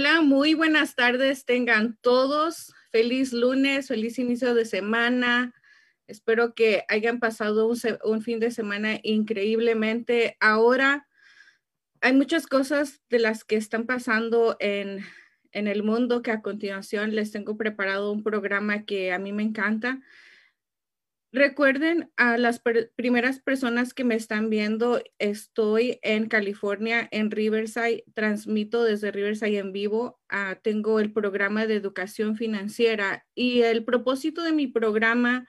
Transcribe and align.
Hola, 0.00 0.22
muy 0.22 0.54
buenas 0.54 0.94
tardes. 0.94 1.44
Tengan 1.44 1.98
todos 2.00 2.72
feliz 2.90 3.34
lunes, 3.34 3.88
feliz 3.88 4.18
inicio 4.18 4.54
de 4.54 4.64
semana. 4.64 5.52
Espero 6.06 6.54
que 6.54 6.84
hayan 6.88 7.20
pasado 7.20 7.70
un, 8.04 8.22
fin 8.22 8.40
de 8.40 8.50
semana 8.50 8.98
increíblemente. 9.02 10.38
Ahora 10.40 11.06
hay 12.00 12.14
muchas 12.14 12.46
cosas 12.46 13.02
de 13.10 13.18
las 13.18 13.44
que 13.44 13.56
están 13.56 13.84
pasando 13.84 14.56
en 14.58 15.04
en 15.52 15.66
el 15.66 15.82
mundo 15.82 16.22
que 16.22 16.30
a 16.30 16.42
continuación 16.42 17.14
les 17.14 17.32
tengo 17.32 17.56
preparado 17.56 18.12
un 18.12 18.22
programa 18.22 18.84
que 18.84 19.12
a 19.12 19.18
mí 19.18 19.32
me 19.32 19.42
encanta. 19.42 20.00
Recuerden 21.32 22.10
a 22.16 22.36
las 22.38 22.60
primeras 22.96 23.38
personas 23.38 23.94
que 23.94 24.02
me 24.02 24.16
están 24.16 24.50
viendo, 24.50 25.00
estoy 25.20 26.00
en 26.02 26.28
California, 26.28 27.08
en 27.12 27.30
Riverside, 27.30 28.02
transmito 28.14 28.82
desde 28.82 29.12
Riverside 29.12 29.58
en 29.58 29.70
vivo, 29.72 30.18
ah, 30.28 30.58
tengo 30.60 30.98
el 30.98 31.12
programa 31.12 31.66
de 31.66 31.76
educación 31.76 32.34
financiera 32.36 33.26
y 33.32 33.62
el 33.62 33.84
propósito 33.84 34.42
de 34.42 34.50
mi 34.50 34.66
programa 34.66 35.46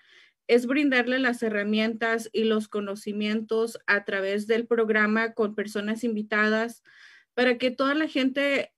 es 0.47 0.67
brindarle 0.67 1.17
las 1.17 1.41
herramientas 1.41 2.29
y 2.31 2.43
los 2.43 2.67
conocimientos 2.67 3.79
a 3.87 4.05
través 4.05 4.45
del 4.45 4.67
programa 4.67 5.33
con 5.33 5.55
personas 5.55 6.03
invitadas 6.03 6.83
para 7.33 7.57
que 7.57 7.71
toda 7.71 7.95
la 7.95 8.07
gente 8.07 8.71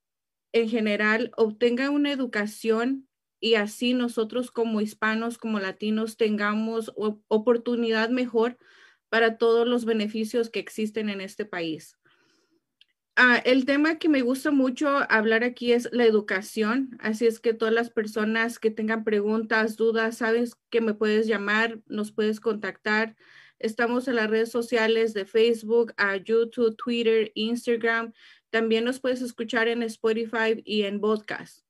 en 0.53 0.69
general 0.69 1.31
obtenga 1.35 1.89
una 1.89 2.13
educación 2.13 3.09
y 3.43 3.55
así 3.55 3.93
nosotros 3.93 4.51
como 4.51 4.79
hispanos, 4.79 5.37
como 5.37 5.59
latinos, 5.59 6.15
tengamos 6.15 6.93
oportunidad 7.27 8.09
mejor 8.09 8.57
para 9.09 9.37
todos 9.37 9.67
los 9.67 9.83
beneficios 9.83 10.49
que 10.49 10.61
existen 10.61 11.09
en 11.09 11.19
este 11.19 11.43
país. 11.43 11.97
Ah, 13.17 13.41
el 13.43 13.65
tema 13.65 13.99
que 13.99 14.07
me 14.07 14.21
gusta 14.21 14.51
mucho 14.51 14.87
hablar 15.09 15.43
aquí 15.43 15.73
es 15.73 15.89
la 15.91 16.05
educación, 16.05 16.97
así 17.01 17.27
es 17.27 17.41
que 17.41 17.53
todas 17.53 17.73
las 17.73 17.89
personas 17.89 18.59
que 18.59 18.71
tengan 18.71 19.03
preguntas, 19.03 19.75
dudas, 19.75 20.19
sabes 20.19 20.55
que 20.69 20.79
me 20.79 20.93
puedes 20.93 21.27
llamar, 21.27 21.81
nos 21.85 22.13
puedes 22.13 22.39
contactar. 22.39 23.17
Estamos 23.59 24.07
en 24.07 24.15
las 24.15 24.29
redes 24.29 24.51
sociales 24.51 25.13
de 25.13 25.25
Facebook, 25.25 25.93
a 25.97 26.15
YouTube, 26.15 26.77
Twitter, 26.77 27.33
Instagram. 27.35 28.13
También 28.51 28.85
nos 28.85 29.01
puedes 29.01 29.21
escuchar 29.21 29.67
en 29.67 29.83
Spotify 29.83 30.61
y 30.63 30.83
en 30.83 31.01
podcast. 31.01 31.62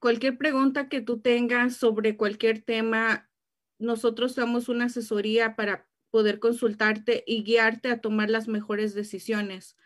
Cualquier 0.00 0.38
pregunta 0.38 0.88
que 0.88 1.00
tú 1.00 1.20
tengas 1.20 1.76
sobre 1.76 2.16
cualquier 2.16 2.62
tema, 2.62 3.30
nosotros 3.78 4.34
damos 4.34 4.68
una 4.68 4.86
asesoría 4.86 5.56
para 5.56 5.88
poder 6.10 6.38
consultarte 6.38 7.24
y 7.26 7.42
guiarte 7.42 7.88
a 7.88 8.00
tomar 8.00 8.30
las 8.30 8.48
mejores 8.48 8.94
decisiones. 8.94 9.76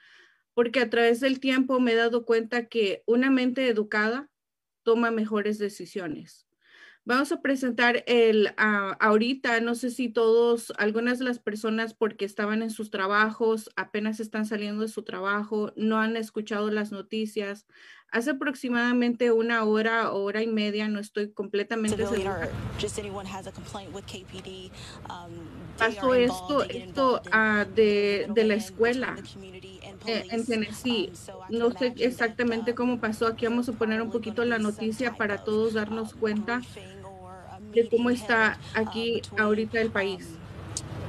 Porque 0.54 0.81
a 0.81 0.91
través 0.91 1.20
del 1.20 1.41
tiempo 1.41 1.81
me 1.81 1.92
he 1.92 1.97
dado 1.97 2.25
cuenta 2.25 2.66
que 2.66 3.03
una 3.06 3.31
mente 3.31 3.69
educada 3.69 4.31
toma 4.82 5.10
mejores 5.10 5.58
decisiones. 5.58 6.47
Vamos 7.08 7.32
a 7.32 7.41
presentar 7.41 8.04
el 8.06 8.52
ah, 8.58 8.94
ahorita, 9.00 9.60
no 9.60 9.74
sé 9.74 9.88
si 9.88 10.10
todos, 10.10 10.74
algunas 10.76 11.19
de 11.19 11.24
las 11.24 11.38
personas 11.38 11.94
porque 11.94 12.26
estaban 12.26 12.62
en 12.62 12.69
sus 12.69 12.91
trabajos, 12.91 13.70
apenas 13.76 14.20
están 14.20 14.44
saliendo 14.44 14.82
de 14.82 14.88
su 14.88 15.04
trabajo, 15.04 15.72
no 15.74 15.98
han 15.98 16.19
escuchado 16.19 16.70
las 16.70 16.93
noticias. 16.93 17.66
Hace 18.10 18.32
aproximadamente 18.32 19.32
una 19.32 19.64
hora 19.64 20.12
hora 20.12 20.43
y 20.43 20.49
media, 20.49 20.87
no 20.88 20.99
estoy 20.99 21.31
completamente 21.31 21.96
segura. 22.06 22.50
Um, 25.08 25.32
Pasó 25.78 26.14
esto, 26.14 26.62
esto 26.64 27.22
uh, 27.26 27.75
de, 27.75 28.26
de 28.34 28.44
la 28.44 28.55
escuela 28.55 29.16
eh, 30.06 30.26
en 30.31 30.44
Tennessee. 30.44 31.10
Um, 31.49 31.58
no 31.58 31.70
sé 31.70 31.94
exactamente 31.96 32.75
cómo 32.75 33.00
pasó. 33.00 33.28
Aquí 33.28 33.46
vamos 33.46 33.69
a 33.70 33.72
poner 33.72 34.02
un 34.02 34.10
poquito 34.10 34.44
la 34.44 34.58
noticia 34.58 35.16
para 35.16 35.44
todos 35.44 35.72
darnos 35.72 36.12
cuenta 36.14 36.60
de 37.82 37.88
cómo 37.88 38.10
está 38.10 38.58
aquí 38.75 39.22
ahorita 39.38 39.80
el 39.80 39.90
país. 39.90 40.38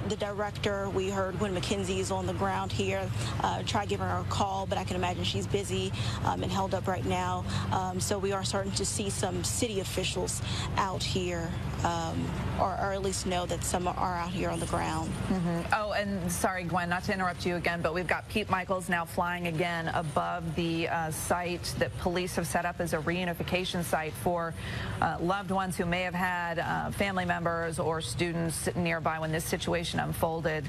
the 0.10 0.16
director. 0.16 0.90
We 0.90 1.10
heard 1.10 1.40
when 1.40 1.56
McKenzie 1.56 2.00
is 2.00 2.10
on 2.10 2.26
the 2.26 2.34
ground 2.34 2.72
here. 2.72 3.08
Uh, 3.42 3.62
try 3.64 3.86
giving 3.86 4.08
her 4.08 4.22
a 4.22 4.24
call, 4.24 4.66
but 4.66 4.78
I 4.78 4.84
can 4.84 4.96
imagine 4.96 5.24
she's 5.24 5.46
busy 5.46 5.92
um, 6.26 6.42
and 6.42 6.52
held 6.52 6.74
up 6.74 6.88
right 6.88 7.06
now. 7.06 7.46
Um, 7.72 8.00
so 8.00 8.18
we 8.18 8.32
are 8.32 8.44
starting 8.44 8.72
to 8.74 8.86
see 8.86 9.10
some 9.10 9.44
city 9.44 9.80
officials 9.80 10.42
out 10.78 11.04
here, 11.04 11.52
um, 11.84 12.26
or, 12.60 12.72
or, 12.72 12.92
at 12.92 13.02
least 13.02 13.26
know 13.26 13.46
that 13.46 13.64
some 13.64 13.88
are 13.88 14.16
out 14.16 14.32
here 14.32 14.50
on 14.50 14.60
the 14.60 14.66
ground. 14.66 15.10
Mm 15.30 15.42
-hmm. 15.42 15.82
Oh, 15.82 15.94
and 15.94 16.32
sorry, 16.32 16.64
Gwen, 16.64 16.90
not 16.90 17.04
to 17.04 17.14
interrupt 17.14 17.46
you 17.46 17.56
again, 17.56 17.82
but 17.82 17.94
we've 17.94 18.14
got 18.16 18.28
Pete 18.28 18.50
Michaels 18.50 18.90
now 18.90 19.06
flying 19.06 19.48
again 19.48 19.88
above 19.88 20.44
the 20.56 20.90
uh, 20.90 21.12
site 21.12 21.74
that 21.80 21.92
police 22.04 22.36
have 22.36 22.48
set 22.48 22.66
up 22.66 22.80
as 22.80 22.94
a 22.94 22.98
reunification 22.98 23.84
site 23.84 24.14
for 24.24 24.54
uh, 25.02 25.18
loved 25.22 25.52
ones 25.52 25.78
who 25.78 25.86
may 25.86 26.04
have 26.04 26.18
had 26.18 26.60
uh, 26.60 26.92
family 26.92 27.26
members 27.26 27.80
or 27.80 28.02
students 28.02 28.70
nearby 28.76 29.20
when 29.20 29.32
this 29.32 29.46
situation 29.46 30.00
unfolded. 30.00 30.66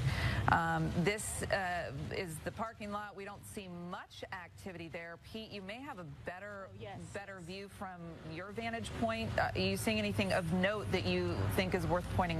Um, 0.49 0.91
this 1.03 1.43
uh, 1.43 2.17
is 2.17 2.35
the 2.43 2.51
parking 2.51 2.91
lot. 2.91 3.15
We 3.15 3.25
don't 3.25 3.45
see 3.55 3.67
much 3.89 4.23
activity 4.33 4.89
there. 4.91 5.17
Pete, 5.31 5.51
you 5.51 5.61
may 5.61 5.79
have 5.81 5.99
a 5.99 6.05
better, 6.25 6.67
oh, 6.67 6.77
yes. 6.79 6.97
better 7.13 7.41
view 7.45 7.69
from 7.77 7.99
your 8.33 8.51
vantage 8.51 8.89
point. 8.99 9.29
Uh, 9.37 9.49
are 9.55 9.59
you 9.59 9.77
seeing 9.77 9.99
anything 9.99 10.33
of 10.33 10.51
note 10.53 10.91
that 10.91 11.00
you 11.05 11.35
think 11.55 11.73
is 11.73 11.85
worth 11.85 12.05
pointing? 12.15 12.39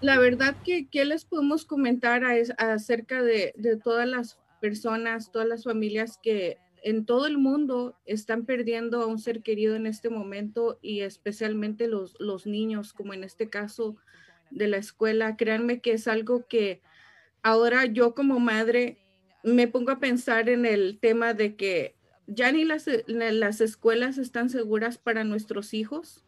La 0.00 0.18
verdad 0.18 0.54
que, 0.64 0.86
¿qué 0.88 1.04
les 1.04 1.24
podemos 1.24 1.64
comentar 1.64 2.24
a, 2.24 2.34
acerca 2.72 3.22
de, 3.22 3.54
de 3.56 3.76
todas 3.76 4.06
las 4.06 4.38
personas, 4.60 5.32
todas 5.32 5.48
las 5.48 5.64
familias 5.64 6.18
que 6.22 6.58
en 6.82 7.06
todo 7.06 7.26
el 7.26 7.38
mundo 7.38 7.96
están 8.04 8.44
perdiendo 8.44 9.00
a 9.00 9.06
un 9.06 9.18
ser 9.18 9.42
querido 9.42 9.74
en 9.74 9.86
este 9.86 10.10
momento 10.10 10.78
y 10.82 11.00
especialmente 11.00 11.88
los, 11.88 12.14
los 12.20 12.46
niños, 12.46 12.92
como 12.92 13.14
en 13.14 13.24
este 13.24 13.48
caso 13.48 13.96
de 14.50 14.68
la 14.68 14.76
escuela. 14.76 15.36
Créanme 15.36 15.80
que 15.80 15.92
es 15.92 16.06
algo 16.06 16.46
que 16.46 16.82
ahora 17.42 17.86
yo 17.86 18.14
como 18.14 18.38
madre 18.38 18.98
me 19.42 19.66
pongo 19.66 19.92
a 19.92 19.98
pensar 19.98 20.50
en 20.50 20.66
el 20.66 20.98
tema 21.00 21.32
de 21.32 21.56
que 21.56 21.94
ya 22.26 22.52
ni 22.52 22.64
las, 22.64 22.88
las 23.06 23.60
escuelas 23.60 24.18
están 24.18 24.50
seguras 24.50 24.98
para 24.98 25.24
nuestros 25.24 25.74
hijos. 25.74 26.24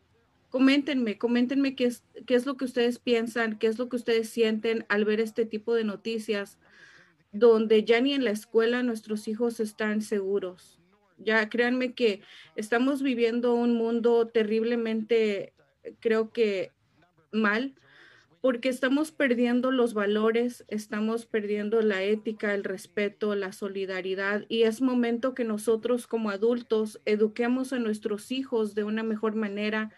Coméntenme, 0.50 1.18
coméntenme 1.18 1.74
qué 1.74 1.86
es, 1.86 2.04
qué 2.26 2.34
es 2.34 2.46
lo 2.46 2.56
que 2.56 2.64
ustedes 2.64 2.98
piensan, 2.98 3.58
qué 3.58 3.66
es 3.66 3.78
lo 3.78 3.88
que 3.88 3.96
ustedes 3.96 4.28
sienten 4.28 4.86
al 4.88 5.04
ver 5.04 5.20
este 5.20 5.44
tipo 5.44 5.74
de 5.74 5.84
noticias 5.84 6.58
donde 7.32 7.84
ya 7.84 8.00
ni 8.00 8.14
en 8.14 8.24
la 8.24 8.30
escuela 8.30 8.82
nuestros 8.82 9.28
hijos 9.28 9.60
están 9.60 10.00
seguros. 10.00 10.80
Ya 11.18 11.48
créanme 11.48 11.94
que 11.94 12.22
estamos 12.56 13.02
viviendo 13.02 13.54
un 13.54 13.74
mundo 13.74 14.28
terriblemente, 14.28 15.52
creo 16.00 16.32
que 16.32 16.72
mal, 17.32 17.74
porque 18.46 18.68
estamos 18.68 19.10
perdiendo 19.10 19.72
los 19.72 19.92
valores, 19.92 20.64
estamos 20.68 21.26
perdiendo 21.26 21.82
la 21.82 22.04
ética, 22.04 22.54
el 22.54 22.62
respeto, 22.62 23.34
la 23.34 23.50
solidaridad 23.50 24.44
y 24.48 24.62
es 24.62 24.80
momento 24.80 25.34
que 25.34 25.42
nosotros 25.42 26.06
como 26.06 26.30
adultos 26.30 27.00
eduquemos 27.06 27.72
a 27.72 27.80
nuestros 27.80 28.30
hijos 28.30 28.76
de 28.76 28.84
una 28.84 29.02
mejor 29.02 29.34
manera 29.34 29.90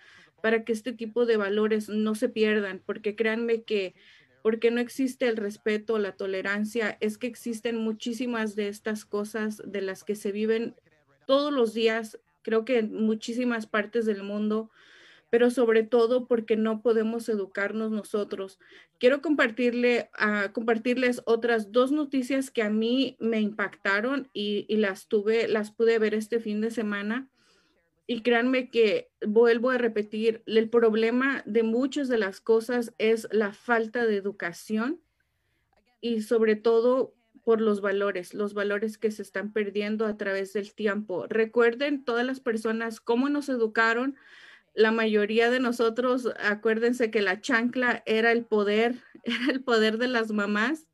para 0.42 0.64
que 0.64 0.72
este 0.72 0.94
tipo 0.94 1.26
de 1.26 1.36
valores 1.36 1.90
no 1.90 2.14
se 2.14 2.30
pierdan, 2.30 2.80
porque 2.86 3.14
créanme 3.14 3.64
que 3.64 3.94
porque 4.42 4.70
no 4.70 4.80
existe 4.80 5.28
el 5.28 5.36
respeto, 5.36 5.98
la 5.98 6.12
tolerancia, 6.12 6.96
es 7.02 7.18
que 7.18 7.26
existen 7.26 7.76
muchísimas 7.76 8.56
de 8.56 8.68
estas 8.68 9.04
cosas 9.04 9.60
de 9.62 9.82
las 9.82 10.04
que 10.04 10.14
se 10.14 10.32
viven 10.32 10.74
todos 11.26 11.52
los 11.52 11.74
días, 11.74 12.18
creo 12.40 12.64
que 12.64 12.78
en 12.78 12.94
muchísimas 12.94 13.66
partes 13.66 14.06
del 14.06 14.22
mundo, 14.22 14.70
pero 15.30 15.50
sobre 15.50 15.82
todo 15.82 16.26
porque 16.26 16.56
no 16.56 16.82
podemos 16.82 17.28
educarnos 17.28 17.90
nosotros. 17.90 18.58
Quiero 18.98 19.20
compartirle, 19.20 20.10
uh, 20.18 20.52
compartirles 20.52 21.22
otras 21.26 21.70
dos 21.70 21.92
noticias 21.92 22.50
que 22.50 22.62
a 22.62 22.70
mí 22.70 23.16
me 23.20 23.40
impactaron 23.40 24.28
y, 24.32 24.66
las 24.76 25.08
tuve, 25.08 25.48
las 25.48 25.70
pude 25.70 25.98
ver 25.98 26.14
este 26.14 26.40
fin 26.40 26.60
de 26.60 26.70
semana. 26.70 27.28
Y 28.06 28.22
créanme 28.22 28.70
que 28.70 29.10
vuelvo 29.26 29.68
a 29.70 29.76
repetir, 29.76 30.42
el 30.46 30.70
problema 30.70 31.42
de 31.44 31.62
muchas 31.62 32.08
de 32.08 32.16
las 32.16 32.40
cosas 32.40 32.94
es 32.96 33.28
la 33.30 33.52
falta 33.52 34.06
de 34.06 34.16
educación 34.16 35.00
y 36.00 36.22
sobre 36.22 36.56
todo 36.56 37.14
por 37.44 37.60
los 37.60 37.80
valores, 37.82 38.32
los 38.32 38.54
valores 38.54 38.98
que 38.98 39.10
se 39.10 39.22
están 39.22 39.52
perdiendo 39.52 40.06
a 40.06 40.16
través 40.16 40.54
del 40.54 40.74
tiempo. 40.74 41.26
Recuerden 41.28 42.04
todas 42.04 42.24
las 42.24 42.40
personas 42.40 43.00
cómo 43.00 43.28
nos 43.28 43.48
educaron. 43.48 44.16
La 44.74 44.92
mayoría 44.92 45.50
de 45.50 45.60
nosotros, 45.60 46.28
acuérdense 46.42 47.10
que 47.10 47.22
la 47.22 47.40
chancla 47.40 48.02
era 48.06 48.32
el 48.32 48.44
poder, 48.44 49.02
era 49.24 49.52
el 49.52 49.62
poder 49.62 49.98
de 49.98 50.08
las 50.08 50.32
mamás 50.32 50.86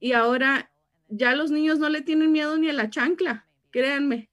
y 0.00 0.12
ahora 0.12 0.70
ya 1.08 1.34
los 1.34 1.50
niños 1.50 1.78
no 1.78 1.88
le 1.88 2.02
tienen 2.02 2.32
miedo 2.32 2.56
ni 2.56 2.68
a 2.68 2.72
la 2.72 2.90
chancla, 2.90 3.46
créanme. 3.70 4.30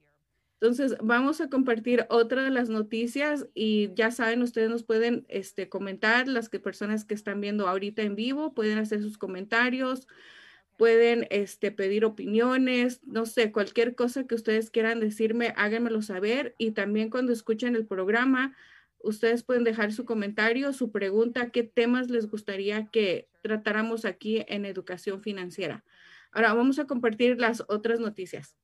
Entonces, 0.61 0.97
vamos 1.01 1.39
a 1.39 1.49
compartir 1.49 2.05
otra 2.09 2.43
de 2.43 2.49
las 2.49 2.69
noticias 2.69 3.47
y 3.53 3.93
ya 3.93 4.11
saben, 4.11 4.41
ustedes 4.41 4.69
nos 4.69 4.83
pueden 4.83 5.25
este, 5.29 5.69
comentar, 5.69 6.27
las 6.27 6.49
que, 6.49 6.59
personas 6.59 7.05
que 7.05 7.13
están 7.13 7.39
viendo 7.39 7.67
ahorita 7.67 8.01
en 8.01 8.15
vivo 8.15 8.53
pueden 8.53 8.77
hacer 8.77 9.01
sus 9.01 9.17
comentarios, 9.17 10.05
pueden 10.79 11.27
este, 11.29 11.73
pedir 11.73 12.05
opiniones, 12.05 13.01
no 13.05 13.25
sé, 13.25 13.51
cualquier 13.51 13.95
cosa 13.95 14.23
que 14.23 14.33
ustedes 14.33 14.71
quieran 14.71 15.01
decirme, 15.01 15.53
háganmelo 15.57 16.01
saber 16.01 16.55
y 16.57 16.71
también 16.71 17.09
cuando 17.09 17.33
escuchen 17.33 17.75
el 17.75 17.85
programa, 17.85 18.55
ustedes 19.03 19.43
pueden 19.43 19.65
dejar 19.65 19.91
su 19.91 20.05
comentario, 20.05 20.71
su 20.71 20.89
pregunta, 20.89 21.49
qué 21.49 21.63
temas 21.63 22.09
les 22.09 22.29
gustaría 22.29 22.85
que 22.85 23.27
tratáramos 23.43 24.05
aquí 24.05 24.45
en 24.47 24.63
educación 24.63 25.21
financiera. 25.21 25.83
Ahora 26.31 26.53
vamos 26.53 26.79
a 26.79 26.85
compartir 26.85 27.41
las 27.41 27.61
otras 27.67 27.99
noticias. 27.99 28.55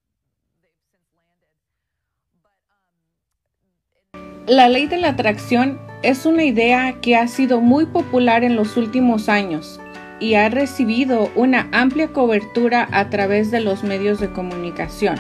La 4.47 4.69
ley 4.69 4.88
de 4.88 4.97
la 4.97 5.09
atracción 5.09 5.81
es 6.01 6.25
una 6.25 6.45
idea 6.45 7.01
que 7.01 7.18
ha 7.18 7.27
sido 7.27 7.59
muy 7.59 7.85
popular 7.85 8.45
en 8.45 8.56
los 8.56 8.77
últimos 8.77 9.27
años 9.27 9.81
y 10.19 10.35
ha 10.35 10.50
recibido 10.50 11.31
una 11.35 11.67
amplia 11.71 12.09
cobertura 12.09 12.88
a 12.91 13.09
través 13.09 13.51
de 13.51 13.59
los 13.59 13.83
medios 13.83 14.19
de 14.19 14.31
comunicación. 14.31 15.15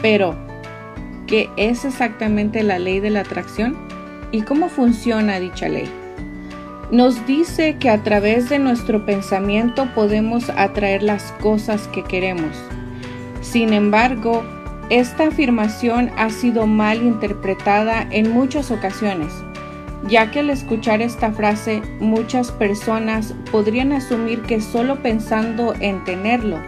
Pero, 0.00 0.36
¿qué 1.26 1.50
es 1.56 1.84
exactamente 1.84 2.62
la 2.62 2.78
ley 2.78 3.00
de 3.00 3.10
la 3.10 3.20
atracción 3.20 3.76
y 4.30 4.42
cómo 4.42 4.68
funciona 4.68 5.38
dicha 5.38 5.68
ley? 5.68 5.88
Nos 6.90 7.26
dice 7.26 7.76
que 7.78 7.88
a 7.88 8.02
través 8.02 8.50
de 8.50 8.58
nuestro 8.58 9.06
pensamiento 9.06 9.88
podemos 9.94 10.50
atraer 10.50 11.02
las 11.02 11.32
cosas 11.40 11.88
que 11.88 12.04
queremos. 12.04 12.54
Sin 13.40 13.72
embargo, 13.72 14.44
esta 14.90 15.28
afirmación 15.28 16.10
ha 16.18 16.28
sido 16.28 16.66
mal 16.66 17.02
interpretada 17.02 18.06
en 18.10 18.30
muchas 18.30 18.70
ocasiones, 18.70 19.32
ya 20.08 20.30
que 20.30 20.40
al 20.40 20.50
escuchar 20.50 21.00
esta 21.00 21.32
frase 21.32 21.82
muchas 22.00 22.50
personas 22.50 23.34
podrían 23.50 23.92
asumir 23.92 24.42
que 24.42 24.60
solo 24.60 25.02
pensando 25.02 25.74
en 25.80 26.04
tenerlo, 26.04 26.58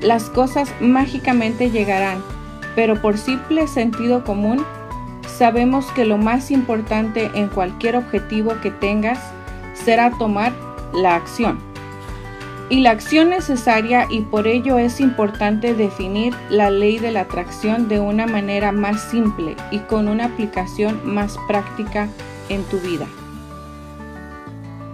las 0.00 0.24
cosas 0.30 0.68
mágicamente 0.80 1.70
llegarán, 1.70 2.22
pero 2.74 3.00
por 3.00 3.16
simple 3.16 3.66
sentido 3.66 4.24
común, 4.24 4.64
sabemos 5.26 5.86
que 5.92 6.04
lo 6.04 6.18
más 6.18 6.50
importante 6.50 7.30
en 7.34 7.48
cualquier 7.48 7.96
objetivo 7.96 8.54
que 8.62 8.70
tengas 8.70 9.18
será 9.74 10.10
tomar 10.18 10.52
la 10.92 11.14
acción. 11.14 11.58
Y 12.68 12.80
la 12.80 12.90
acción 12.90 13.30
necesaria 13.30 14.06
y 14.10 14.22
por 14.22 14.48
ello 14.48 14.78
es 14.78 15.00
importante 15.00 15.72
definir 15.72 16.34
la 16.50 16.68
ley 16.68 16.98
de 16.98 17.12
la 17.12 17.20
atracción 17.20 17.88
de 17.88 18.00
una 18.00 18.26
manera 18.26 18.72
más 18.72 19.02
simple 19.02 19.54
y 19.70 19.78
con 19.80 20.08
una 20.08 20.24
aplicación 20.24 21.00
más 21.04 21.36
práctica 21.46 22.08
en 22.48 22.62
tu 22.64 22.78
vida. 22.78 23.06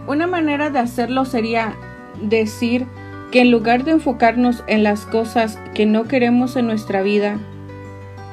Una 0.07 0.27
manera 0.27 0.71
de 0.71 0.79
hacerlo 0.79 1.25
sería 1.25 1.75
decir 2.21 2.87
que 3.31 3.41
en 3.41 3.51
lugar 3.51 3.85
de 3.85 3.93
enfocarnos 3.93 4.63
en 4.67 4.83
las 4.83 5.07
cosas 5.07 5.59
que 5.75 5.87
no 5.87 6.05
queremos 6.05 6.57
en 6.57 6.67
nuestra 6.67 7.03
vida 7.03 7.39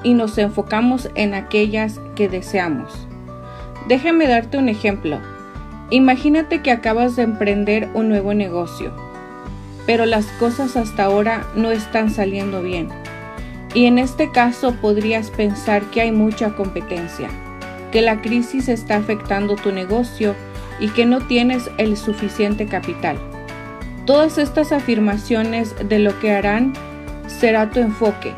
y 0.04 0.14
nos 0.14 0.38
enfocamos 0.38 1.10
en 1.16 1.34
aquellas 1.34 2.00
que 2.16 2.28
deseamos. 2.28 3.08
Déjame 3.88 4.28
darte 4.28 4.58
un 4.58 4.70
ejemplo. 4.70 5.20
Imagínate 5.90 6.62
que 6.62 6.72
acabas 6.72 7.16
de 7.16 7.24
emprender 7.24 7.90
un 7.94 8.10
nuevo 8.10 8.34
negocio 8.34 8.94
pero 9.90 10.06
las 10.06 10.28
cosas 10.34 10.78
hasta 10.78 11.06
ahora 11.06 11.48
no 11.56 11.72
están 11.72 12.12
saliendo 12.12 12.62
bien. 12.62 12.90
Y 13.74 13.86
en 13.86 13.98
este 13.98 14.30
caso 14.30 14.76
podrías 14.76 15.32
pensar 15.32 15.82
que 15.90 16.02
hay 16.02 16.12
mucha 16.12 16.56
competencia, 16.56 17.28
que 17.91 18.01
la 18.01 18.22
crisis 18.22 18.69
está 18.69 18.98
afectando 18.98 19.55
tu 19.55 19.72
negocio 19.72 20.36
y 20.79 20.89
que 20.89 21.05
no 21.05 21.22
tienes 21.22 21.69
el 21.77 21.98
suficiente 21.98 22.65
capital. 22.65 23.17
Todas 24.05 24.38
estas 24.38 24.72
afirmaciones 24.72 25.75
de 25.88 26.00
lo 26.00 26.19
que 26.19 26.31
harán 26.31 26.74
será 27.27 27.69
tu 27.69 27.79
enfoque, 27.79 28.34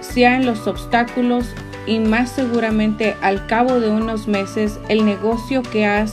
sea 0.00 0.36
en 0.36 0.46
los 0.46 0.66
obstáculos 0.66 1.54
y 1.86 2.00
más 2.00 2.30
seguramente 2.30 3.16
al 3.22 3.46
cabo 3.46 3.80
de 3.80 3.90
unos 3.90 4.28
meses 4.28 4.78
el 4.88 5.06
negocio 5.06 5.62
que 5.62 5.86
has 5.86 6.12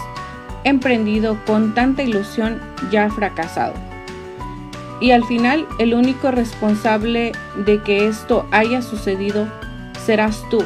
emprendido 0.64 1.38
con 1.46 1.74
tanta 1.74 2.04
ilusión 2.04 2.62
ya 2.92 3.06
ha 3.06 3.10
fracasado. 3.10 3.74
Y 5.02 5.12
al 5.12 5.26
final 5.26 5.68
el 5.80 5.94
único 5.94 6.32
responsable 6.32 7.34
de 7.66 7.82
que 7.82 8.08
esto 8.08 8.46
haya 8.52 8.82
sucedido 8.82 9.48
serás 10.06 10.44
tú, 10.50 10.64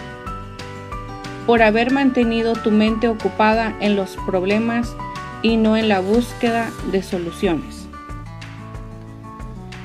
por 1.48 1.64
haber 1.64 1.92
mantenido 1.92 2.54
tu 2.54 2.70
mente 2.70 3.08
ocupada 3.08 3.76
en 3.80 3.96
los 3.96 4.18
problemas 4.28 4.96
y 5.42 5.58
no 5.58 5.78
en 5.78 5.88
la 5.88 6.02
búsqueda 6.02 6.70
de 6.92 7.02
soluciones. 7.02 7.88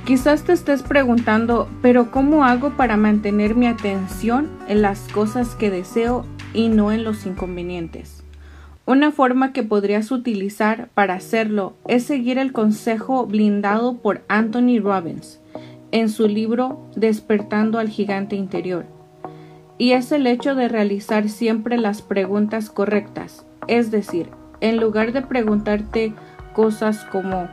Quizás 0.04 0.42
te 0.42 0.52
estés 0.52 0.82
preguntando, 0.82 1.68
pero 1.80 2.10
¿cómo 2.10 2.44
hago 2.44 2.70
para 2.70 2.96
mantener 2.96 3.54
mi 3.54 3.68
atención 3.68 4.50
en 4.66 4.82
las 4.82 5.06
cosas 5.12 5.54
que 5.54 5.70
deseo 5.70 6.26
y 6.52 6.68
no 6.68 6.90
en 6.90 7.04
los 7.04 7.24
inconvenientes? 7.24 8.24
Una 8.84 9.12
forma 9.12 9.52
que 9.52 9.62
podrías 9.62 10.10
utilizar 10.10 10.88
para 10.94 11.14
hacerlo 11.14 11.74
es 11.86 12.02
seguir 12.02 12.38
el 12.38 12.52
consejo 12.52 13.26
blindado 13.26 13.98
por 13.98 14.24
Anthony 14.26 14.80
Robbins 14.82 15.38
en 15.92 16.08
su 16.08 16.26
libro 16.26 16.90
Despertando 16.96 17.78
al 17.78 17.88
Gigante 17.88 18.34
Interior. 18.34 19.01
Y 19.82 19.94
es 19.94 20.12
el 20.12 20.28
hecho 20.28 20.54
de 20.54 20.68
realizar 20.68 21.28
siempre 21.28 21.76
las 21.76 22.02
preguntas 22.02 22.70
correctas. 22.70 23.44
Es 23.66 23.90
decir, 23.90 24.30
en 24.60 24.76
lugar 24.76 25.10
de 25.10 25.22
preguntarte 25.22 26.14
cosas 26.52 27.04
como 27.06 27.48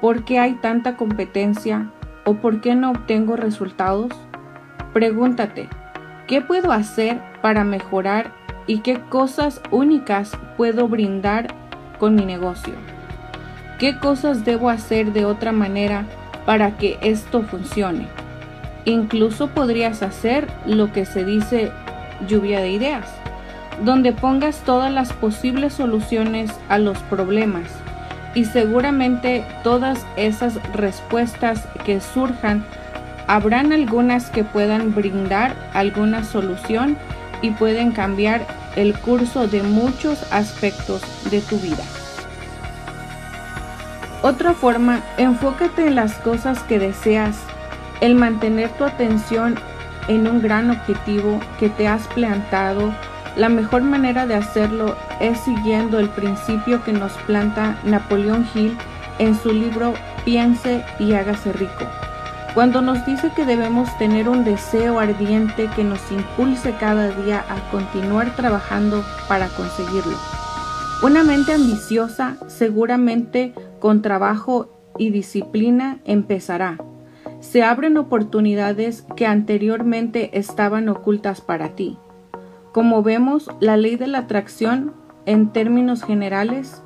¿por 0.00 0.24
qué 0.24 0.38
hay 0.38 0.54
tanta 0.54 0.96
competencia? 0.96 1.92
o 2.24 2.36
¿por 2.36 2.62
qué 2.62 2.74
no 2.74 2.92
obtengo 2.92 3.36
resultados? 3.36 4.10
Pregúntate, 4.94 5.68
¿qué 6.26 6.40
puedo 6.40 6.72
hacer 6.72 7.20
para 7.42 7.62
mejorar 7.62 8.32
y 8.66 8.78
qué 8.78 8.98
cosas 9.10 9.60
únicas 9.70 10.32
puedo 10.56 10.88
brindar 10.88 11.48
con 11.98 12.14
mi 12.14 12.24
negocio. 12.24 12.72
¿Qué 13.78 13.98
cosas 13.98 14.46
debo 14.46 14.70
hacer 14.70 15.12
de 15.12 15.26
otra 15.26 15.52
manera 15.52 16.06
para 16.46 16.78
que 16.78 16.96
esto 17.02 17.42
funcione? 17.42 18.08
Incluso 18.86 19.48
podrías 19.48 20.02
hacer 20.02 20.48
lo 20.64 20.90
que 20.92 21.04
se 21.04 21.24
dice 21.24 21.70
lluvia 22.26 22.60
de 22.60 22.70
ideas, 22.70 23.06
donde 23.84 24.12
pongas 24.12 24.60
todas 24.60 24.90
las 24.90 25.12
posibles 25.12 25.74
soluciones 25.74 26.50
a 26.70 26.78
los 26.78 26.96
problemas 27.00 27.70
y 28.36 28.44
seguramente 28.44 29.44
todas 29.64 30.06
esas 30.16 30.60
respuestas 30.74 31.66
que 31.84 32.00
surjan 32.00 32.64
habrán 33.26 33.72
algunas 33.72 34.30
que 34.30 34.44
puedan 34.44 34.94
brindar 34.94 35.56
alguna 35.72 36.22
solución 36.22 36.96
y 37.42 37.50
pueden 37.50 37.92
cambiar 37.92 38.46
el 38.76 38.94
curso 38.94 39.48
de 39.48 39.62
muchos 39.62 40.30
aspectos 40.32 41.02
de 41.30 41.40
tu 41.40 41.58
vida. 41.58 41.82
Otra 44.22 44.52
forma, 44.52 45.00
enfócate 45.16 45.86
en 45.86 45.94
las 45.94 46.14
cosas 46.16 46.62
que 46.64 46.78
deseas, 46.78 47.36
el 48.00 48.14
mantener 48.14 48.70
tu 48.70 48.84
atención 48.84 49.56
en 50.08 50.26
un 50.26 50.40
gran 50.40 50.70
objetivo 50.70 51.40
que 51.58 51.68
te 51.68 51.88
has 51.88 52.06
plantado. 52.08 52.92
La 53.36 53.48
mejor 53.48 53.82
manera 53.82 54.26
de 54.26 54.34
hacerlo 54.34 54.96
es 55.20 55.38
siguiendo 55.40 55.98
el 55.98 56.08
principio 56.08 56.82
que 56.84 56.92
nos 56.92 57.12
planta 57.26 57.78
Napoleón 57.84 58.46
Hill 58.54 58.76
en 59.18 59.34
su 59.36 59.52
libro 59.52 59.94
Piense 60.24 60.84
y 60.98 61.12
hágase 61.12 61.52
rico 61.52 61.86
cuando 62.56 62.80
nos 62.80 63.04
dice 63.04 63.30
que 63.36 63.44
debemos 63.44 63.98
tener 63.98 64.30
un 64.30 64.42
deseo 64.42 64.98
ardiente 64.98 65.68
que 65.76 65.84
nos 65.84 66.00
impulse 66.10 66.74
cada 66.80 67.10
día 67.10 67.44
a 67.50 67.70
continuar 67.70 68.34
trabajando 68.34 69.04
para 69.28 69.48
conseguirlo. 69.48 70.16
Una 71.02 71.22
mente 71.22 71.52
ambiciosa 71.52 72.38
seguramente 72.46 73.52
con 73.78 74.00
trabajo 74.00 74.70
y 74.98 75.10
disciplina 75.10 76.00
empezará. 76.06 76.78
Se 77.46 77.62
abren 77.62 77.96
oportunidades 77.96 79.06
que 79.14 79.24
anteriormente 79.24 80.36
estaban 80.36 80.88
ocultas 80.88 81.40
para 81.40 81.76
ti. 81.76 81.96
Como 82.72 83.04
vemos, 83.04 83.48
la 83.60 83.76
ley 83.76 83.94
de 83.94 84.08
la 84.08 84.18
atracción, 84.18 84.94
en 85.26 85.52
términos 85.52 86.02
generales, 86.02 86.82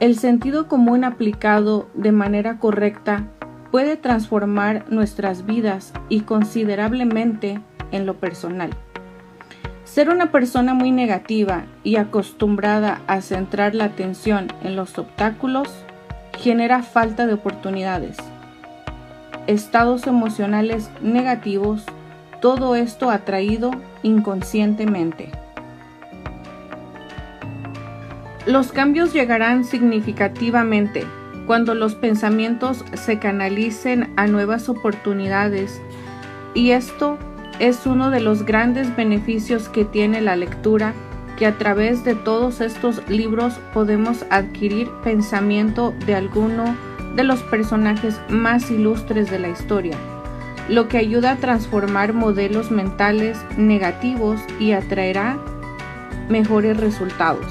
el 0.00 0.16
sentido 0.16 0.68
común 0.68 1.04
aplicado 1.04 1.90
de 1.92 2.12
manera 2.12 2.58
correcta 2.58 3.28
puede 3.70 3.98
transformar 3.98 4.86
nuestras 4.88 5.44
vidas 5.44 5.92
y 6.08 6.22
considerablemente 6.22 7.60
en 7.92 8.06
lo 8.06 8.14
personal. 8.14 8.70
Ser 9.84 10.08
una 10.08 10.32
persona 10.32 10.72
muy 10.72 10.92
negativa 10.92 11.66
y 11.84 11.96
acostumbrada 11.96 13.02
a 13.06 13.20
centrar 13.20 13.74
la 13.74 13.84
atención 13.84 14.48
en 14.64 14.76
los 14.76 14.98
obstáculos 14.98 15.68
genera 16.38 16.82
falta 16.82 17.26
de 17.26 17.34
oportunidades. 17.34 18.16
Estados 19.50 20.06
emocionales 20.06 20.90
negativos, 21.02 21.84
todo 22.40 22.76
esto 22.76 23.10
atraído 23.10 23.72
inconscientemente. 24.04 25.32
Los 28.46 28.70
cambios 28.70 29.12
llegarán 29.12 29.64
significativamente 29.64 31.04
cuando 31.48 31.74
los 31.74 31.96
pensamientos 31.96 32.84
se 32.94 33.18
canalicen 33.18 34.12
a 34.14 34.28
nuevas 34.28 34.68
oportunidades 34.68 35.82
y 36.54 36.70
esto 36.70 37.18
es 37.58 37.86
uno 37.86 38.10
de 38.10 38.20
los 38.20 38.44
grandes 38.44 38.94
beneficios 38.94 39.68
que 39.68 39.84
tiene 39.84 40.20
la 40.20 40.36
lectura, 40.36 40.94
que 41.36 41.46
a 41.46 41.58
través 41.58 42.04
de 42.04 42.14
todos 42.14 42.60
estos 42.60 43.02
libros 43.08 43.54
podemos 43.74 44.24
adquirir 44.30 44.88
pensamiento 45.02 45.92
de 46.06 46.14
alguno 46.14 46.76
de 47.16 47.24
los 47.24 47.42
personajes 47.42 48.20
más 48.28 48.70
ilustres 48.70 49.30
de 49.30 49.38
la 49.38 49.48
historia, 49.48 49.96
lo 50.68 50.88
que 50.88 50.98
ayuda 50.98 51.32
a 51.32 51.36
transformar 51.36 52.12
modelos 52.12 52.70
mentales 52.70 53.38
negativos 53.56 54.40
y 54.58 54.72
atraerá 54.72 55.38
mejores 56.28 56.76
resultados. 56.76 57.46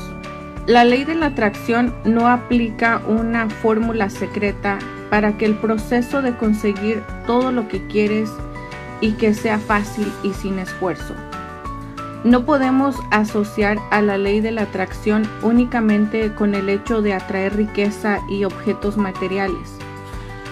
La 0.65 0.83
ley 0.85 1.03
de 1.03 1.15
la 1.15 1.27
atracción 1.27 1.93
no 2.05 2.27
aplica 2.27 3.01
una 3.07 3.49
fórmula 3.49 4.09
secreta 4.09 4.77
para 5.09 5.37
que 5.37 5.45
el 5.45 5.55
proceso 5.55 6.21
de 6.21 6.35
conseguir 6.37 7.01
todo 7.25 7.51
lo 7.51 7.67
que 7.67 7.85
quieres 7.87 8.29
y 9.01 9.13
que 9.13 9.33
sea 9.33 9.59
fácil 9.59 10.11
y 10.23 10.33
sin 10.33 10.59
esfuerzo. 10.59 11.15
No 12.25 12.43
podemos 12.43 12.97
asociar 13.11 13.77
a 13.91 14.01
la 14.01 14.17
ley 14.17 14.41
de 14.41 14.51
la 14.51 14.63
atracción 14.63 15.23
únicamente 15.41 16.33
con 16.35 16.53
el 16.53 16.67
hecho 16.67 17.01
de 17.01 17.13
atraer 17.13 17.55
riqueza 17.55 18.19
y 18.27 18.43
objetos 18.43 18.97
materiales. 18.97 19.77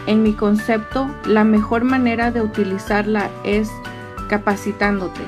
En 0.05 0.23
mi 0.23 0.31
concepto, 0.31 1.09
la 1.25 1.43
mejor 1.43 1.83
manera 1.83 2.31
de 2.31 2.41
utilizarla 2.41 3.29
es 3.43 3.69
capacitándote, 4.29 5.19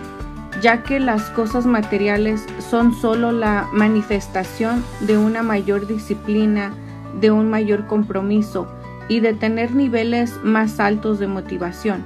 ya 0.61 0.83
que 0.83 1.01
las 1.01 1.23
cosas 1.31 1.65
materiales 1.65 2.45
son 2.69 2.93
solo 2.93 3.33
la 3.33 3.67
manifestación 3.73 4.81
de 5.01 5.17
una 5.17 5.43
mayor 5.43 5.87
disciplina, 5.87 6.71
de 7.19 7.31
un 7.31 7.49
mayor 7.49 7.85
compromiso 7.85 8.65
y 9.09 9.19
de 9.19 9.33
tener 9.33 9.75
niveles 9.75 10.39
más 10.41 10.79
altos 10.79 11.19
de 11.19 11.27
motivación 11.27 12.05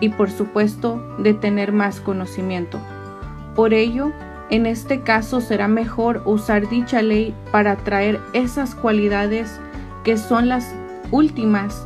y 0.00 0.08
por 0.08 0.30
supuesto 0.30 1.02
de 1.18 1.34
tener 1.34 1.72
más 1.72 2.00
conocimiento. 2.00 2.80
Por 3.56 3.72
ello, 3.72 4.12
en 4.50 4.66
este 4.66 5.00
caso 5.00 5.40
será 5.40 5.66
mejor 5.66 6.20
usar 6.26 6.68
dicha 6.68 7.00
ley 7.00 7.34
para 7.50 7.72
atraer 7.72 8.20
esas 8.34 8.74
cualidades 8.74 9.58
que 10.04 10.18
son 10.18 10.50
las 10.50 10.74
últimas 11.10 11.84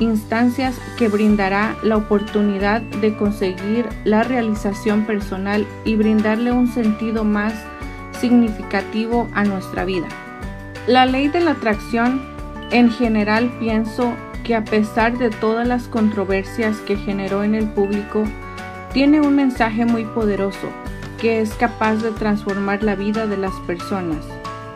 instancias 0.00 0.80
que 0.96 1.08
brindará 1.08 1.76
la 1.82 1.98
oportunidad 1.98 2.80
de 2.80 3.14
conseguir 3.16 3.86
la 4.04 4.22
realización 4.22 5.04
personal 5.04 5.66
y 5.84 5.94
brindarle 5.94 6.52
un 6.52 6.68
sentido 6.68 7.22
más 7.22 7.52
significativo 8.18 9.28
a 9.34 9.44
nuestra 9.44 9.84
vida. 9.84 10.08
La 10.86 11.04
ley 11.04 11.28
de 11.28 11.40
la 11.40 11.50
atracción 11.50 12.22
en 12.70 12.90
general 12.90 13.52
pienso 13.60 14.14
que 14.42 14.54
a 14.54 14.64
pesar 14.64 15.18
de 15.18 15.28
todas 15.28 15.68
las 15.68 15.86
controversias 15.86 16.78
que 16.78 16.96
generó 16.96 17.44
en 17.44 17.54
el 17.54 17.68
público, 17.68 18.24
tiene 18.94 19.20
un 19.20 19.36
mensaje 19.36 19.84
muy 19.84 20.06
poderoso 20.06 20.68
que 21.20 21.40
es 21.40 21.54
capaz 21.54 21.96
de 21.96 22.12
transformar 22.12 22.82
la 22.82 22.94
vida 22.94 23.26
de 23.26 23.36
las 23.36 23.54
personas. 23.66 24.24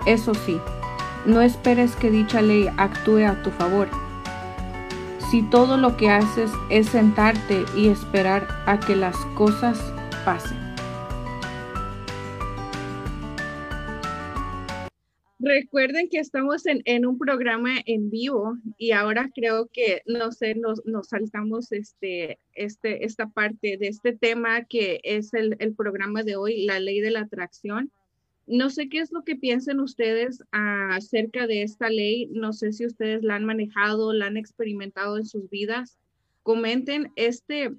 Eso 0.06 0.34
sí, 0.34 0.60
no 1.24 1.40
esperes 1.40 1.96
que 1.96 2.10
dicha 2.10 2.42
ley 2.42 2.68
actúe 2.76 3.26
a 3.26 3.42
tu 3.42 3.50
favor. 3.50 3.88
Si 5.30 5.42
todo 5.42 5.78
lo 5.78 5.96
que 5.96 6.10
haces 6.10 6.50
es 6.68 6.88
sentarte 6.88 7.64
y 7.74 7.88
esperar 7.88 8.46
a 8.66 8.78
que 8.78 8.94
las 8.94 9.16
cosas 9.34 9.80
pasen. 10.24 10.63
Recuerden 15.44 16.08
que 16.08 16.20
estamos 16.20 16.64
en, 16.64 17.06
un 17.06 17.18
programa 17.18 17.74
en 17.84 18.08
vivo 18.08 18.56
y 18.78 18.92
ahora 18.92 19.30
creo 19.34 19.68
que, 19.70 20.00
no 20.06 20.32
sé, 20.32 20.54
nos, 20.54 20.80
saltamos 21.06 21.70
este, 21.70 22.38
este, 22.54 23.04
esta 23.04 23.28
parte 23.28 23.76
de 23.76 23.88
este 23.88 24.14
tema 24.14 24.64
que 24.64 25.02
es 25.04 25.34
el, 25.34 25.74
programa 25.76 26.22
de 26.22 26.36
hoy, 26.36 26.64
la 26.64 26.80
ley 26.80 27.00
de 27.00 27.10
la 27.10 27.20
atracción. 27.20 27.92
No 28.46 28.70
sé 28.70 28.88
qué 28.88 29.00
es 29.00 29.12
lo 29.12 29.22
que 29.22 29.36
piensen 29.36 29.80
ustedes 29.80 30.42
acerca 30.50 31.46
de 31.46 31.62
esta 31.62 31.90
ley. 31.90 32.26
No 32.32 32.54
sé 32.54 32.72
si 32.72 32.86
ustedes 32.86 33.22
la 33.22 33.34
han 33.34 33.44
manejado, 33.44 34.14
la 34.14 34.26
han 34.26 34.38
experimentado 34.38 35.18
en 35.18 35.26
sus 35.26 35.50
vidas. 35.50 35.98
Comenten. 36.42 37.12
Este, 37.16 37.70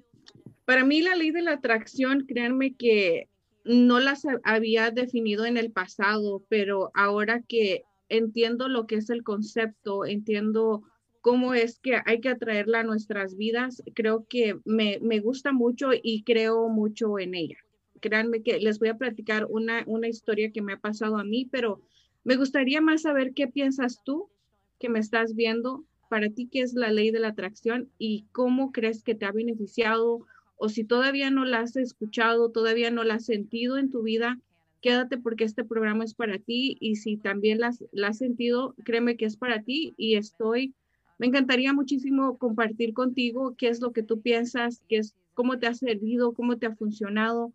para 0.64 0.84
mí 0.84 1.02
la 1.02 1.16
ley 1.16 1.32
de 1.32 1.42
la 1.42 1.54
atracción, 1.54 2.26
créanme 2.28 2.76
que 2.76 3.28
no 3.66 4.00
las 4.00 4.22
había 4.44 4.90
definido 4.90 5.44
en 5.44 5.56
el 5.56 5.72
pasado, 5.72 6.44
pero 6.48 6.90
ahora 6.94 7.42
que 7.42 7.82
entiendo 8.08 8.68
lo 8.68 8.86
que 8.86 8.96
es 8.96 9.10
el 9.10 9.22
concepto, 9.22 10.04
entiendo 10.04 10.84
cómo 11.20 11.54
es 11.54 11.80
que 11.80 11.98
hay 12.04 12.20
que 12.20 12.28
atraerla 12.28 12.80
a 12.80 12.84
nuestras 12.84 13.36
vidas, 13.36 13.82
creo 13.94 14.26
que 14.28 14.60
me, 14.64 14.98
gusta 15.18 15.52
mucho 15.52 15.90
y 16.00 16.22
creo 16.22 16.68
mucho 16.68 17.18
en 17.18 17.34
ella. 17.34 17.56
Créanme 18.00 18.42
que 18.42 18.60
les 18.60 18.78
voy 18.78 18.88
a 18.88 18.96
platicar 18.96 19.46
una, 19.48 19.82
una 19.88 20.06
historia 20.06 20.52
que 20.52 20.62
me 20.62 20.74
ha 20.74 20.78
pasado 20.78 21.18
a 21.18 21.24
mí, 21.24 21.48
pero 21.50 21.82
me 22.22 22.36
gustaría 22.36 22.80
más 22.80 23.02
saber 23.02 23.32
qué 23.34 23.48
piensas 23.48 24.02
tú 24.04 24.30
que 24.78 24.88
me 24.88 25.00
estás 25.00 25.34
viendo. 25.34 25.84
Para 26.08 26.30
ti, 26.30 26.48
¿qué 26.48 26.60
es 26.60 26.74
la 26.74 26.92
ley 26.92 27.10
de 27.10 27.18
la 27.18 27.28
atracción 27.28 27.90
y 27.98 28.26
cómo 28.30 28.70
crees 28.70 29.02
que 29.02 29.16
te 29.16 29.26
ha 29.26 29.32
beneficiado 29.32 30.26
o 30.56 30.68
si 30.68 30.84
todavía 30.84 31.30
no 31.30 31.44
la 31.44 31.60
has 31.60 31.76
escuchado, 31.76 32.50
todavía 32.50 32.90
no 32.90 33.04
la 33.04 33.14
has 33.14 33.26
sentido 33.26 33.78
en 33.78 33.90
tu 33.90 34.02
vida, 34.02 34.38
quédate 34.80 35.18
porque 35.18 35.44
este 35.44 35.64
programa 35.64 36.04
es 36.04 36.14
para 36.14 36.38
ti 36.38 36.76
y 36.80 36.96
si 36.96 37.16
también 37.16 37.60
la, 37.60 37.72
has 38.06 38.18
sentido, 38.18 38.74
créeme 38.84 39.16
que 39.16 39.24
es 39.24 39.36
para 39.36 39.62
ti 39.62 39.94
y 39.96 40.16
estoy, 40.16 40.74
me 41.18 41.26
encantaría 41.26 41.72
muchísimo 41.72 42.38
compartir 42.38 42.92
contigo 42.94 43.54
qué 43.56 43.68
es 43.68 43.80
lo 43.80 43.92
que 43.92 44.02
tú 44.02 44.20
piensas, 44.20 44.82
qué 44.88 44.98
es, 44.98 45.14
cómo 45.34 45.58
te 45.58 45.66
ha 45.66 45.74
servido, 45.74 46.32
cómo 46.32 46.56
te 46.56 46.66
ha 46.66 46.74
funcionado. 46.74 47.52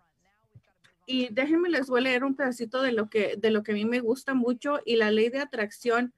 Y 1.06 1.30
déjenme 1.32 1.70
les 1.70 1.88
voy 1.88 2.00
a 2.00 2.04
leer 2.04 2.24
un 2.24 2.36
pedacito 2.36 2.82
de 2.82 2.92
lo 2.92 3.10
que, 3.10 3.36
de 3.38 3.52
lo 3.52 3.64
que 3.64 3.72
a 3.72 3.76
mí 3.76 3.86
me 3.86 4.00
gusta 4.00 4.34
mucho 4.34 4.80
y 4.86 4.96
la 4.96 5.12
ley 5.12 5.30
de 5.30 5.40
atracción 5.40 6.14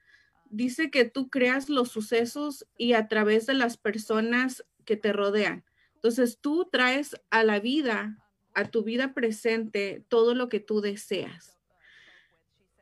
dice 0.50 0.92
que 0.92 1.06
tú 1.06 1.30
creas 1.30 1.70
los 1.70 1.90
sucesos 1.90 2.66
y 2.78 2.94
a 2.94 3.08
través 3.08 3.46
de 3.46 3.56
las 3.56 3.78
personas 3.78 4.63
que 4.86 4.96
te 4.98 5.13
rodean. 5.13 5.63
Entonces 6.04 6.40
tú 6.42 6.68
traes 6.70 7.16
a 7.30 7.46
la 7.46 7.62
vida, 7.62 8.18
a 8.54 8.70
tu 8.70 8.84
vida 8.84 9.14
presente, 9.14 10.04
todo 10.10 10.36
lo 10.36 10.50
que 10.50 10.60
tú 10.60 10.82
deseas. 10.82 11.58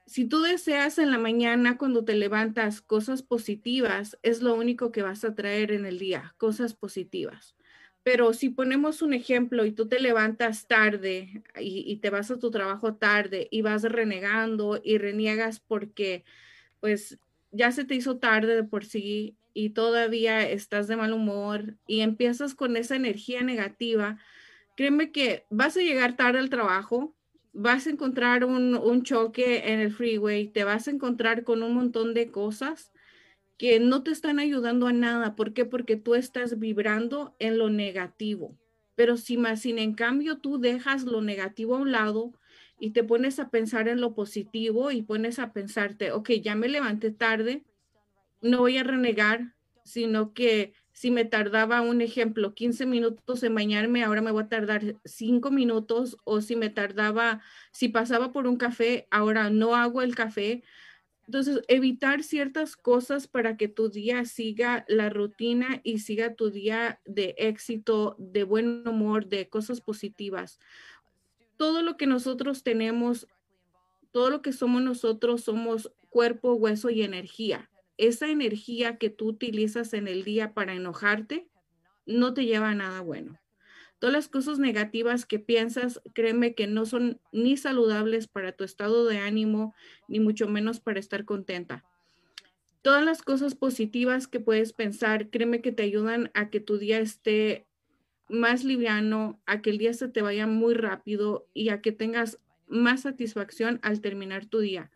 Si 0.08 0.26
tú 0.26 0.42
deseas 0.42 0.98
en 0.98 1.12
la 1.12 1.20
mañana 1.20 1.78
cuando 1.78 2.04
te 2.04 2.16
levantas 2.16 2.82
cosas 2.82 3.22
positivas, 3.22 4.18
es 4.24 4.42
lo 4.42 4.56
único 4.56 4.92
que 4.92 5.04
vas 5.04 5.24
a 5.24 5.36
traer 5.36 5.72
en 5.72 5.86
el 5.86 6.00
día, 6.00 6.34
cosas 6.40 6.74
positivas. 6.74 7.56
Pero 8.02 8.34
si 8.34 8.50
ponemos 8.50 9.04
un 9.04 9.14
ejemplo 9.14 9.68
y 9.68 9.72
tú 9.72 9.88
te 9.88 10.00
levantas 10.00 10.68
tarde 10.68 11.44
y, 11.60 11.96
te 11.98 12.10
vas 12.10 12.32
a 12.32 12.40
tu 12.40 12.50
trabajo 12.50 12.96
tarde 12.96 13.48
y 13.52 13.62
vas 13.62 13.84
renegando 13.84 14.82
y 14.84 14.98
reniegas 14.98 15.60
porque 15.60 16.26
pues 16.80 17.20
ya 17.52 17.72
se 17.72 17.86
te 17.86 17.96
hizo 17.96 18.18
tarde 18.18 18.56
de 18.56 18.64
por 18.64 18.86
sí 18.86 19.38
y 19.54 19.72
todavía 19.72 20.50
estás 20.50 20.88
de 20.88 20.96
mal 20.96 21.14
humor 21.14 21.76
y 21.88 22.02
empiezas 22.02 22.56
con 22.56 22.78
esa 22.78 22.96
energía 22.96 23.44
negativa, 23.44 24.18
créeme 24.78 25.12
que 25.12 25.46
vas 25.50 25.76
a 25.78 25.82
llegar 25.82 26.16
tarde 26.16 26.40
al 26.40 26.50
trabajo, 26.50 27.16
vas 27.54 27.88
a 27.88 27.90
encontrar 27.90 28.46
un, 28.46 29.04
choque 29.04 29.72
en 29.72 29.80
el 29.80 29.92
freeway, 29.92 30.48
te 30.48 30.64
vas 30.64 30.88
a 30.88 30.92
encontrar 30.92 31.44
con 31.44 31.64
un 31.64 31.74
montón 31.74 32.14
de 32.14 32.32
cosas 32.32 32.92
que 33.58 33.80
no 33.80 34.04
te 34.04 34.12
están 34.12 34.40
ayudando 34.40 34.88
a 34.88 34.94
nada. 34.94 35.36
¿Por 35.36 35.54
qué? 35.54 35.66
Porque 35.66 35.96
tú 35.96 36.16
estás 36.16 36.58
vibrando 36.58 37.36
en 37.40 37.58
lo 37.58 37.70
negativo. 37.70 38.58
Pero 38.96 39.18
si 39.18 39.38
más, 39.38 39.62
sin 39.62 39.78
en 39.78 39.94
cambio 39.94 40.38
tú 40.40 40.60
dejas 40.60 41.04
lo 41.04 41.22
negativo 41.22 41.76
a 41.76 41.80
un 41.80 41.92
lado 41.92 42.34
y 42.82 42.92
te 42.92 43.04
pones 43.04 43.40
a 43.40 43.52
pensar 43.52 43.88
en 43.88 44.02
lo 44.02 44.16
positivo 44.16 44.92
y 44.92 45.04
pones 45.04 45.40
a 45.40 45.54
pensarte, 45.54 46.12
ok, 46.12 46.32
ya 46.44 46.56
me 46.56 46.68
levanté 46.70 47.12
tarde, 47.12 47.64
no 48.42 48.60
voy 48.60 48.78
a 48.78 48.84
renegar, 48.84 49.56
sino 49.84 50.34
que 50.34 50.74
Si 50.94 51.10
me 51.12 51.26
tardaba, 51.26 51.82
un 51.82 52.02
ejemplo, 52.02 52.54
15 52.54 52.86
minutos 52.86 53.44
en 53.44 53.56
bañarme, 53.56 54.04
ahora 54.04 54.22
me 54.22 54.32
voy 54.32 54.44
a 54.44 54.50
tardar 54.50 54.98
5 55.06 55.50
minutos. 55.52 56.18
O 56.26 56.42
si 56.42 56.56
me 56.58 56.70
tardaba, 56.70 57.42
si 57.72 57.88
pasaba 57.90 58.32
por 58.34 58.46
un 58.48 58.58
café, 58.58 59.08
ahora 59.10 59.50
no 59.50 59.76
hago 59.76 60.02
el 60.02 60.16
café. 60.16 60.64
Entonces, 61.28 61.62
evitar 61.70 62.24
ciertas 62.24 62.76
cosas 62.76 63.28
para 63.28 63.58
que 63.58 63.68
tu 63.70 63.90
día 63.90 64.26
siga 64.26 64.86
la 64.88 65.10
rutina 65.10 65.80
y 65.84 66.00
siga 66.00 66.36
tu 66.36 66.52
día 66.52 67.00
de 67.06 67.36
éxito, 67.38 68.16
de 68.20 68.44
buen 68.44 68.88
humor, 68.88 69.28
de 69.28 69.48
cosas 69.50 69.82
positivas. 69.82 70.60
Todo 71.62 71.84
lo 71.84 71.96
que 71.96 72.08
nosotros 72.08 72.64
tenemos, 72.64 73.28
todo 74.10 74.32
lo 74.32 74.42
que 74.42 74.52
somos 74.52 74.82
nosotros, 74.82 75.44
somos 75.44 75.92
cuerpo, 76.10 76.56
hueso 76.56 76.90
y 76.90 77.04
energía. 77.04 77.70
Esa 78.00 78.32
energía 78.32 78.98
que 78.98 79.12
tú 79.12 79.28
utilizas 79.28 79.94
en 79.94 80.08
el 80.08 80.24
día 80.24 80.56
para 80.56 80.74
enojarte 80.74 81.48
no 82.08 82.34
te 82.34 82.46
lleva 82.46 82.72
a 82.72 82.74
nada 82.74 83.02
bueno. 83.02 83.40
Todas 84.00 84.12
las 84.12 84.28
cosas 84.28 84.58
negativas 84.58 85.28
que 85.28 85.38
piensas, 85.38 86.02
créeme 86.16 86.56
que 86.56 86.66
no 86.66 86.88
son 86.88 87.22
ni 87.32 87.58
saludables 87.58 88.28
para 88.28 88.54
tu 88.54 88.64
estado 88.64 89.06
de 89.06 89.20
ánimo, 89.20 89.76
ni 90.08 90.20
mucho 90.20 90.48
menos 90.48 90.80
para 90.80 91.00
estar 91.00 91.26
contenta. 91.26 91.86
Todas 92.82 93.06
las 93.06 93.22
cosas 93.22 93.54
positivas 93.54 94.28
que 94.28 94.40
puedes 94.40 94.74
pensar, 94.74 95.30
créeme 95.30 95.62
que 95.62 95.72
te 95.72 95.84
ayudan 95.84 96.32
a 96.34 96.50
que 96.50 96.60
tu 96.60 96.80
día 96.80 96.98
esté 96.98 97.68
más 98.32 98.64
liviano, 98.64 99.40
a 99.46 99.62
que 99.62 99.70
el 99.70 99.78
día 99.78 99.94
se 99.94 100.08
te 100.08 100.22
vaya 100.22 100.48
muy 100.48 100.74
rápido 100.74 101.48
y 101.54 101.70
a 101.70 101.82
que 101.82 101.92
tengas 101.92 102.40
más 102.68 103.02
satisfacción 103.02 103.80
al 103.84 104.02
terminar 104.02 104.46
tu 104.46 104.60
día. 104.60 104.92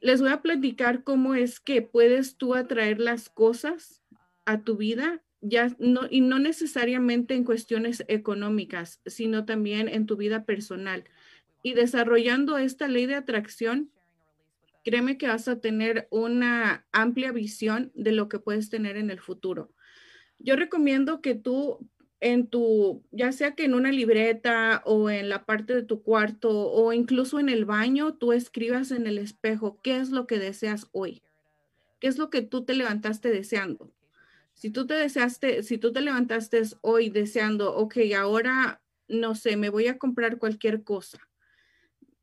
Les 0.00 0.20
voy 0.20 0.30
a 0.30 0.42
platicar 0.42 1.04
cómo 1.04 1.34
es 1.34 1.60
que 1.60 1.80
puedes 1.82 2.36
tú 2.36 2.54
atraer 2.54 3.00
las 3.00 3.28
cosas 3.28 4.02
a 4.44 4.62
tu 4.62 4.76
vida 4.76 5.22
ya 5.40 5.74
no, 5.78 6.02
y 6.10 6.20
no 6.20 6.38
necesariamente 6.38 7.34
en 7.34 7.44
cuestiones 7.44 8.04
económicas, 8.08 9.00
sino 9.06 9.44
también 9.44 9.88
en 9.88 10.06
tu 10.06 10.16
vida 10.16 10.44
personal. 10.44 11.04
Y 11.62 11.74
desarrollando 11.74 12.58
esta 12.58 12.88
ley 12.88 13.06
de 13.06 13.14
atracción, 13.14 13.90
créeme 14.84 15.18
que 15.18 15.28
vas 15.28 15.48
a 15.48 15.60
tener 15.60 16.08
una 16.10 16.86
amplia 16.92 17.32
visión 17.32 17.92
de 17.94 18.12
lo 18.12 18.28
que 18.28 18.38
puedes 18.38 18.70
tener 18.70 18.96
en 18.96 19.10
el 19.10 19.20
futuro. 19.20 19.72
Yo 20.38 20.56
recomiendo 20.56 21.20
que 21.20 21.34
tú 21.34 21.88
en 22.20 22.46
tu, 22.46 23.02
ya 23.10 23.32
sea 23.32 23.54
que 23.54 23.64
en 23.64 23.74
una 23.74 23.92
libreta 23.92 24.82
o 24.84 25.10
en 25.10 25.28
la 25.28 25.44
parte 25.44 25.74
de 25.74 25.82
tu 25.82 26.02
cuarto 26.02 26.50
o 26.50 26.92
incluso 26.92 27.38
en 27.38 27.48
el 27.48 27.64
baño, 27.64 28.14
tú 28.14 28.32
escribas 28.32 28.90
en 28.90 29.06
el 29.06 29.18
espejo 29.18 29.80
qué 29.82 29.98
es 29.98 30.10
lo 30.10 30.26
que 30.26 30.38
deseas 30.38 30.88
hoy. 30.92 31.22
¿Qué 32.00 32.08
es 32.08 32.18
lo 32.18 32.30
que 32.30 32.42
tú 32.42 32.64
te 32.64 32.74
levantaste 32.74 33.30
deseando? 33.30 33.90
Si 34.54 34.70
tú 34.70 34.86
te 34.86 34.94
deseaste, 34.94 35.62
si 35.62 35.78
tú 35.78 35.92
te 35.92 36.00
levantaste 36.00 36.62
hoy 36.80 37.10
deseando, 37.10 37.74
ok, 37.74 37.96
ahora 38.18 38.80
no 39.08 39.34
sé, 39.34 39.56
me 39.56 39.68
voy 39.68 39.88
a 39.88 39.98
comprar 39.98 40.38
cualquier 40.38 40.82
cosa. 40.82 41.18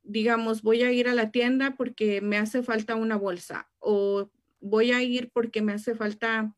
Digamos, 0.04 0.64
voy 0.64 0.84
a 0.84 0.92
ir 0.92 1.08
a 1.08 1.14
la 1.14 1.32
tienda 1.32 1.76
porque 1.76 2.22
me 2.22 2.38
hace 2.38 2.62
falta 2.64 2.96
una 2.96 3.16
bolsa 3.16 3.70
o 3.80 4.30
voy 4.60 4.92
a 4.92 5.02
ir 5.02 5.30
porque 5.32 5.62
me 5.62 5.74
hace 5.74 5.96
falta 5.96 6.54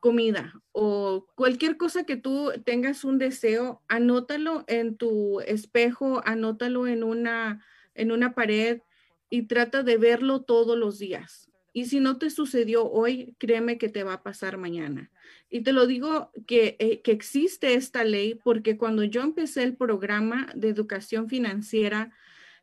comida 0.00 0.54
o 0.72 1.26
cualquier 1.36 1.76
cosa 1.76 2.04
que 2.04 2.16
tú 2.16 2.50
tengas 2.64 3.04
un 3.04 3.18
deseo, 3.18 3.82
anótalo 3.86 4.64
en 4.66 4.96
tu 4.96 5.40
espejo, 5.40 6.22
anótalo 6.24 6.86
en 6.86 7.04
una 7.04 7.64
en 7.94 8.12
una 8.12 8.34
pared 8.34 8.80
y 9.28 9.42
trata 9.42 9.82
de 9.82 9.96
verlo 9.98 10.42
todos 10.42 10.76
los 10.76 10.98
días. 10.98 11.50
Y 11.72 11.86
si 11.86 12.00
no 12.00 12.18
te 12.18 12.30
sucedió 12.30 12.90
hoy, 12.90 13.36
créeme 13.38 13.78
que 13.78 13.88
te 13.88 14.02
va 14.02 14.14
a 14.14 14.22
pasar 14.22 14.58
mañana. 14.58 15.10
Y 15.48 15.60
te 15.60 15.72
lo 15.72 15.86
digo 15.86 16.32
que, 16.46 16.76
eh, 16.80 17.00
que 17.02 17.12
existe 17.12 17.74
esta 17.74 18.02
ley 18.02 18.34
porque 18.34 18.76
cuando 18.76 19.04
yo 19.04 19.22
empecé 19.22 19.62
el 19.62 19.76
programa 19.76 20.48
de 20.56 20.68
educación 20.68 21.28
financiera, 21.28 22.12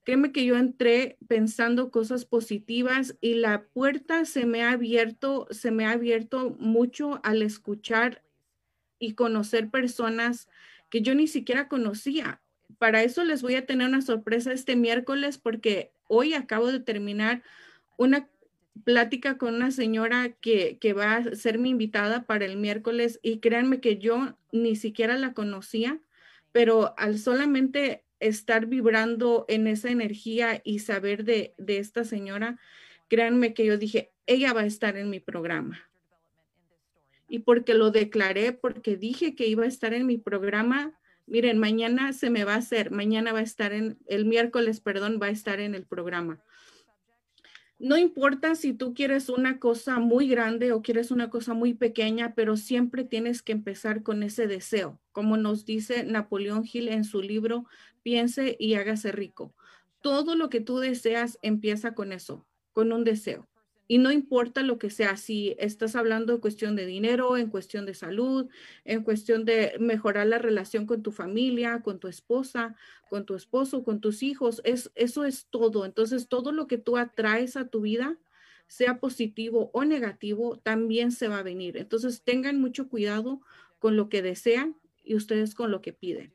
créeme 0.07 0.31
que 0.31 0.45
yo 0.45 0.55
entré 0.55 1.17
pensando 1.27 1.91
cosas 1.91 2.23
positivas 2.23 3.17
y 3.19 3.33
la 3.33 3.63
puerta 3.63 4.23
se 4.23 4.45
me 4.45 4.63
ha 4.63 4.71
abierto, 4.71 5.49
se 5.51 5.69
me 5.69 5.85
ha 5.85 5.91
abierto 5.91 6.55
mucho 6.61 7.19
al 7.23 7.41
escuchar 7.41 8.23
y 8.99 9.15
conocer 9.15 9.69
personas 9.69 10.47
que 10.89 11.01
yo 11.01 11.13
ni 11.13 11.27
siquiera 11.27 11.67
conocía. 11.67 12.39
Para 12.77 13.03
eso 13.03 13.25
les 13.25 13.41
voy 13.41 13.55
a 13.55 13.65
tener 13.65 13.85
una 13.85 14.01
sorpresa 14.01 14.53
este 14.53 14.77
miércoles 14.77 15.37
porque 15.37 15.91
hoy 16.07 16.35
acabo 16.35 16.71
de 16.71 16.79
terminar 16.79 17.43
una 17.97 18.29
plática 18.85 19.37
con 19.37 19.55
una 19.55 19.71
señora 19.71 20.29
que, 20.39 20.79
va 20.97 21.17
a 21.17 21.35
ser 21.35 21.59
mi 21.59 21.71
invitada 21.71 22.23
para 22.23 22.45
el 22.45 22.55
miércoles 22.55 23.19
y 23.21 23.39
créanme 23.39 23.81
que 23.81 23.97
yo 23.97 24.37
ni 24.53 24.77
siquiera 24.77 25.17
la 25.17 25.33
conocía, 25.33 25.99
pero 26.53 26.97
al 26.97 27.19
solamente 27.19 28.05
estar 28.19 28.65
vibrando 28.65 29.45
en 29.47 29.67
esa 29.67 29.89
energía 29.89 30.61
y 30.63 30.79
saber 30.79 31.23
de, 31.23 31.53
de 31.57 31.77
esta 31.77 32.03
señora, 32.03 32.59
créanme 33.07 33.53
que 33.53 33.65
yo 33.65 33.77
dije, 33.77 34.11
ella 34.25 34.53
va 34.53 34.61
a 34.61 34.65
estar 34.65 34.97
en 34.97 35.09
mi 35.09 35.19
programa. 35.19 35.79
Y 37.29 37.39
porque 37.39 37.73
lo 37.73 37.91
declaré, 37.91 38.53
porque 38.53 38.95
dije 38.95 39.35
que 39.35 39.47
iba 39.47 39.63
a 39.63 39.67
estar 39.67 39.93
en 39.93 40.05
mi 40.05 40.17
programa, 40.17 40.97
miren, 41.25 41.57
mañana 41.57 42.13
se 42.13 42.29
me 42.29 42.43
va 42.45 42.53
a 42.53 42.57
hacer, 42.57 42.91
mañana 42.91 43.33
va 43.33 43.39
a 43.39 43.43
estar 43.43 43.73
en, 43.73 43.97
el 44.07 44.25
miércoles, 44.25 44.79
perdón, 44.79 45.19
va 45.21 45.27
a 45.27 45.31
estar 45.31 45.59
en 45.59 45.75
el 45.75 45.85
programa 45.85 46.41
no 47.79 47.97
importa 47.97 48.55
si 48.55 48.73
tú 48.73 48.93
quieres 48.93 49.29
una 49.29 49.59
cosa 49.59 49.99
muy 49.99 50.27
grande 50.27 50.71
o 50.71 50.81
quieres 50.81 51.11
una 51.11 51.29
cosa 51.29 51.53
muy 51.53 51.75
pequeña, 51.75 52.33
pero 52.33 52.57
siempre 52.57 53.03
tienes 53.03 53.43
que 53.43 53.51
empezar 53.51 54.01
con 54.01 54.23
ese 54.23 54.47
deseo. 54.47 54.99
Como 55.11 55.37
nos 55.37 55.65
dice 55.65 56.03
Napoleón 56.03 56.63
Hill 56.71 56.87
en 56.87 57.03
su 57.03 57.21
libro, 57.21 57.65
piense 58.01 58.55
y 58.59 58.73
hágase 58.75 59.11
rico. 59.11 59.53
Todo 60.01 60.35
lo 60.35 60.49
que 60.49 60.59
tú 60.59 60.79
deseas 60.79 61.37
empieza 61.43 61.93
con 61.93 62.13
eso, 62.13 62.45
con 62.73 62.91
un 62.91 63.03
deseo. 63.03 63.47
Y 63.87 63.99
no 63.99 64.11
importa 64.11 64.63
lo 64.63 64.77
que 64.77 64.89
sea, 64.89 65.15
si 65.15 65.55
estás 65.59 65.95
hablando 65.95 66.33
en 66.33 66.39
cuestión 66.39 66.75
de 66.75 66.85
dinero, 66.85 67.37
en 67.37 67.49
cuestión 67.49 67.85
de 67.85 67.93
salud, 67.93 68.49
en 68.83 69.03
cuestión 69.03 69.45
de 69.45 69.75
mejorar 69.79 70.27
la 70.27 70.39
relación 70.39 70.85
con 70.85 71.03
tu 71.03 71.11
familia, 71.11 71.81
con 71.81 71.99
tu 71.99 72.09
esposa, 72.09 72.75
con 73.09 73.25
tu 73.25 73.35
esposo, 73.35 73.83
con 73.83 74.01
tus 74.01 74.23
hijos, 74.23 74.61
es, 74.65 74.91
eso 74.95 75.23
es 75.23 75.47
todo. 75.49 75.85
Entonces, 75.85 76.27
todo 76.27 76.51
lo 76.51 76.67
que 76.67 76.77
tú 76.77 76.97
atraes 76.97 77.55
a 77.55 77.69
tu 77.69 77.81
vida, 77.81 78.17
sea 78.67 78.99
positivo 78.99 79.69
o 79.73 79.85
negativo, 79.85 80.57
también 80.57 81.11
se 81.11 81.29
va 81.29 81.39
a 81.39 81.43
venir. 81.43 81.77
Entonces, 81.77 82.23
tengan 82.23 82.59
mucho 82.59 82.89
cuidado 82.89 83.39
con 83.79 83.95
lo 83.95 84.09
que 84.09 84.21
desean 84.21 84.75
y 85.05 85.15
ustedes 85.15 85.55
con 85.55 85.71
lo 85.71 85.81
que 85.81 85.93
piden. 85.93 86.33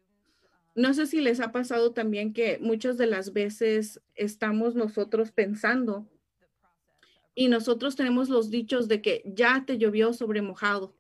No 0.75 0.95
sé 0.95 1.07
si 1.07 1.21
les 1.21 1.41
ha 1.41 1.53
pasado 1.53 1.93
también 1.93 2.33
que 2.33 2.59
muchas 2.59 2.97
de 2.97 3.07
las 3.07 3.35
veces 3.35 4.01
estamos 4.15 4.75
nosotros 4.75 5.31
pensando, 5.31 6.09
y 7.35 7.49
nosotros 7.49 7.97
tenemos 7.97 8.29
los 8.29 8.51
dichos 8.51 8.89
de 8.89 9.01
que 9.01 9.23
ya 9.25 9.65
te 9.67 9.79
llovió 9.79 10.13
sobre 10.13 10.43
mojado. 10.43 10.95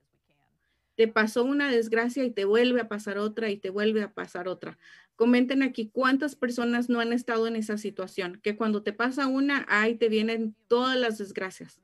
Te 0.96 1.08
pasó 1.08 1.44
una 1.44 1.70
desgracia 1.70 2.24
y 2.24 2.30
te 2.30 2.44
vuelve 2.44 2.80
a 2.80 2.88
pasar 2.88 3.18
otra 3.18 3.50
y 3.50 3.56
te 3.56 3.70
vuelve 3.70 4.02
a 4.02 4.12
pasar 4.12 4.48
otra. 4.48 4.78
Comenten 5.16 5.62
aquí 5.62 5.90
cuántas 5.92 6.36
personas 6.36 6.88
no 6.88 7.00
han 7.00 7.12
estado 7.12 7.46
en 7.46 7.56
esa 7.56 7.78
situación, 7.78 8.40
que 8.42 8.56
cuando 8.56 8.82
te 8.82 8.92
pasa 8.92 9.26
una, 9.26 9.64
ahí 9.68 9.94
te 9.94 10.08
vienen 10.08 10.54
todas 10.68 10.98
las 10.98 11.18
desgracias. 11.18 11.80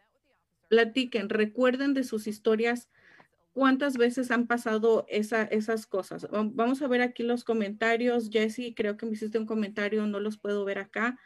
Platiquen, 0.68 1.28
recuerden 1.28 1.94
de 1.94 2.04
sus 2.04 2.26
historias, 2.26 2.88
cuántas 3.58 3.96
veces 3.96 4.30
han 4.30 4.46
pasado 4.46 5.04
esa, 5.08 5.42
esas 5.42 5.86
cosas. 5.86 6.28
Vamos 6.30 6.80
a 6.80 6.86
ver 6.86 7.02
aquí 7.02 7.24
los 7.24 7.42
comentarios. 7.42 8.30
Jesse, 8.30 8.72
creo 8.76 8.96
que 8.96 9.04
me 9.04 9.12
hiciste 9.12 9.36
un 9.36 9.46
comentario, 9.46 10.06
no 10.06 10.20
los 10.20 10.38
puedo 10.38 10.64
ver 10.64 10.78
acá. 10.78 11.18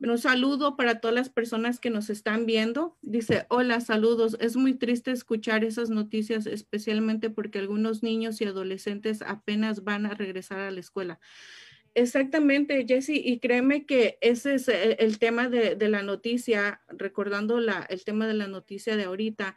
Un 0.00 0.16
saludo 0.16 0.76
para 0.76 1.00
todas 1.00 1.14
las 1.14 1.28
personas 1.28 1.80
que 1.80 1.90
nos 1.90 2.08
están 2.08 2.46
viendo. 2.46 2.96
Dice, 3.02 3.46
hola, 3.48 3.80
saludos. 3.80 4.36
Es 4.40 4.56
muy 4.56 4.74
triste 4.74 5.10
escuchar 5.10 5.64
esas 5.64 5.90
noticias, 5.90 6.46
especialmente 6.46 7.30
porque 7.30 7.58
algunos 7.58 8.02
niños 8.02 8.40
y 8.40 8.44
adolescentes 8.44 9.22
apenas 9.22 9.82
van 9.82 10.06
a 10.06 10.14
regresar 10.14 10.60
a 10.60 10.70
la 10.70 10.78
escuela. 10.78 11.18
Exactamente, 11.94 12.84
Jesse, 12.86 13.10
y 13.10 13.40
créeme 13.40 13.86
que 13.86 14.18
ese 14.20 14.54
es 14.54 14.68
el 14.68 15.18
tema 15.18 15.48
de, 15.48 15.76
la 15.88 16.02
noticia, 16.02 16.80
recordando 16.88 17.58
la, 17.58 17.84
el 17.88 18.04
tema 18.04 18.28
de 18.28 18.34
la 18.34 18.46
noticia 18.46 18.96
de 18.96 19.04
ahorita. 19.04 19.56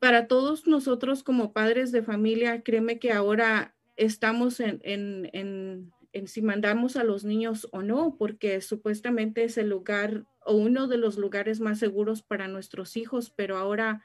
Para 0.00 0.26
todos 0.26 0.66
nosotros 0.66 1.22
como 1.22 1.54
padres 1.54 1.92
de 1.92 2.02
familia, 2.02 2.62
créeme 2.62 2.98
que 2.98 3.10
ahora 3.10 3.74
estamos 3.96 4.60
en 4.60 5.92
si 6.26 6.42
mandamos 6.42 6.96
a 6.96 7.04
los 7.04 7.24
niños 7.24 7.68
o 7.72 7.82
no, 7.82 8.16
porque 8.18 8.60
supuestamente 8.60 9.44
es 9.44 9.58
el 9.58 9.68
lugar 9.68 10.24
o 10.44 10.54
uno 10.54 10.86
de 10.86 10.98
los 10.98 11.18
lugares 11.18 11.60
más 11.60 11.78
seguros 11.78 12.22
para 12.22 12.48
nuestros 12.48 12.96
hijos, 12.96 13.30
pero 13.30 13.56
ahora 13.56 14.02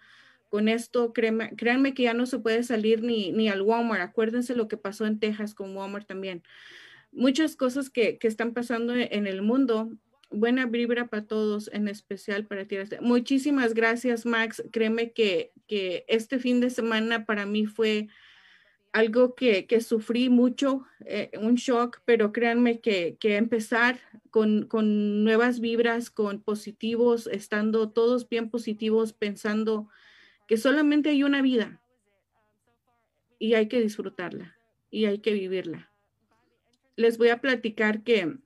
con 0.50 0.68
esto, 0.68 1.14
créanme, 1.14 1.94
que 1.94 2.04
ya 2.04 2.14
no 2.14 2.26
se 2.26 2.40
puede 2.40 2.64
salir 2.64 3.04
ni, 3.04 3.32
ni 3.32 3.50
al 3.50 3.62
Walmart. 3.62 4.02
Acuérdense 4.02 4.56
lo 4.56 4.68
que 4.68 4.78
pasó 4.78 5.06
en 5.06 5.20
Texas 5.20 5.54
con 5.54 5.76
Walmart 5.76 6.08
también. 6.08 6.42
Muchas 7.12 7.56
cosas 7.56 7.90
que, 7.90 8.18
que 8.18 8.28
están 8.28 8.54
pasando 8.54 8.96
en 8.96 9.28
el 9.28 9.44
mundo 9.44 9.92
buena 10.32 10.66
vibra 10.66 11.08
para 11.08 11.26
todos, 11.26 11.70
en 11.74 11.88
especial 11.88 12.46
para 12.46 12.66
ti. 12.66 12.78
Muchísimas 13.02 13.74
gracias, 13.74 14.26
Max. 14.26 14.64
Créeme 14.72 15.12
que, 15.12 15.52
que 15.68 16.06
este 16.08 16.40
fin 16.40 16.60
de 16.60 16.70
semana 16.70 17.26
para 17.26 17.46
mí 17.46 17.66
fue 17.66 18.08
algo 18.92 19.36
que, 19.36 19.68
que 19.68 19.82
sufrí 19.82 20.30
mucho, 20.30 20.86
eh, 21.06 21.32
un 21.40 21.56
shock, 21.56 22.02
pero 22.06 22.32
créanme 22.32 22.80
que, 22.80 23.18
que 23.20 23.38
empezar 23.38 24.00
con, 24.32 24.66
con, 24.66 25.24
nuevas 25.24 25.60
vibras, 25.60 26.10
con 26.10 26.42
positivos, 26.42 27.28
estando 27.28 27.92
todos 27.92 28.28
bien 28.28 28.50
positivos, 28.50 29.14
pensando 29.14 29.90
que 30.48 30.58
solamente 30.58 31.10
hay 31.10 31.24
una 31.24 31.42
vida 31.42 31.82
y 33.38 33.54
hay 33.54 33.68
que 33.68 33.80
disfrutarla 33.80 34.58
y 34.90 35.06
hay 35.06 35.20
que 35.20 35.34
vivirla. 35.34 35.92
Les 36.96 37.18
voy 37.18 37.30
a 37.30 37.40
platicar 37.40 38.04
que 38.04 38.38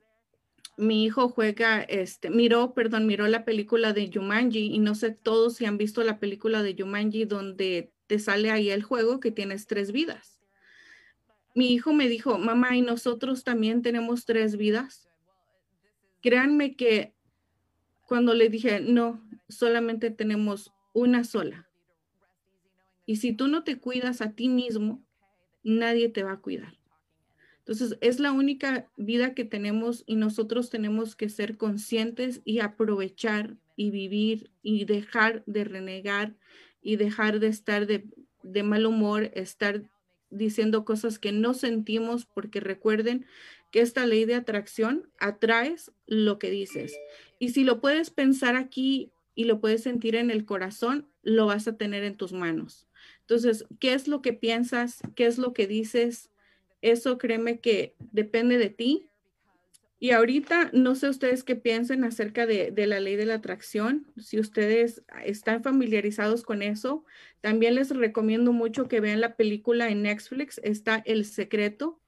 mi 0.76 1.04
hijo 1.04 1.28
juega, 1.28 1.82
este, 1.82 2.30
miró, 2.30 2.74
perdón, 2.74 3.06
miró 3.06 3.26
la 3.28 3.44
película 3.44 3.92
de 3.92 4.10
Jumanji 4.12 4.74
y 4.74 4.78
no 4.78 4.94
sé 4.94 5.10
todos 5.12 5.56
si 5.56 5.64
han 5.64 5.78
visto 5.78 6.02
la 6.02 6.18
película 6.18 6.62
de 6.62 6.76
Jumanji 6.78 7.24
donde 7.24 7.93
sale 8.18 8.50
ahí 8.50 8.70
el 8.70 8.82
juego 8.82 9.20
que 9.20 9.30
tienes 9.30 9.66
tres 9.66 9.92
vidas. 9.92 10.40
Mi 11.54 11.72
hijo 11.72 11.92
me 11.92 12.08
dijo, 12.08 12.38
mamá, 12.38 12.76
¿y 12.76 12.82
nosotros 12.82 13.44
también 13.44 13.82
tenemos 13.82 14.24
tres 14.24 14.56
vidas? 14.56 15.08
Créanme 16.20 16.74
que 16.74 17.14
cuando 18.06 18.34
le 18.34 18.48
dije, 18.48 18.80
no, 18.80 19.22
solamente 19.48 20.10
tenemos 20.10 20.72
una 20.92 21.24
sola. 21.24 21.68
Y 23.06 23.16
si 23.16 23.32
tú 23.32 23.48
no 23.48 23.64
te 23.64 23.78
cuidas 23.78 24.20
a 24.20 24.32
ti 24.32 24.48
mismo, 24.48 25.04
nadie 25.62 26.08
te 26.08 26.22
va 26.22 26.32
a 26.32 26.40
cuidar. 26.40 26.78
Entonces, 27.58 27.96
es 28.02 28.20
la 28.20 28.32
única 28.32 28.90
vida 28.96 29.34
que 29.34 29.44
tenemos 29.44 30.04
y 30.06 30.16
nosotros 30.16 30.68
tenemos 30.68 31.16
que 31.16 31.30
ser 31.30 31.56
conscientes 31.56 32.42
y 32.44 32.60
aprovechar 32.60 33.56
y 33.74 33.90
vivir 33.90 34.50
y 34.62 34.84
dejar 34.84 35.42
de 35.46 35.64
renegar 35.64 36.36
y 36.84 36.94
dejar 36.96 37.40
de 37.40 37.48
estar 37.48 37.86
de, 37.88 38.04
de 38.44 38.62
mal 38.62 38.86
humor, 38.86 39.32
estar 39.34 39.82
diciendo 40.30 40.84
cosas 40.84 41.18
que 41.18 41.32
no 41.32 41.54
sentimos, 41.54 42.26
porque 42.26 42.60
recuerden 42.60 43.26
que 43.72 43.80
esta 43.80 44.06
ley 44.06 44.24
de 44.24 44.36
atracción 44.36 45.08
atraes 45.18 45.90
lo 46.06 46.38
que 46.38 46.50
dices. 46.50 46.96
Y 47.40 47.48
si 47.48 47.64
lo 47.64 47.80
puedes 47.80 48.10
pensar 48.10 48.54
aquí 48.54 49.10
y 49.34 49.44
lo 49.44 49.60
puedes 49.60 49.82
sentir 49.82 50.14
en 50.14 50.30
el 50.30 50.44
corazón, 50.44 51.08
lo 51.22 51.46
vas 51.46 51.66
a 51.66 51.76
tener 51.76 52.04
en 52.04 52.16
tus 52.16 52.32
manos. 52.32 52.86
Entonces, 53.20 53.64
¿qué 53.80 53.94
es 53.94 54.06
lo 54.06 54.22
que 54.22 54.32
piensas? 54.32 55.00
¿Qué 55.16 55.26
es 55.26 55.38
lo 55.38 55.52
que 55.54 55.66
dices? 55.66 56.30
Eso 56.82 57.18
créeme 57.18 57.60
que 57.60 57.96
depende 58.12 58.58
de 58.58 58.70
ti. 58.70 59.08
Y 60.04 60.10
ahorita 60.10 60.68
no 60.74 60.96
sé 60.96 61.08
ustedes 61.08 61.44
qué 61.44 61.56
piensen 61.56 62.04
acerca 62.04 62.44
de, 62.44 62.74
la 62.86 63.00
ley 63.00 63.16
de 63.16 63.24
la 63.24 63.36
atracción. 63.36 64.06
Si 64.18 64.38
ustedes 64.38 65.02
están 65.24 65.62
familiarizados 65.62 66.42
con 66.42 66.60
eso, 66.60 67.06
también 67.40 67.74
les 67.74 67.88
recomiendo 67.88 68.52
mucho 68.52 68.86
que 68.86 69.00
vean 69.00 69.22
la 69.22 69.34
película 69.34 69.88
en 69.88 70.02
Netflix. 70.02 70.60
Está 70.62 70.96
El 71.06 71.24
Secreto, 71.24 72.02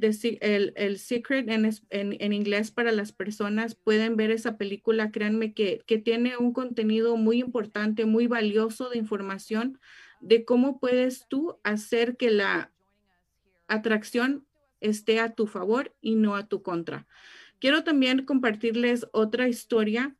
el, 0.00 0.98
Secret 0.98 1.50
en, 1.50 1.70
en, 1.90 2.32
inglés 2.32 2.70
para 2.70 2.92
las 2.92 3.12
personas. 3.12 3.74
Pueden 3.74 4.16
ver 4.16 4.30
esa 4.30 4.56
película. 4.56 5.10
Créanme 5.10 5.52
que, 5.52 5.82
que 5.86 5.98
tiene 5.98 6.38
un 6.38 6.54
contenido 6.54 7.18
muy 7.18 7.40
importante, 7.40 8.06
muy 8.06 8.26
valioso 8.26 8.88
de 8.88 8.96
información 8.96 9.78
de 10.22 10.46
cómo 10.46 10.80
puedes 10.80 11.28
tú 11.28 11.58
hacer 11.62 12.16
que 12.16 12.30
la 12.30 12.72
atracción 13.68 14.46
esté 14.84 15.20
a 15.20 15.34
tu 15.34 15.46
favor 15.46 15.94
y 16.00 16.14
no 16.14 16.36
a 16.36 16.46
tu 16.46 16.62
contra. 16.62 17.06
Quiero 17.64 17.82
también 17.82 18.26
compartirles 18.26 19.06
otra 19.12 19.48
historia 19.48 20.14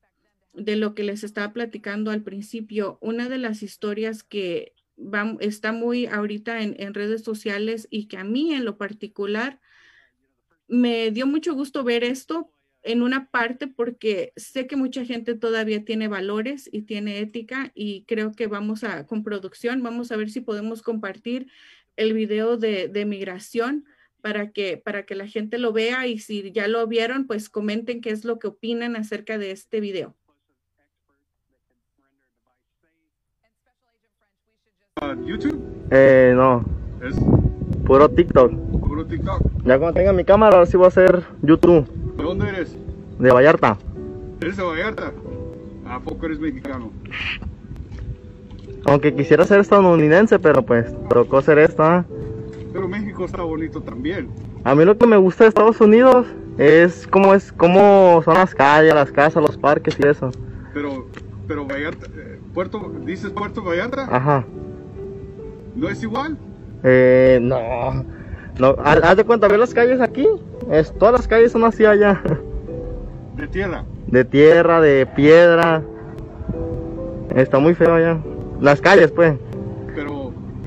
de 0.55 0.77
lo 0.77 0.95
que 0.95 1.03
les 1.05 1.25
estaba 1.25 1.53
platicando 1.53 2.11
al 2.11 2.23
principio. 2.23 2.97
Una 3.03 3.29
de 3.29 3.37
las 3.37 3.63
historias 3.63 4.23
que 4.23 4.73
está 5.41 5.73
muy 5.73 6.07
ahorita 6.07 6.63
en, 6.63 6.95
redes 6.95 7.23
sociales 7.23 7.87
y 7.91 8.07
que 8.07 8.17
a 8.17 8.25
mí 8.25 8.55
en 8.55 8.65
lo 8.65 8.79
particular 8.79 9.61
me 10.69 11.11
dio 11.11 11.27
mucho 11.27 11.53
gusto 11.53 11.85
ver 11.85 12.03
esto 12.03 12.51
en 12.83 13.03
una 13.03 13.31
parte 13.31 13.67
porque 13.67 14.33
sé 14.37 14.67
que 14.67 14.77
mucha 14.77 15.05
gente 15.05 15.35
todavía 15.35 15.85
tiene 15.85 16.09
valores 16.09 16.71
y 16.73 16.85
tiene 16.85 17.19
ética 17.19 17.73
y 17.75 18.05
creo 18.05 18.33
que 18.33 18.47
vamos 18.47 18.85
a, 18.85 19.07
con 19.07 19.23
producción, 19.23 19.83
vamos 19.83 20.11
a 20.13 20.17
ver 20.17 20.31
si 20.31 20.41
podemos 20.41 20.81
compartir 20.81 21.49
el 21.97 22.15
video 22.15 22.57
de, 22.57 22.89
de 22.89 23.05
migración 23.05 23.85
para 24.25 24.53
que, 24.53 24.81
para 24.83 25.05
que 25.05 25.15
la 25.15 25.27
gente 25.27 25.59
lo 25.59 25.75
vea 25.75 26.07
y 26.07 26.19
si 26.19 26.51
ya 26.51 26.67
lo 26.67 26.87
vieron, 26.87 27.27
pues 27.27 27.51
comenten 27.51 28.01
qué 28.01 28.09
es 28.09 28.25
lo 28.25 28.39
que 28.39 28.47
opinan 28.47 28.97
acerca 28.97 29.37
de 29.37 29.51
este 29.51 29.81
video. 29.81 30.15
YouTube? 35.27 35.63
Eh, 35.91 36.33
no. 36.35 36.65
Es 37.07 37.17
puro 37.85 38.09
TikTok. 38.09 38.51
Puro 38.81 39.05
TikTok. 39.05 39.43
Ya 39.67 39.79
cuando 39.79 39.93
tenga 39.93 40.15
mi 40.15 40.25
cámara, 40.25 40.55
ahora 40.57 40.65
sí 40.65 40.79
voy 40.79 40.87
a 40.87 40.89
hacer 40.89 41.23
YouTube. 41.43 41.87
¿De 42.17 42.23
dónde 42.23 42.49
eres? 42.49 42.75
De 43.19 43.31
Vallarta. 43.31 43.77
¿Eres 44.41 44.57
de 44.57 44.63
Vallarta? 44.63 45.13
¿A 45.87 46.01
poco 46.01 46.25
eres 46.25 46.41
mexicano? 46.41 46.91
Aunque 48.87 49.15
quisiera 49.15 49.45
ser 49.45 49.61
estadounidense, 49.61 50.39
pero 50.39 50.63
pues 50.63 50.95
tocó 51.11 51.43
ser 51.43 51.59
esta. 51.59 52.07
Pero 52.75 52.89
México 52.89 53.25
está 53.25 53.43
bonito 53.43 53.81
también. 53.81 54.29
A 54.65 54.75
mí 54.75 54.85
lo 54.85 54.99
que 54.99 55.07
me 55.07 55.17
gusta 55.17 55.45
de 55.45 55.49
Estados 55.49 55.81
Unidos 55.81 56.27
es 56.59 57.07
cómo 57.07 57.33
es 57.33 57.53
cómo 57.53 58.21
son 58.25 58.35
las 58.35 58.53
calles, 58.53 58.93
las 58.93 59.13
casas, 59.13 59.43
los 59.43 59.57
parques 59.57 59.97
y 59.99 60.09
eso. 60.09 60.31
Pero 60.75 61.07
pero 61.47 61.65
Vallarta, 61.65 62.07
eh, 62.17 62.41
Puerto, 62.53 62.93
dices 63.05 63.31
Puerto 63.31 63.63
Vallarta? 63.63 64.09
Ajá. 64.11 64.45
¿No 65.77 65.89
es 65.89 66.03
igual? 66.03 66.37
Eh, 66.83 67.39
no. 67.41 68.05
No, 68.59 68.77
haz 68.85 69.17
de 69.17 69.25
cuenta, 69.25 69.47
ver 69.47 69.61
las 69.61 69.73
calles 69.73 70.01
aquí. 70.01 70.27
Es, 70.69 70.93
todas 70.99 71.13
las 71.13 71.29
calles 71.29 71.53
son 71.53 71.65
así 71.65 71.85
allá. 71.85 72.21
¿De 73.37 73.47
tierra? 73.47 73.85
De 74.09 74.25
tierra, 74.25 74.81
de 74.81 75.07
piedra. 75.07 75.81
Está 77.37 77.61
muy 77.61 77.75
feo 77.75 77.95
allá. 77.95 78.19
Las 78.61 78.81
calles, 78.81 79.13
pues. 79.13 79.35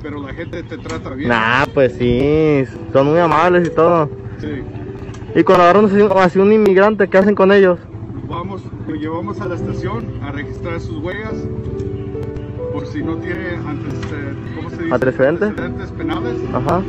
Pero, 0.07 0.25
la 0.25 0.33
gente 0.33 0.63
te 0.63 0.77
trata 0.77 1.09
bien. 1.09 1.27
Nah, 1.27 1.65
pues 1.73 1.91
sí. 1.97 2.63
Son 2.93 3.07
muy 3.07 3.19
amables 3.19 3.67
y 3.67 3.71
todo. 3.71 4.09
Sí. 4.39 4.63
Y 5.35 5.43
cuando 5.43 5.65
agarran 5.65 6.07
así 6.17 6.39
un 6.39 6.53
inmigrante, 6.53 7.09
¿qué 7.09 7.17
hacen 7.17 7.35
con 7.35 7.51
ellos? 7.51 7.77
Vamos, 8.29 8.61
lo 8.87 8.95
llevamos 8.95 9.41
a 9.41 9.47
la 9.47 9.55
estación 9.55 10.05
a 10.23 10.31
registrar 10.31 10.79
sus 10.79 11.03
huellas 11.03 11.33
por 12.71 12.87
si 12.87 13.03
no 13.03 13.17
tiene 13.17 13.49
antes, 13.67 13.93
¿cómo 14.55 14.69
se 14.69 14.83
dice? 14.83 14.93
¿Antecedentes? 14.93 15.49
Antecedentes 15.49 15.91
penales. 15.91 16.35
Ajá. 16.53 16.81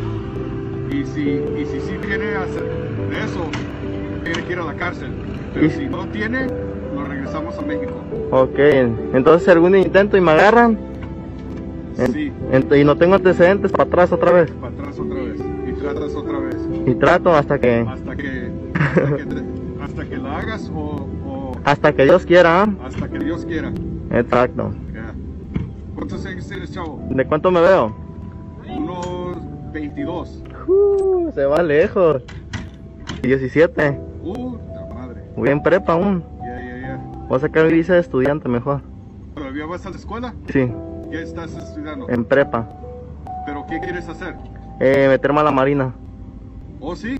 Y 0.90 1.04
si, 1.04 1.22
y 1.22 1.66
si 1.66 1.80
sí 1.80 1.98
tiene 2.00 2.32
eso, 2.32 3.50
tiene 4.22 4.44
que 4.44 4.52
ir 4.52 4.58
a 4.60 4.64
la 4.64 4.74
cárcel. 4.74 5.10
Pero 5.54 5.70
si 5.70 5.86
no 5.86 6.06
tiene, 6.06 6.46
nos 6.94 7.08
regresamos 7.08 7.58
a 7.58 7.62
México. 7.62 7.94
Ok, 8.30 8.58
entonces 9.12 9.48
algún 9.48 9.74
intento 9.74 10.16
y 10.16 10.20
me 10.20 10.30
agarran. 10.30 10.78
Y 12.50 12.84
no 12.84 12.96
tengo 12.96 13.14
antecedentes, 13.14 13.70
para 13.72 13.84
atrás 13.84 14.12
otra 14.12 14.32
vez. 14.32 14.50
Para 14.52 14.72
atrás 14.72 14.98
otra 14.98 15.22
vez. 15.22 15.40
Y 15.66 15.72
tratas 15.72 16.14
otra 16.14 16.38
vez. 16.38 16.56
Y 16.86 16.94
trato 16.94 17.34
hasta 17.34 17.58
que... 17.58 17.80
Hasta 17.80 18.16
que... 18.16 18.50
Hasta 18.74 19.16
que, 19.16 19.42
hasta 19.82 20.04
que 20.06 20.16
la 20.16 20.38
hagas 20.38 20.70
o, 20.74 21.08
o... 21.26 21.52
Hasta 21.64 21.92
que 21.92 22.04
Dios 22.04 22.24
quiera. 22.24 22.62
¿ah? 22.62 22.74
Hasta 22.84 23.08
que 23.08 23.18
Dios 23.18 23.44
quiera. 23.44 23.70
Exacto. 24.10 24.72
Yeah. 24.92 25.14
¿Cuántos 25.94 26.24
años 26.24 26.48
tienes, 26.48 26.72
chavo? 26.72 27.06
¿De 27.10 27.26
cuánto 27.26 27.50
me 27.50 27.60
veo? 27.60 27.94
Unos 28.66 29.72
22. 29.72 30.42
Uh, 30.66 31.30
se 31.32 31.44
va 31.44 31.62
lejos. 31.62 32.22
17. 33.22 34.00
Uh, 34.22 34.56
madre. 34.94 35.22
Voy 35.36 35.50
en 35.50 35.62
prepa 35.62 35.92
aún. 35.92 36.24
Ya, 36.40 36.60
ya, 36.60 36.78
ya. 36.80 36.96
Voy 37.28 37.36
a 37.36 37.40
sacar 37.40 37.68
visa 37.68 37.94
de 37.94 38.00
estudiante 38.00 38.48
mejor. 38.48 38.80
¿Todavía 39.34 39.66
vas 39.66 39.84
a 39.84 39.90
la 39.90 39.96
escuela? 39.96 40.34
Sí. 40.50 40.72
¿Qué 41.10 41.22
estás 41.22 41.54
estudiando? 41.54 42.08
En 42.08 42.24
prepa. 42.24 42.68
¿Pero 43.46 43.64
qué 43.66 43.80
quieres 43.80 44.08
hacer? 44.08 44.36
Eh, 44.80 45.06
meterme 45.08 45.40
a 45.40 45.44
la 45.44 45.50
marina. 45.50 45.94
¿Oh, 46.80 46.94
sí? 46.94 47.18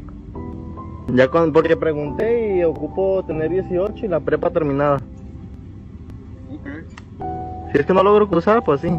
Ya 1.09 1.29
con, 1.29 1.53
porque 1.53 1.77
pregunté 1.77 2.59
y 2.59 2.64
ocupo 2.64 3.24
tener 3.27 3.48
18 3.51 4.05
y 4.05 4.09
la 4.09 4.20
prepa 4.20 4.51
terminada. 4.51 4.96
Ok. 6.53 6.68
Si 7.72 7.79
es 7.79 7.87
que 7.87 7.94
no 7.94 8.03
logro 8.03 8.29
cruzar, 8.29 8.62
pues 8.62 8.83
sí. 8.83 8.90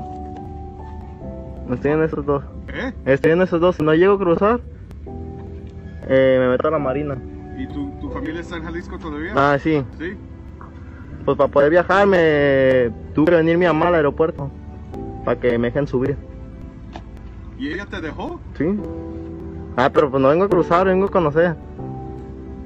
Estoy 1.72 1.92
en 1.92 2.04
esos 2.04 2.26
dos. 2.26 2.44
¿Eh? 2.68 2.92
Estoy 3.06 3.32
en 3.32 3.42
esos 3.44 3.62
dos. 3.62 3.76
Si 3.76 3.84
no 3.84 3.94
llego 3.94 4.16
a 4.16 4.18
cruzar, 4.18 4.60
eh, 6.08 6.38
me 6.40 6.50
meto 6.50 6.68
a 6.68 6.72
la 6.72 6.80
marina. 6.80 7.16
¿Y 7.58 7.68
tu, 7.68 7.92
tu 8.00 8.10
familia 8.10 8.42
está 8.42 8.58
en 8.58 8.64
Jalisco 8.64 8.98
todavía? 8.98 9.34
Ah, 9.36 9.58
sí. 9.60 9.84
¿Sí? 10.00 10.18
Pues 11.26 11.38
para 11.38 11.52
poder 11.52 11.70
viajar 11.70 12.08
me 12.08 12.92
tuve 13.14 13.28
que 13.28 13.36
venir 13.36 13.58
mi 13.58 13.68
mamá 13.68 13.90
al 13.90 13.96
aeropuerto. 13.96 14.50
Para 15.26 15.40
que 15.40 15.58
me 15.58 15.68
dejen 15.68 15.88
subir. 15.88 16.18
¿Y 17.58 17.74
ella 17.74 17.86
te 17.86 18.00
dejó? 18.00 18.40
Sí. 18.58 18.66
Ah, 19.76 19.90
pero 19.94 20.10
pues 20.10 20.22
no 20.22 20.30
vengo 20.30 20.46
a 20.46 20.50
cruzar, 20.50 20.88
vengo 20.88 21.06
a 21.06 21.12
conocer. 21.12 21.56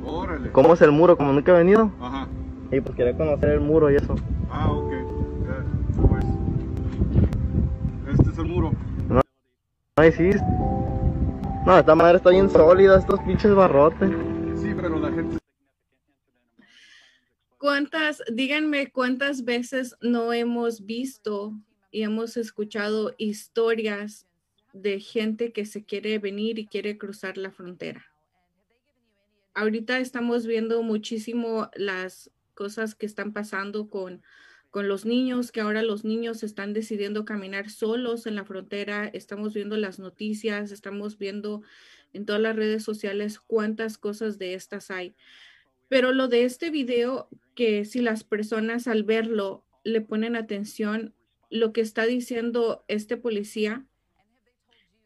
Órale. 0.05 0.51
¿Cómo 0.51 0.73
es 0.73 0.81
el 0.81 0.91
muro? 0.91 1.17
Como 1.17 1.33
nunca 1.33 1.51
he 1.51 1.57
venido. 1.57 1.91
Ajá. 1.99 2.27
Y 2.71 2.81
pues 2.81 2.95
quería 2.95 3.15
conocer 3.15 3.49
el 3.49 3.59
muro 3.59 3.91
y 3.91 3.95
eso. 3.95 4.15
Ah, 4.51 4.71
ok. 4.71 4.91
Ya, 4.91 6.01
¿cómo 6.01 6.17
es? 6.17 6.25
Este 8.19 8.29
es 8.29 8.37
el 8.37 8.45
muro. 8.45 8.71
Ay, 9.95 10.11
sí. 10.11 10.31
No, 11.65 11.77
esta 11.77 11.95
madre 11.95 12.17
está 12.17 12.31
bien 12.31 12.49
sólida, 12.49 12.97
estos 12.97 13.19
pinches 13.21 13.53
barrotes. 13.55 14.11
Sí, 14.55 14.73
pero 14.75 14.99
la 14.99 15.11
gente 15.11 15.37
¿Cuántas, 17.57 18.21
díganme 18.29 18.91
cuántas 18.91 19.45
veces 19.45 19.95
no 20.01 20.33
hemos 20.33 20.85
visto 20.85 21.53
y 21.93 22.01
hemos 22.01 22.35
escuchado 22.37 23.13
historias 23.19 24.27
de 24.73 24.99
gente 24.99 25.53
que 25.53 25.65
se 25.65 25.85
quiere 25.85 26.17
venir 26.17 26.57
y 26.57 26.65
quiere 26.65 26.97
cruzar 26.97 27.37
la 27.37 27.51
frontera? 27.51 28.11
Ahorita 29.53 29.99
estamos 29.99 30.47
viendo 30.47 30.81
muchísimo 30.81 31.69
las 31.75 32.31
cosas 32.55 32.95
que 32.95 33.05
están 33.05 33.31
pasando 33.31 33.91
con, 33.91 34.23
con 34.71 34.87
los 34.87 35.05
niños, 35.05 35.51
que 35.51 35.61
ahora 35.61 35.83
los 35.83 36.03
niños 36.03 36.41
están 36.41 36.73
decidiendo 36.73 37.25
caminar 37.25 37.69
solos 37.69 38.25
en 38.25 38.35
la 38.35 38.43
frontera. 38.43 39.05
Estamos 39.05 39.53
viendo 39.53 39.77
las 39.77 39.99
noticias, 39.99 40.71
estamos 40.71 41.19
viendo 41.19 41.61
en 42.11 42.25
todas 42.25 42.41
las 42.41 42.55
redes 42.55 42.83
sociales 42.83 43.39
cuántas 43.39 43.99
cosas 43.99 44.39
de 44.39 44.55
estas 44.55 44.89
hay. 44.89 45.15
Pero 45.89 46.11
lo 46.11 46.27
de 46.27 46.45
este 46.45 46.71
video, 46.71 47.29
que 47.53 47.85
si 47.85 48.01
las 48.01 48.23
personas 48.23 48.87
al 48.87 49.03
verlo 49.03 49.63
le 49.83 50.01
ponen 50.01 50.35
atención, 50.35 51.13
lo 51.53 51.71
que 51.71 51.81
está 51.81 52.07
diciendo 52.07 52.83
este 52.87 53.15
policía, 53.15 53.85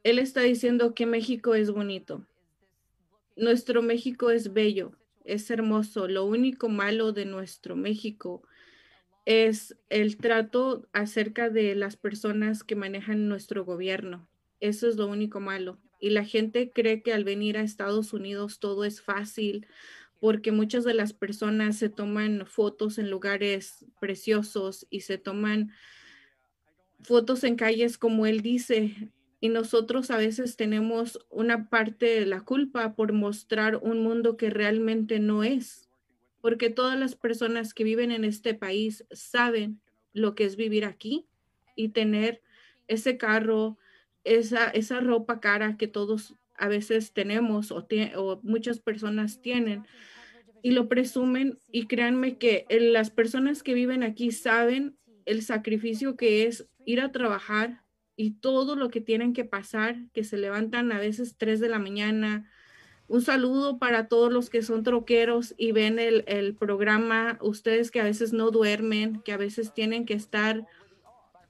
él 0.06 0.18
está 0.18 0.40
diciendo 0.44 0.96
que 0.96 1.06
México 1.06 1.56
es 1.56 1.72
bonito. 1.72 2.26
Nuestro 3.36 3.82
México 3.82 4.30
es 4.30 4.54
bello, 4.54 4.94
es 5.26 5.52
hermoso. 5.52 6.08
Lo 6.08 6.24
único 6.24 6.70
malo 6.70 7.12
de 7.12 7.26
nuestro 7.26 7.76
México 7.76 8.44
es 9.26 9.76
el 9.90 10.16
trato 10.16 10.88
acerca 10.94 11.50
de 11.50 11.76
las 11.76 11.98
personas 11.98 12.64
que 12.64 12.78
manejan 12.78 13.28
nuestro 13.28 13.66
gobierno. 13.66 14.30
Eso 14.62 14.88
es 14.88 14.96
lo 14.96 15.08
único 15.08 15.42
malo. 15.42 15.78
Y 16.00 16.12
la 16.12 16.24
gente 16.24 16.72
cree 16.72 17.02
que 17.02 17.12
al 17.12 17.26
venir 17.26 17.58
a 17.58 17.62
Estados 17.62 18.14
Unidos 18.14 18.60
todo 18.60 18.86
es 18.86 19.02
fácil, 19.02 19.68
porque 20.22 20.54
muchas 20.54 20.86
de 20.86 20.94
las 20.94 21.12
personas 21.12 21.76
se 21.78 21.90
toman 21.90 22.46
fotos 22.48 23.00
en 23.00 23.12
lugares 23.12 23.86
preciosos 24.00 24.88
y 24.90 25.02
se 25.02 25.18
toman 25.18 25.74
fotos 27.02 27.44
en 27.44 27.56
calles 27.56 27.98
como 27.98 28.26
él 28.26 28.42
dice. 28.42 29.12
Y 29.40 29.50
nosotros 29.50 30.10
a 30.10 30.18
veces 30.18 30.56
tenemos 30.56 31.20
una 31.30 31.70
parte 31.70 32.06
de 32.08 32.26
la 32.26 32.42
culpa 32.42 32.96
por 32.96 33.14
mostrar 33.14 33.78
un 33.78 34.02
mundo 34.02 34.36
que 34.36 34.50
realmente 34.50 35.20
no 35.20 35.44
es, 35.44 35.90
porque 36.42 36.72
todas 36.72 36.98
las 36.98 37.16
personas 37.16 37.74
que 37.74 37.84
viven 37.84 38.12
en 38.12 38.24
este 38.24 38.56
país 38.56 39.06
saben 39.12 39.80
lo 40.14 40.34
que 40.34 40.46
es 40.46 40.56
vivir 40.56 40.86
aquí 40.86 41.28
y 41.76 41.90
tener 41.90 42.42
ese 42.88 43.18
carro, 43.18 43.78
esa, 44.24 44.70
esa 44.70 45.00
ropa 45.02 45.40
cara 45.40 45.78
que 45.78 45.88
todos 45.88 46.36
a 46.58 46.68
veces 46.68 47.14
tenemos 47.14 47.72
o, 47.72 47.86
muchas 48.44 48.80
personas 48.80 49.42
tienen 49.42 49.86
y 50.64 50.72
lo 50.72 50.90
presumen 50.90 51.60
y 51.72 51.86
créanme 51.86 52.38
que 52.38 52.66
las 52.70 53.12
personas 53.12 53.62
que 53.62 53.74
viven 53.74 54.04
aquí 54.04 54.32
saben 54.32 54.98
el 55.26 55.44
sacrificio 55.44 56.18
que 56.18 56.46
es 56.46 56.68
ir 56.88 57.02
a 57.02 57.12
trabajar 57.12 57.84
y 58.16 58.32
todo 58.32 58.76
lo 58.76 58.90
que 58.90 59.02
tienen 59.02 59.34
que 59.34 59.46
pasar, 59.46 59.98
que 60.14 60.24
se 60.24 60.38
levantan 60.38 60.92
a 60.92 60.98
veces 60.98 61.36
3 61.38 61.60
de 61.60 61.70
la 61.70 61.78
mañana. 61.78 62.50
Un 63.08 63.22
saludo 63.22 63.78
para 63.78 64.08
todos 64.08 64.32
los 64.32 64.50
que 64.50 64.64
son 64.64 64.84
troqueros 64.84 65.54
y 65.58 65.74
ven 65.74 66.00
el, 66.00 66.24
el 66.28 66.56
programa, 66.56 67.38
ustedes 67.42 67.92
que 67.92 68.00
a 68.00 68.06
veces 68.06 68.34
no 68.34 68.50
duermen, 68.52 69.22
que 69.22 69.34
a 69.34 69.38
veces 69.38 69.74
tienen 69.74 70.06
que 70.06 70.16
estar 70.16 70.66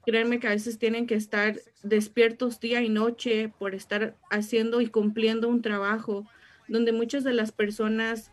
Créanme 0.08 0.40
que 0.40 0.48
a 0.48 0.52
veces 0.52 0.80
tienen 0.80 1.06
que 1.06 1.16
estar 1.16 1.60
despiertos 1.84 2.62
día 2.62 2.82
y 2.82 2.88
noche 2.88 3.52
por 3.60 3.76
estar 3.76 4.16
haciendo 4.30 4.80
y 4.80 4.88
cumpliendo 4.88 5.50
un 5.50 5.62
trabajo 5.62 6.26
donde 6.70 6.94
muchas 6.94 7.26
de 7.26 7.34
las 7.34 7.52
personas 7.52 8.32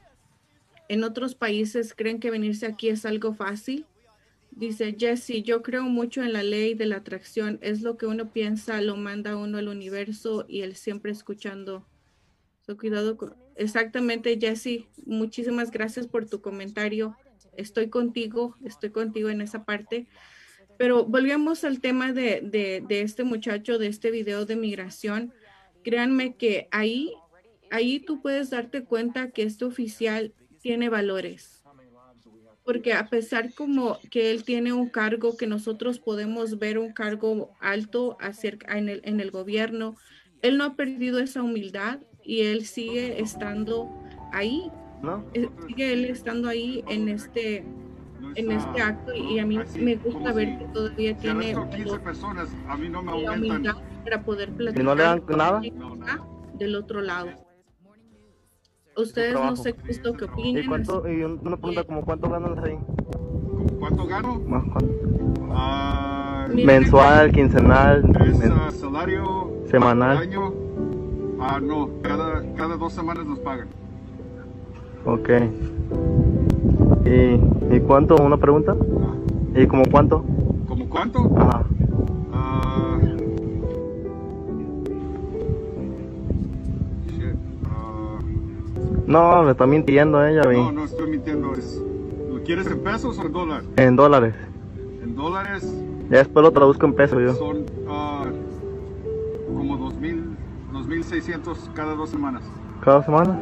en 0.89 1.03
otros 1.03 1.35
países 1.35 1.93
creen 1.93 2.21
que 2.21 2.31
venirse 2.31 2.67
aquí 2.67 2.91
es 2.91 3.05
algo 3.05 3.35
fácil. 3.35 3.87
Dice 4.57 4.95
Jesse, 4.97 5.43
yo 5.43 5.63
creo 5.63 5.83
mucho 5.83 6.23
en 6.23 6.33
la 6.33 6.45
ley 6.45 6.75
de 6.75 6.87
la 6.87 6.97
atracción. 6.97 7.59
Es 7.61 7.83
lo 7.83 7.97
que 7.97 8.07
uno 8.07 8.33
piensa, 8.33 8.81
lo 8.81 8.97
manda 8.97 9.37
uno 9.37 9.59
al 9.59 9.67
universo 9.67 10.45
y 10.49 10.61
él 10.63 10.77
siempre 10.77 11.11
escuchando. 11.11 11.85
So, 12.65 12.77
cuidado 12.77 13.17
con... 13.17 13.35
Exactamente, 13.57 14.39
Jesse. 14.41 14.87
Muchísimas 15.07 15.73
gracias 15.73 16.07
por 16.07 16.27
tu 16.27 16.41
comentario. 16.41 17.17
Estoy 17.57 17.89
contigo, 17.89 18.57
estoy 18.65 18.91
contigo 18.91 19.29
en 19.29 19.41
esa 19.41 19.65
parte. 19.65 20.07
Pero 20.79 21.05
volvemos 21.05 21.65
al 21.65 21.81
tema 21.81 22.13
de, 22.13 22.41
de, 22.87 23.01
este 23.01 23.25
muchacho, 23.25 23.79
de 23.79 23.89
este 23.89 24.13
video 24.13 24.47
de 24.47 24.55
migración. 24.55 25.33
Créanme 25.83 26.37
que 26.37 26.69
ahí, 26.71 27.13
ahí 27.73 27.99
tú 27.99 28.23
puedes 28.23 28.51
darte 28.51 28.85
cuenta 28.85 29.31
que 29.31 29.43
este 29.43 29.65
oficial 29.65 30.33
tiene 30.61 30.89
valores. 30.89 31.54
Porque 32.65 32.95
a 32.95 33.07
pesar 33.09 33.53
como 33.55 33.99
que 34.11 34.31
él 34.31 34.45
tiene 34.45 34.73
un 34.73 34.89
cargo 34.89 35.37
que 35.37 35.47
nosotros 35.47 35.99
podemos 35.99 36.59
ver 36.59 36.79
un 36.79 36.93
cargo 36.93 37.53
alto 37.61 38.17
acerca 38.21 38.79
en 38.79 38.89
el, 38.89 39.01
en 39.05 39.21
el 39.21 39.31
gobierno, 39.31 39.97
él 40.43 40.59
no 40.59 40.65
ha 40.65 40.75
perdido 40.75 41.19
esa 41.19 41.43
humildad 41.43 42.01
y 42.23 42.43
él 42.43 42.65
sigue 42.65 43.21
estando 43.21 43.91
ahí. 44.33 44.71
Eh, 45.35 45.49
sigue 45.67 45.93
él 45.93 46.05
estando 46.07 46.49
ahí 46.49 46.83
en 46.89 47.09
este 47.11 47.65
en 48.37 48.51
este 48.51 48.81
acto 48.81 49.13
y 49.15 49.39
a 49.39 49.47
mí 49.47 49.59
me 49.79 49.97
gusta 49.97 50.33
ver 50.33 50.59
que 50.59 50.65
todavía 50.73 51.17
tiene 51.17 51.55
personas, 52.03 52.49
a 52.69 52.77
mí 52.77 52.89
no 52.89 53.03
me 53.03 53.25
para 54.05 54.23
poder 54.23 54.51
platicar. 54.53 54.83
¿Y 54.83 54.85
no 54.85 54.95
le 54.95 55.03
dan 55.03 55.23
nada? 55.29 55.61
Del 56.55 56.75
otro 56.75 57.01
lado. 57.01 57.29
Ustedes 58.97 59.35
no 59.35 59.57
sé 59.57 59.75
esto 59.89 60.13
qué 60.13 60.25
opinan. 60.25 60.63
¿Y, 60.63 60.67
cuánto, 60.67 61.09
y 61.09 61.23
una 61.25 61.57
pregunta, 61.57 61.85
como 61.85 62.05
cuánto 62.05 62.29
ganan 62.31 62.59
ahí? 62.65 62.79
¿Cuánto 63.79 64.07
gano? 64.07 64.41
Más, 64.47 64.63
¿cuánto? 64.73 64.95
Ah, 65.51 66.47
Mensual, 66.53 67.33
quincenal, 67.33 68.05
es, 68.21 68.39
uh, 68.39 68.71
salario 68.79 69.53
semanal. 69.69 70.19
Año. 70.19 70.53
Ah, 71.41 71.59
no, 71.61 71.91
cada, 72.03 72.45
cada 72.55 72.77
dos 72.77 72.93
semanas 72.93 73.27
nos 73.27 73.41
pagan. 73.41 73.69
Ok. 75.05 75.29
¿Y, 77.05 77.75
y 77.77 77.81
cuánto? 77.81 78.17
¿Una 78.17 78.37
pregunta? 78.37 78.77
¿Y 79.55 79.67
como 79.67 79.85
cuánto? 79.91 80.25
¿Como 80.69 80.89
cuánto? 80.89 81.31
Ajá. 81.37 81.65
No, 89.07 89.43
me 89.43 89.51
está 89.53 89.67
mintiendo 89.67 90.25
ella, 90.25 90.43
No, 90.43 90.73
no 90.73 90.85
estoy 90.85 91.11
mintiendo. 91.11 91.53
Es, 91.55 91.83
¿Lo 92.31 92.43
quieres 92.43 92.67
en 92.67 92.81
pesos 92.81 93.19
o 93.19 93.23
en 93.23 93.33
dólares? 93.33 93.67
En 93.77 93.97
dólares. 93.97 94.35
En 95.03 95.15
dólares. 95.15 95.73
Ya 96.11 96.19
después 96.19 96.43
lo 96.43 96.51
traduzco 96.53 96.87
en 96.87 96.95
pesos 96.95 97.23
yo. 97.23 97.35
Son 97.35 97.59
uh, 97.87 99.55
como 99.55 99.79
2.000, 99.91 100.37
2.600 100.73 101.73
cada 101.75 101.95
dos 101.95 102.11
semanas. 102.11 102.43
¿Cada 102.83 103.03
semana? 103.03 103.39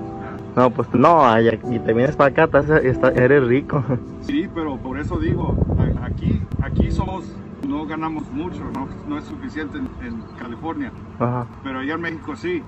No, 0.54 0.70
pues 0.70 0.88
no, 0.92 1.24
y 1.40 1.78
te 1.78 1.92
vienes 1.94 2.14
para 2.14 2.44
acá, 2.44 2.44
estás, 2.44 3.16
eres 3.16 3.46
rico. 3.46 3.82
Sí, 4.20 4.48
pero 4.54 4.76
por 4.76 5.00
eso 5.00 5.18
digo, 5.18 5.56
aquí, 6.02 6.40
aquí 6.60 6.90
somos, 6.90 7.24
no 7.66 7.86
ganamos 7.86 8.30
mucho, 8.30 8.64
no, 8.72 8.86
no 9.06 9.18
es 9.18 9.24
suficiente 9.24 9.78
en, 9.78 10.22
California. 10.38 10.92
Ajá. 11.18 11.46
Pero 11.62 11.80
allá 11.80 11.94
en 11.94 12.00
México 12.00 12.34
sí. 12.36 12.62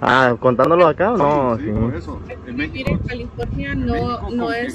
Ah, 0.00 0.36
contándolo 0.38 0.86
acá, 0.86 1.10
no. 1.16 1.56
Sí, 1.58 1.70
por 1.70 1.94
eso. 1.94 2.20
En 2.46 2.56
Vivir 2.56 2.88
en 2.90 2.98
California 2.98 3.74
no, 3.74 4.30
no 4.30 4.52
es 4.52 4.74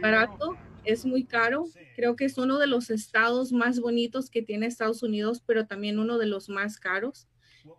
barato, 0.00 0.56
es 0.84 1.06
muy 1.06 1.24
caro. 1.24 1.66
Creo 1.94 2.16
que 2.16 2.24
es 2.24 2.38
uno 2.38 2.58
de 2.58 2.66
los 2.66 2.90
estados 2.90 3.52
más 3.52 3.80
bonitos 3.80 4.30
que 4.30 4.42
tiene 4.42 4.66
Estados 4.66 5.02
Unidos, 5.02 5.42
pero 5.46 5.66
también 5.66 5.98
uno 5.98 6.18
de 6.18 6.26
los 6.26 6.48
más 6.48 6.78
caros. 6.78 7.28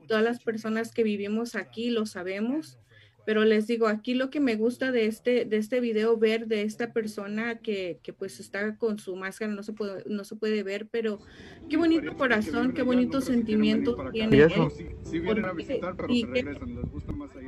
Todas 0.07 0.23
las 0.23 0.39
personas 0.39 0.93
que 0.93 1.03
vivimos 1.03 1.55
aquí 1.55 1.89
lo 1.89 2.05
sabemos 2.05 2.77
pero 3.27 3.43
les 3.43 3.67
digo, 3.67 3.89
aquí 3.89 4.13
lo 4.13 4.29
que 4.29 4.39
me 4.39 4.55
gusta 4.55 4.93
de 4.93 5.05
este, 5.05 5.43
de 5.43 5.57
este 5.57 5.81
video, 5.81 6.17
ver 6.17 6.47
de 6.47 6.61
esta 6.61 6.93
persona 6.93 7.59
que, 7.59 7.99
que 8.01 8.13
pues 8.13 8.39
está 8.39 8.77
con 8.77 8.99
su 8.99 9.17
máscara, 9.17 9.51
no 9.51 9.63
se 9.63 9.73
puede, 9.73 10.05
no 10.07 10.23
se 10.23 10.37
puede 10.37 10.63
ver, 10.63 10.87
pero 10.89 11.19
qué 11.69 11.75
bonito 11.75 12.15
corazón, 12.15 12.71
qué 12.71 12.83
bonito 12.83 13.19
sentimiento 13.19 13.97
tiene. 14.13 14.47
y 16.07 16.25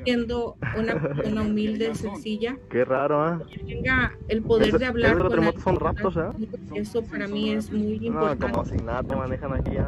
siendo 0.04 0.58
una 0.78 1.02
persona 1.02 1.44
humilde, 1.44 1.96
sencilla. 1.96 2.58
Qué 2.70 2.84
raro, 2.84 3.36
¿eh? 3.36 3.46
Que 3.50 3.60
tenga 3.60 4.18
el 4.28 4.44
poder 4.44 4.78
de 4.80 4.86
hablar 4.86 5.18
con 5.18 5.62
son 5.62 5.76
raptos, 5.78 6.18
¿eh? 6.18 6.50
Eso 6.76 7.04
para 7.04 7.26
mí 7.30 7.54
es 7.54 7.72
muy 7.72 8.06
importante. 8.06 8.48
No, 8.48 8.52
como 8.52 8.66
si 8.66 8.76
nada 8.84 9.02
te 9.04 9.16
manejan 9.16 9.54
aquí, 9.54 9.78
¿eh? 9.78 9.86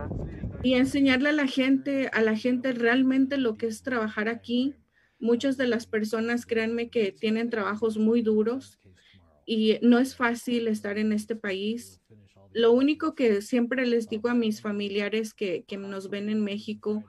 Y 0.63 0.75
enseñarle 0.75 1.27
a 1.27 1.33
la 1.33 1.47
gente, 1.47 2.09
a 2.13 2.21
la 2.21 2.37
gente 2.37 2.71
realmente 2.71 3.35
lo 3.35 3.57
que 3.57 3.67
es 3.67 3.83
trabajar 3.83 4.29
aquí, 4.29 4.77
Muchas 5.21 5.55
de 5.55 5.67
las 5.67 5.85
personas, 5.85 6.45
créanme 6.45 6.89
que 6.89 7.11
tienen 7.13 7.49
trabajos 7.49 7.97
muy 7.97 8.21
duros 8.21 8.79
y 9.45 9.77
no 9.81 9.99
es 9.99 10.15
fácil 10.15 10.67
estar 10.67 10.97
en 10.97 11.13
este 11.13 11.35
país. 11.35 12.01
Lo 12.53 12.73
único 12.73 13.15
que 13.15 13.41
siempre 13.41 13.85
les 13.85 14.09
digo 14.09 14.27
a 14.27 14.33
mis 14.33 14.61
familiares 14.61 15.33
que, 15.33 15.63
que 15.67 15.77
nos 15.77 16.09
ven 16.09 16.27
en 16.29 16.43
México, 16.43 17.05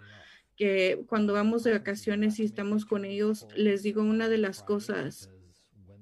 que 0.57 1.03
cuando 1.09 1.33
vamos 1.33 1.64
de 1.64 1.72
vacaciones 1.72 2.38
y 2.38 2.44
estamos 2.44 2.85
con 2.85 3.05
ellos, 3.05 3.48
les 3.57 3.83
digo 3.83 4.03
una 4.03 4.29
de 4.29 4.38
las 4.38 4.62
cosas. 4.62 5.31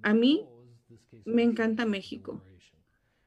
A 0.02 0.12
mí 0.12 0.44
me 1.24 1.42
encanta 1.42 1.86
México. 1.86 2.42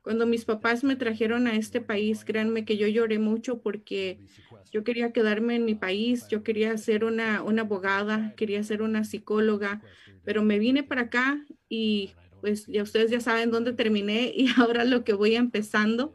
Cuando 0.03 0.25
mis 0.25 0.43
papás 0.43 0.83
me 0.83 0.97
trajeron 0.97 1.47
a 1.47 1.55
este 1.55 1.79
país, 1.79 2.25
créanme 2.25 2.65
que 2.65 2.75
yo 2.75 2.87
lloré 2.87 3.19
mucho 3.19 3.61
porque 3.61 4.19
yo 4.69 4.83
quería 4.83 5.13
quedarme 5.13 5.55
en 5.55 5.63
mi 5.63 5.75
país, 5.75 6.27
yo 6.27 6.43
quería 6.43 6.77
ser 6.77 7.05
una, 7.05 7.37
abogada, 7.37 8.33
quería 8.35 8.61
ser 8.63 8.81
una 8.81 9.05
psicóloga, 9.05 9.81
pero 10.25 10.43
me 10.43 10.59
vine 10.59 10.83
para 10.83 11.03
acá 11.03 11.45
y 11.69 12.11
pues 12.41 12.67
ya 12.67 12.83
ustedes 12.83 13.11
ya 13.11 13.21
saben 13.21 13.49
dónde 13.49 13.71
terminé 13.71 14.29
y 14.35 14.47
ahora 14.57 14.83
lo 14.83 15.05
que 15.05 15.13
voy 15.13 15.35
empezando. 15.37 16.13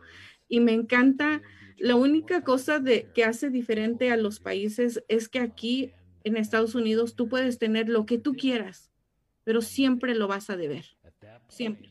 Y 0.51 0.61
me 0.61 0.75
encanta, 0.75 1.41
la 1.79 1.97
única 1.97 2.45
cosa 2.45 2.81
de, 2.81 3.09
que 3.15 3.25
hace 3.25 3.49
diferente 3.49 4.11
a 4.11 4.19
los 4.19 4.39
países 4.39 5.03
es 5.09 5.31
que 5.31 5.39
aquí 5.39 5.93
en 6.25 6.37
Estados 6.37 6.75
Unidos 6.75 7.17
tú 7.17 7.27
puedes 7.31 7.59
tener 7.59 7.89
lo 7.89 8.05
que 8.05 8.19
tú 8.19 8.35
quieras, 8.35 8.91
pero 9.45 9.63
siempre 9.63 10.15
lo 10.15 10.29
vas 10.29 10.51
a 10.51 10.59
deber. 10.59 10.85
Siempre 11.49 11.91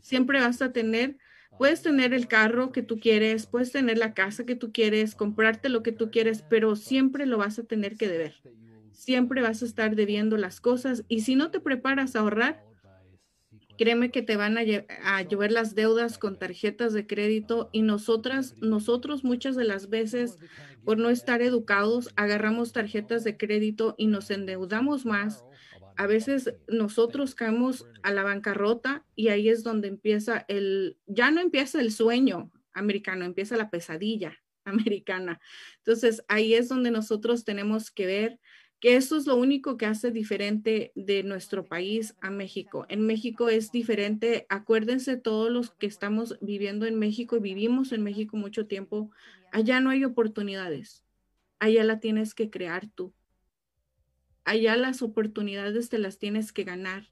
siempre 0.00 0.40
vas 0.40 0.62
a 0.62 0.72
tener, 0.72 1.16
puedes 1.58 1.82
tener 1.82 2.12
el 2.14 2.28
carro 2.28 2.72
que 2.72 2.82
tú 2.82 2.98
quieres, 3.00 3.46
puedes 3.46 3.72
tener 3.72 3.98
la 3.98 4.14
casa 4.14 4.44
que 4.44 4.56
tú 4.56 4.72
quieres, 4.72 5.14
comprarte 5.14 5.68
lo 5.68 5.82
que 5.82 5.92
tú 5.92 6.10
quieres, 6.10 6.42
pero 6.42 6.76
siempre 6.76 7.26
lo 7.26 7.38
vas 7.38 7.58
a 7.58 7.64
tener 7.64 7.96
que 7.96 8.08
deber. 8.08 8.34
Siempre 8.92 9.42
vas 9.42 9.62
a 9.62 9.66
estar 9.66 9.94
debiendo 9.94 10.36
las 10.36 10.60
cosas 10.60 11.04
y 11.08 11.20
si 11.20 11.34
no 11.34 11.50
te 11.50 11.60
preparas 11.60 12.16
a 12.16 12.20
ahorrar, 12.20 12.64
créeme 13.76 14.10
que 14.10 14.22
te 14.22 14.36
van 14.36 14.56
a, 14.58 14.62
a 15.04 15.22
llover 15.22 15.52
las 15.52 15.74
deudas 15.74 16.18
con 16.18 16.38
tarjetas 16.38 16.92
de 16.92 17.06
crédito 17.06 17.68
y 17.72 17.82
nosotras, 17.82 18.54
nosotros 18.60 19.22
muchas 19.22 19.54
de 19.54 19.64
las 19.64 19.90
veces, 19.90 20.38
por 20.84 20.98
no 20.98 21.10
estar 21.10 21.42
educados, 21.42 22.10
agarramos 22.16 22.72
tarjetas 22.72 23.22
de 23.22 23.36
crédito 23.36 23.94
y 23.98 24.06
nos 24.06 24.30
endeudamos 24.30 25.04
más 25.04 25.44
a 25.96 26.06
veces 26.06 26.54
nosotros 26.68 27.34
caemos 27.34 27.86
a 28.02 28.12
la 28.12 28.22
bancarrota 28.22 29.04
y 29.14 29.28
ahí 29.28 29.48
es 29.48 29.62
donde 29.62 29.88
empieza 29.88 30.44
el, 30.48 30.98
ya 31.06 31.30
no 31.30 31.40
empieza 31.40 31.80
el 31.80 31.92
sueño 31.92 32.50
americano, 32.72 33.24
empieza 33.24 33.56
la 33.56 33.70
pesadilla 33.70 34.36
americana. 34.64 35.40
Entonces 35.78 36.22
ahí 36.28 36.54
es 36.54 36.68
donde 36.68 36.90
nosotros 36.90 37.44
tenemos 37.44 37.90
que 37.90 38.06
ver 38.06 38.40
que 38.78 38.96
eso 38.96 39.16
es 39.16 39.26
lo 39.26 39.36
único 39.36 39.78
que 39.78 39.86
hace 39.86 40.10
diferente 40.10 40.92
de 40.94 41.22
nuestro 41.22 41.64
país 41.64 42.14
a 42.20 42.30
México. 42.30 42.84
En 42.90 43.06
México 43.06 43.48
es 43.48 43.72
diferente. 43.72 44.44
Acuérdense 44.50 45.16
todos 45.16 45.50
los 45.50 45.70
que 45.70 45.86
estamos 45.86 46.38
viviendo 46.42 46.84
en 46.84 46.98
México 46.98 47.36
y 47.36 47.40
vivimos 47.40 47.92
en 47.92 48.02
México 48.02 48.36
mucho 48.36 48.66
tiempo, 48.66 49.10
allá 49.50 49.80
no 49.80 49.88
hay 49.88 50.04
oportunidades. 50.04 51.04
Allá 51.58 51.84
la 51.84 52.00
tienes 52.00 52.34
que 52.34 52.50
crear 52.50 52.86
tú 52.86 53.14
allá 54.46 54.76
las 54.76 55.02
oportunidades 55.02 55.90
te 55.90 55.98
las 55.98 56.18
tienes 56.18 56.52
que 56.52 56.64
ganar. 56.64 57.10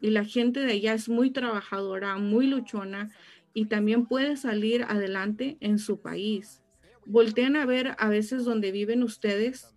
Y 0.00 0.10
la 0.10 0.24
gente 0.24 0.60
de 0.60 0.72
allá 0.72 0.94
es 0.94 1.08
muy 1.08 1.30
trabajadora, 1.30 2.18
muy 2.18 2.46
luchona 2.46 3.10
y 3.54 3.66
también 3.66 4.06
puede 4.06 4.36
salir 4.36 4.84
adelante 4.84 5.56
en 5.60 5.78
su 5.78 6.00
país. 6.00 6.60
Voltean 7.06 7.56
a 7.56 7.66
ver 7.66 7.94
a 7.98 8.08
veces 8.08 8.44
donde 8.44 8.72
viven 8.72 9.02
ustedes, 9.02 9.74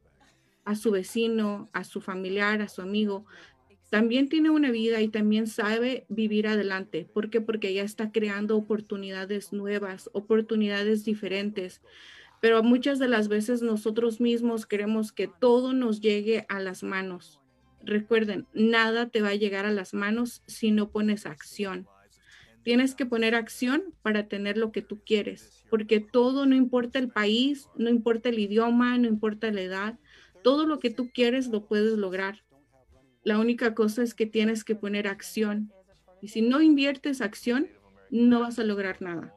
a 0.65 0.75
su 0.75 0.91
vecino, 0.91 1.69
a 1.73 1.83
su 1.83 2.01
familiar, 2.01 2.61
a 2.61 2.67
su 2.67 2.81
amigo. 2.81 3.25
También 3.91 4.27
tiene 4.27 4.49
una 4.49 4.71
vida 4.71 5.01
y 5.01 5.07
también 5.07 5.45
sabe 5.45 6.05
vivir 6.09 6.47
adelante. 6.47 7.07
¿Por 7.13 7.29
qué? 7.29 7.39
Porque 7.39 7.73
ya 7.73 7.83
está 7.83 8.11
creando 8.11 8.57
oportunidades 8.57 9.53
nuevas, 9.53 10.09
oportunidades 10.13 11.05
diferentes 11.05 11.81
pero 12.45 12.61
muchas 12.61 12.99
de 12.99 13.07
las 13.07 13.27
veces 13.27 13.63
nosotros 13.63 14.21
mismos 14.21 14.67
queremos 14.67 15.11
que 15.11 15.27
todo 15.27 15.73
nos 15.73 15.99
llegue 15.99 16.45
a 16.47 16.59
las 16.59 16.83
manos. 16.83 17.41
Recuerden, 17.81 18.45
nada 18.53 19.09
te 19.09 19.23
va 19.23 19.29
a 19.29 19.35
llegar 19.35 19.65
a 19.65 19.71
las 19.71 19.95
manos 19.95 20.43
si 20.45 20.69
no 20.69 20.91
pones 20.91 21.25
acción. 21.25 21.87
Tienes 22.61 22.93
que 22.93 23.07
poner 23.07 23.33
acción 23.33 23.95
para 24.03 24.27
tener 24.27 24.59
lo 24.59 24.71
que 24.71 24.83
tú 24.83 25.01
quieres, 25.03 25.65
porque 25.71 25.99
todo, 25.99 26.45
no 26.45 26.55
importa 26.55 26.99
el 26.99 27.09
país, 27.09 27.67
no 27.75 27.89
importa 27.89 28.29
el 28.29 28.37
idioma, 28.37 28.95
no 28.99 29.07
importa 29.07 29.51
la 29.51 29.61
edad, 29.61 29.99
todo 30.43 30.67
lo 30.67 30.77
que 30.77 30.91
tú 30.91 31.09
quieres 31.11 31.47
lo 31.47 31.65
puedes 31.65 31.97
lograr. 31.97 32.43
La 33.23 33.39
única 33.39 33.73
cosa 33.73 34.03
es 34.03 34.13
que 34.13 34.27
tienes 34.27 34.63
que 34.63 34.75
poner 34.75 35.07
acción. 35.07 35.73
Y 36.21 36.27
si 36.27 36.43
no 36.43 36.61
inviertes 36.61 37.21
acción, 37.21 37.69
no 38.11 38.41
vas 38.41 38.59
a 38.59 38.63
lograr 38.63 39.01
nada. 39.01 39.33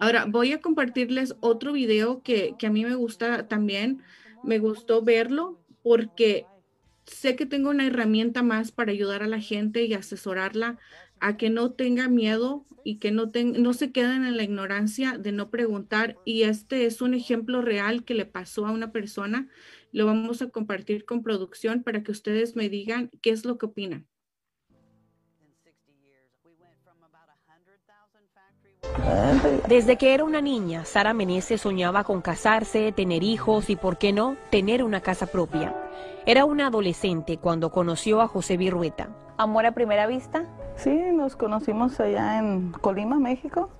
Ahora 0.00 0.24
voy 0.26 0.52
a 0.52 0.62
compartirles 0.62 1.36
otro 1.40 1.74
video 1.74 2.22
que, 2.22 2.56
a 2.60 2.70
mí 2.70 2.84
me 2.86 2.94
gusta 2.94 3.48
también. 3.48 4.02
Me 4.42 4.58
gustó 4.58 5.02
verlo 5.02 5.60
porque 5.82 6.46
sé 7.04 7.36
que 7.36 7.44
tengo 7.44 7.68
una 7.68 7.86
herramienta 7.86 8.42
más 8.42 8.72
para 8.72 8.92
ayudar 8.92 9.22
a 9.22 9.28
la 9.28 9.40
gente 9.40 9.84
y 9.84 9.92
asesorarla 9.92 10.78
a 11.20 11.36
que 11.36 11.50
no 11.50 11.72
tenga 11.72 12.08
miedo 12.08 12.64
y 12.82 12.96
que 12.96 13.10
no, 13.10 13.30
no 13.34 13.74
se 13.74 13.92
queden 13.92 14.24
en 14.24 14.38
la 14.38 14.42
ignorancia 14.42 15.18
de 15.18 15.32
no 15.32 15.50
preguntar. 15.50 16.16
Y 16.24 16.44
este 16.44 16.86
es 16.86 17.02
un 17.02 17.12
ejemplo 17.12 17.60
real 17.60 18.02
que 18.02 18.14
le 18.14 18.24
pasó 18.24 18.66
a 18.66 18.72
una 18.72 18.92
persona. 18.92 19.48
Lo 19.92 20.06
vamos 20.06 20.40
a 20.40 20.48
compartir 20.48 21.04
con 21.04 21.22
producción 21.22 21.82
para 21.82 22.02
que 22.02 22.12
ustedes 22.12 22.56
me 22.56 22.70
digan 22.70 23.10
qué 23.20 23.30
es 23.30 23.44
lo 23.44 23.58
que 23.58 23.66
opinan. 23.66 24.06
Desde 29.68 29.96
que 29.96 30.14
era 30.14 30.24
una 30.24 30.40
niña, 30.40 30.84
Sara 30.84 31.14
Meneses 31.14 31.60
soñaba 31.60 32.04
con 32.04 32.20
casarse, 32.20 32.92
tener 32.92 33.22
hijos 33.22 33.70
y, 33.70 33.76
por 33.76 33.98
qué 33.98 34.12
no, 34.12 34.36
tener 34.50 34.82
una 34.82 35.00
casa 35.00 35.26
propia. 35.26 35.74
Era 36.26 36.44
una 36.44 36.66
adolescente 36.66 37.38
cuando 37.38 37.70
conoció 37.70 38.20
a 38.20 38.28
José 38.28 38.56
Virrueta. 38.56 39.08
¿Amor 39.36 39.66
a 39.66 39.72
primera 39.72 40.06
vista? 40.06 40.44
Sí, 40.76 40.90
nos 40.90 41.36
conocimos 41.36 41.98
allá 42.00 42.38
en 42.38 42.72
Colima, 42.72 43.18
México. 43.18 43.70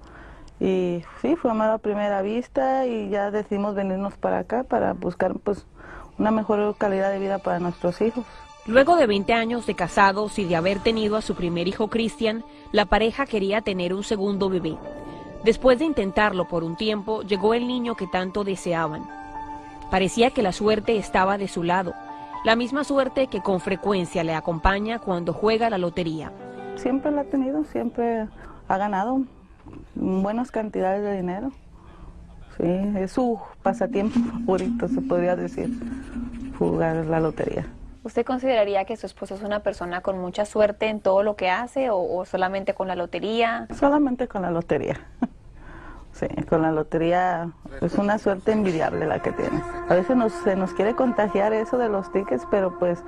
Y 0.58 1.02
sí, 1.22 1.36
fue 1.36 1.50
amor 1.50 1.68
a 1.68 1.78
primera 1.78 2.22
vista 2.22 2.86
y 2.86 3.08
ya 3.08 3.30
decidimos 3.30 3.74
venirnos 3.74 4.16
para 4.16 4.38
acá 4.40 4.62
para 4.64 4.92
buscar 4.92 5.34
pues 5.38 5.66
una 6.18 6.30
mejor 6.30 6.76
calidad 6.76 7.11
de 7.11 7.18
vida 7.18 7.38
para 7.38 7.58
nuestros 7.58 8.00
hijos. 8.02 8.26
Luego 8.66 8.96
de 8.96 9.06
20 9.06 9.32
años 9.32 9.66
de 9.66 9.74
casados 9.74 10.38
y 10.38 10.44
de 10.44 10.54
haber 10.54 10.80
tenido 10.80 11.16
a 11.16 11.22
su 11.22 11.34
primer 11.34 11.66
hijo 11.66 11.88
Cristian, 11.88 12.44
la 12.72 12.84
pareja 12.84 13.24
quería 13.24 13.62
tener 13.62 13.94
un 13.94 14.04
segundo 14.04 14.50
bebé. 14.50 14.76
Después 15.44 15.78
de 15.78 15.86
intentarlo 15.86 16.46
por 16.46 16.62
un 16.62 16.76
tiempo, 16.76 17.22
llegó 17.22 17.54
el 17.54 17.66
niño 17.66 17.96
que 17.96 18.06
tanto 18.06 18.44
deseaban. 18.44 19.08
Parecía 19.90 20.30
que 20.30 20.42
la 20.42 20.52
suerte 20.52 20.98
estaba 20.98 21.38
de 21.38 21.48
su 21.48 21.62
lado, 21.62 21.94
la 22.44 22.54
misma 22.54 22.84
suerte 22.84 23.26
que 23.26 23.40
con 23.40 23.61
frecuencia 23.61 24.24
le 24.24 24.34
acompaña 24.34 24.98
cuando 24.98 25.32
juega 25.32 25.70
la 25.70 25.78
lotería. 25.78 26.30
Siempre 26.76 27.11
la 27.11 27.22
ha 27.22 27.24
tenido, 27.24 27.64
siempre 27.64 28.28
ha 28.68 28.76
ganado 28.76 29.22
buenas 29.94 30.50
cantidades 30.50 31.02
de 31.02 31.16
dinero. 31.16 31.50
Es 32.58 33.12
su 33.12 33.38
pasatiempo 33.62 34.20
favorito, 34.32 34.86
se 34.86 35.00
podría 35.00 35.34
decir, 35.34 35.70
jugar 36.58 37.06
la 37.06 37.20
lotería. 37.20 37.66
¿Usted 38.03 38.24
consideraría 38.24 38.86
que 38.86 38.96
su 38.96 39.07
esposo 39.07 39.34
es 39.34 39.42
una 39.42 39.61
persona 39.61 40.01
con 40.01 40.18
mucha 40.18 40.46
suerte 40.46 40.88
en 40.88 41.01
todo 41.01 41.22
lo 41.22 41.36
que 41.36 41.51
hace 41.51 41.88
o, 41.90 42.24
solamente 42.24 42.72
con 42.72 42.88
la 42.88 42.96
lotería? 42.96 43.66
Solamente 43.74 44.26
con 44.28 44.42
la 44.42 44.51
lotería. 44.51 45.01
Sí, 46.12 46.26
con 46.48 46.61
la 46.61 46.72
lotería 46.72 47.53
es 47.80 47.94
una 47.94 48.18
suerte 48.18 48.51
envidiable 48.51 49.07
la 49.07 49.22
que 49.22 49.30
tiene. 49.30 49.62
A 49.88 49.94
veces 49.94 50.16
nos, 50.16 50.32
se 50.32 50.57
nos 50.57 50.74
quiere 50.74 50.94
contagiar 50.94 51.53
eso 51.53 51.78
de 51.78 51.88
los 51.88 52.11
tickets, 52.11 52.46
pero 52.51 52.78
pues 52.80 53.03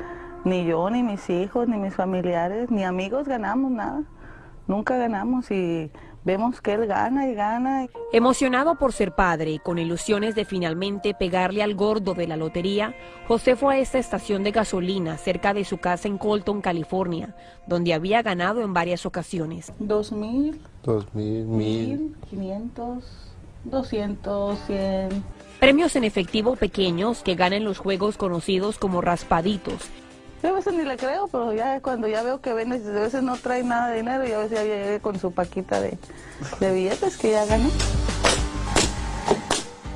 ni 0.45 0.65
yo, 0.65 0.89
ni 0.89 1.03
mis 1.03 1.29
hijos, 1.29 1.67
ni 1.69 1.79
mis 1.79 1.95
familiares, 1.95 2.71
ni 2.71 2.85
amigos 2.85 3.27
ganamos 3.27 3.73
nada. 3.73 4.05
Nunca 4.69 4.97
ganamos 4.97 5.51
y 5.51 5.91
vemos 6.25 6.61
que 6.61 6.73
él 6.75 6.87
gana 6.87 7.29
y 7.29 7.35
gana. 7.35 7.87
Emocionado 8.13 8.77
por 8.77 8.93
ser 8.93 9.15
padre 9.15 9.53
y 9.53 9.59
con 9.59 9.79
ilusiones 9.79 10.35
de 10.35 10.45
finalmente 10.45 11.15
pegarle 11.15 11.63
al 11.63 11.75
gordo 11.75 12.15
de 12.15 12.27
la 12.27 12.37
lotería, 12.37 12.95
José 13.29 13.57
fue 13.57 13.75
a 13.75 13.79
esta 13.79 13.99
estación 13.99 14.43
de 14.43 14.53
gasolina 14.53 15.17
cerca 15.19 15.55
de 15.55 15.65
su 15.65 15.79
casa 15.79 16.09
en 16.09 16.19
Colton, 16.19 16.61
California, 16.61 17.35
donde 17.67 17.95
había 17.95 18.23
ganado 18.23 18.63
en 18.63 18.73
varias 18.75 19.07
ocasiones. 19.07 19.73
Dos 19.79 20.13
mil. 20.13 20.61
Dos 20.83 21.07
mil, 21.15 21.45
mil. 21.45 22.17
Quinientos, 22.29 23.05
doscientos, 23.65 24.59
cien. 24.67 25.09
Premios 25.61 25.95
en 25.95 26.05
efectivo 26.05 26.57
pequeños 26.57 27.23
que 27.23 27.37
ganan 27.37 27.65
los 27.65 27.79
juegos 27.79 28.17
conocidos 28.17 28.79
como 28.79 29.01
raspaditos 29.01 29.91
yo 30.43 30.49
a 30.49 30.53
veces 30.53 30.75
ni 30.75 30.85
le 30.85 30.97
creo, 30.97 31.29
pero 31.29 31.53
ya 31.53 31.81
cuando 31.81 32.09
ya 32.09 32.23
veo 32.23 32.41
que 32.41 32.53
vende, 32.53 32.77
a 32.77 33.01
veces 33.01 33.23
no 33.23 33.37
trae 33.37 33.63
nada 33.63 33.91
de 33.91 33.99
dinero 33.99 34.27
y 34.27 34.33
a 34.33 34.39
veces 34.39 34.59
ya 34.59 34.65
llegué 34.65 35.01
con 35.01 35.19
su 35.19 35.33
paquita 35.33 35.81
de, 35.81 35.97
de 36.61 36.73
billetes 36.73 37.17
que 37.17 37.31
ya 37.33 37.47
ganó. 37.47 37.69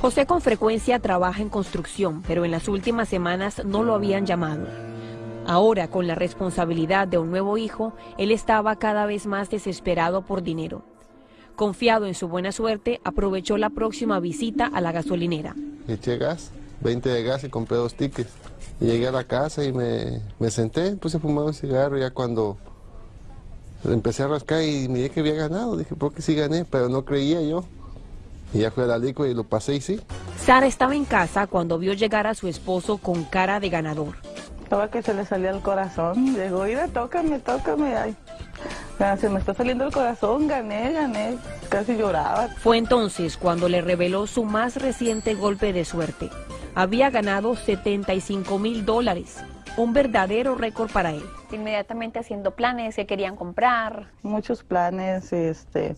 José 0.01 0.27
con 0.27 0.41
frecuencia 0.41 1.01
trabaja 1.01 1.43
en 1.43 1.49
construcción, 1.49 2.23
pero 2.23 2.45
en 2.45 2.53
las 2.53 2.69
últimas 2.69 3.09
semanas 3.09 3.65
no 3.65 3.83
lo 3.83 3.95
habían 3.95 4.25
llamado. 4.25 4.67
Ahora, 5.47 5.89
con 5.89 6.07
la 6.07 6.15
responsabilidad 6.15 7.09
de 7.09 7.19
un 7.19 7.31
nuevo 7.31 7.57
hijo, 7.57 7.93
él 8.19 8.31
estaba 8.31 8.77
cada 8.77 9.07
vez 9.07 9.27
más 9.27 9.49
desesperado 9.49 10.23
por 10.23 10.43
dinero. 10.43 10.83
Confiado 11.55 12.07
en 12.07 12.15
su 12.15 12.29
buena 12.29 12.53
suerte, 12.53 13.01
aprovechó 13.05 13.57
la 13.57 13.71
próxima 13.71 14.21
visita 14.21 14.67
a 14.67 14.81
la 14.81 14.93
gasolinera. 14.93 15.55
Eché 15.89 16.19
gas, 16.19 16.51
20 16.81 17.09
de 17.09 17.23
gas 17.23 17.45
y 17.45 17.49
compré 17.49 17.77
dos 17.77 17.95
tickets. 17.95 18.31
Y 18.81 18.87
llegué 18.87 19.09
a 19.09 19.13
la 19.13 19.25
casa 19.25 19.65
y 19.65 19.73
me, 19.73 20.21
me 20.39 20.51
senté, 20.51 20.97
puse 20.97 21.17
a 21.17 21.21
fumar 21.21 21.45
un 21.45 21.55
cigarro. 21.55 21.99
Ya 21.99 22.11
cuando 22.11 22.57
empecé 23.85 24.23
a 24.23 24.29
rascar 24.29 24.63
y 24.63 24.89
miré 24.89 25.11
que 25.11 25.21
había 25.21 25.35
ganado, 25.35 25.77
dije, 25.77 25.95
¿por 25.95 26.13
qué 26.13 26.23
sí 26.23 26.35
gané? 26.35 26.65
Pero 26.65 26.89
no 26.89 27.05
creía 27.05 27.41
yo. 27.41 27.65
Y 28.53 28.61
ya 28.61 28.71
fui 28.71 28.85
a 28.85 28.87
la 28.87 28.99
licua 28.99 29.29
y 29.29 29.35
lo 29.35 29.45
pasé 29.45 29.75
y 29.75 29.81
sí. 29.81 30.01
Sara 30.39 30.67
estaba 30.67 30.95
en 30.95 31.05
casa 31.05 31.47
cuando 31.47 31.79
vio 31.79 31.93
llegar 31.95 32.27
a 32.27 32.35
su 32.35 32.49
esposo 32.49 32.99
con 32.99 33.25
cara 33.25 33.61
de 33.61 33.69
ganador. 33.69 34.15
Estaba 34.63 34.91
que 34.91 35.03
se 35.03 35.15
le 35.15 35.25
salía 35.25 35.51
el 35.51 35.61
corazón. 35.61 36.35
Llegó, 36.35 36.65
mira, 36.65 36.89
tócame, 36.89 37.39
tócame. 37.39 37.97
Ay, 37.97 38.17
ya, 38.99 39.17
se 39.17 39.29
me 39.29 39.39
está 39.39 39.55
saliendo 39.55 39.85
el 39.85 39.93
corazón, 39.93 40.49
gané, 40.49 40.93
gané. 40.93 41.39
Casi 41.69 41.97
lloraba. 41.97 42.49
Fue 42.59 42.79
entonces 42.79 43.37
cuando 43.37 43.69
le 43.69 43.81
reveló 43.83 44.27
su 44.27 44.45
más 44.45 44.77
reciente 44.77 45.35
golpe 45.35 45.73
de 45.73 45.85
suerte. 45.85 46.31
Había 46.79 47.09
ganado 47.09 47.57
75 47.57 48.59
mil 48.59 48.85
dólares, 48.85 49.43
un 49.79 49.95
verdadero 49.95 50.57
récord 50.57 50.91
para 50.91 51.11
él. 51.11 51.23
Inmediatamente 51.51 52.19
haciendo 52.19 52.51
planes 52.51 52.97
que 52.97 53.07
querían 53.07 53.35
comprar. 53.35 54.11
Muchos 54.23 54.63
planes, 54.63 55.33
este, 55.33 55.97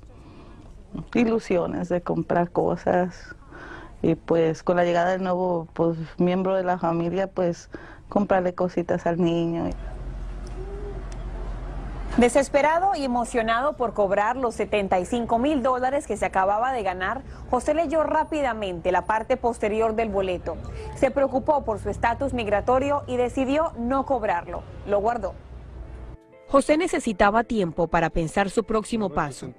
ilusiones 1.14 1.89
de 1.89 2.01
comprar 2.01 2.53
cosas. 2.53 3.35
Y 4.03 4.14
pues 4.14 4.62
con 4.62 4.76
la 4.76 4.85
llegada 4.85 5.11
del 5.11 5.24
nuevo 5.24 5.66
pues, 5.74 5.99
miembro 6.16 6.55
de 6.55 6.62
la 6.62 6.79
familia, 6.79 7.26
pues 7.26 7.70
comprarle 8.09 8.55
cositas 8.55 9.05
al 9.05 9.20
niño. 9.20 9.68
Desesperado 12.19 12.97
y 12.97 13.05
emocionado 13.05 13.75
por 13.75 13.95
cobrar 13.95 14.37
los 14.37 14.57
75 14.57 15.39
mil 15.39 15.62
dólares 15.62 16.05
que 16.09 16.16
se 16.16 16.27
acababa 16.27 16.73
de 16.73 16.83
ganar, 16.83 17.23
José 17.49 17.75
leyó 17.75 18.03
rápidamente 18.03 18.91
la 18.91 19.07
parte 19.07 19.37
posterior 19.37 19.95
del 19.95 20.09
boleto. 20.09 20.57
Se 20.97 21.12
preocupó 21.12 21.64
por 21.64 21.79
su 21.79 21.91
estatus 21.91 22.35
migratorio 22.35 23.05
y 23.07 23.16
decidió 23.16 23.71
no 23.79 24.05
cobrarlo. 24.05 24.64
Lo 24.89 24.99
guardó. 24.99 25.35
José 26.49 26.77
necesitaba 26.77 27.45
tiempo 27.45 27.87
para 27.87 28.11
pensar 28.11 28.51
su 28.51 28.64
próximo 28.64 29.11
paso. 29.11 29.53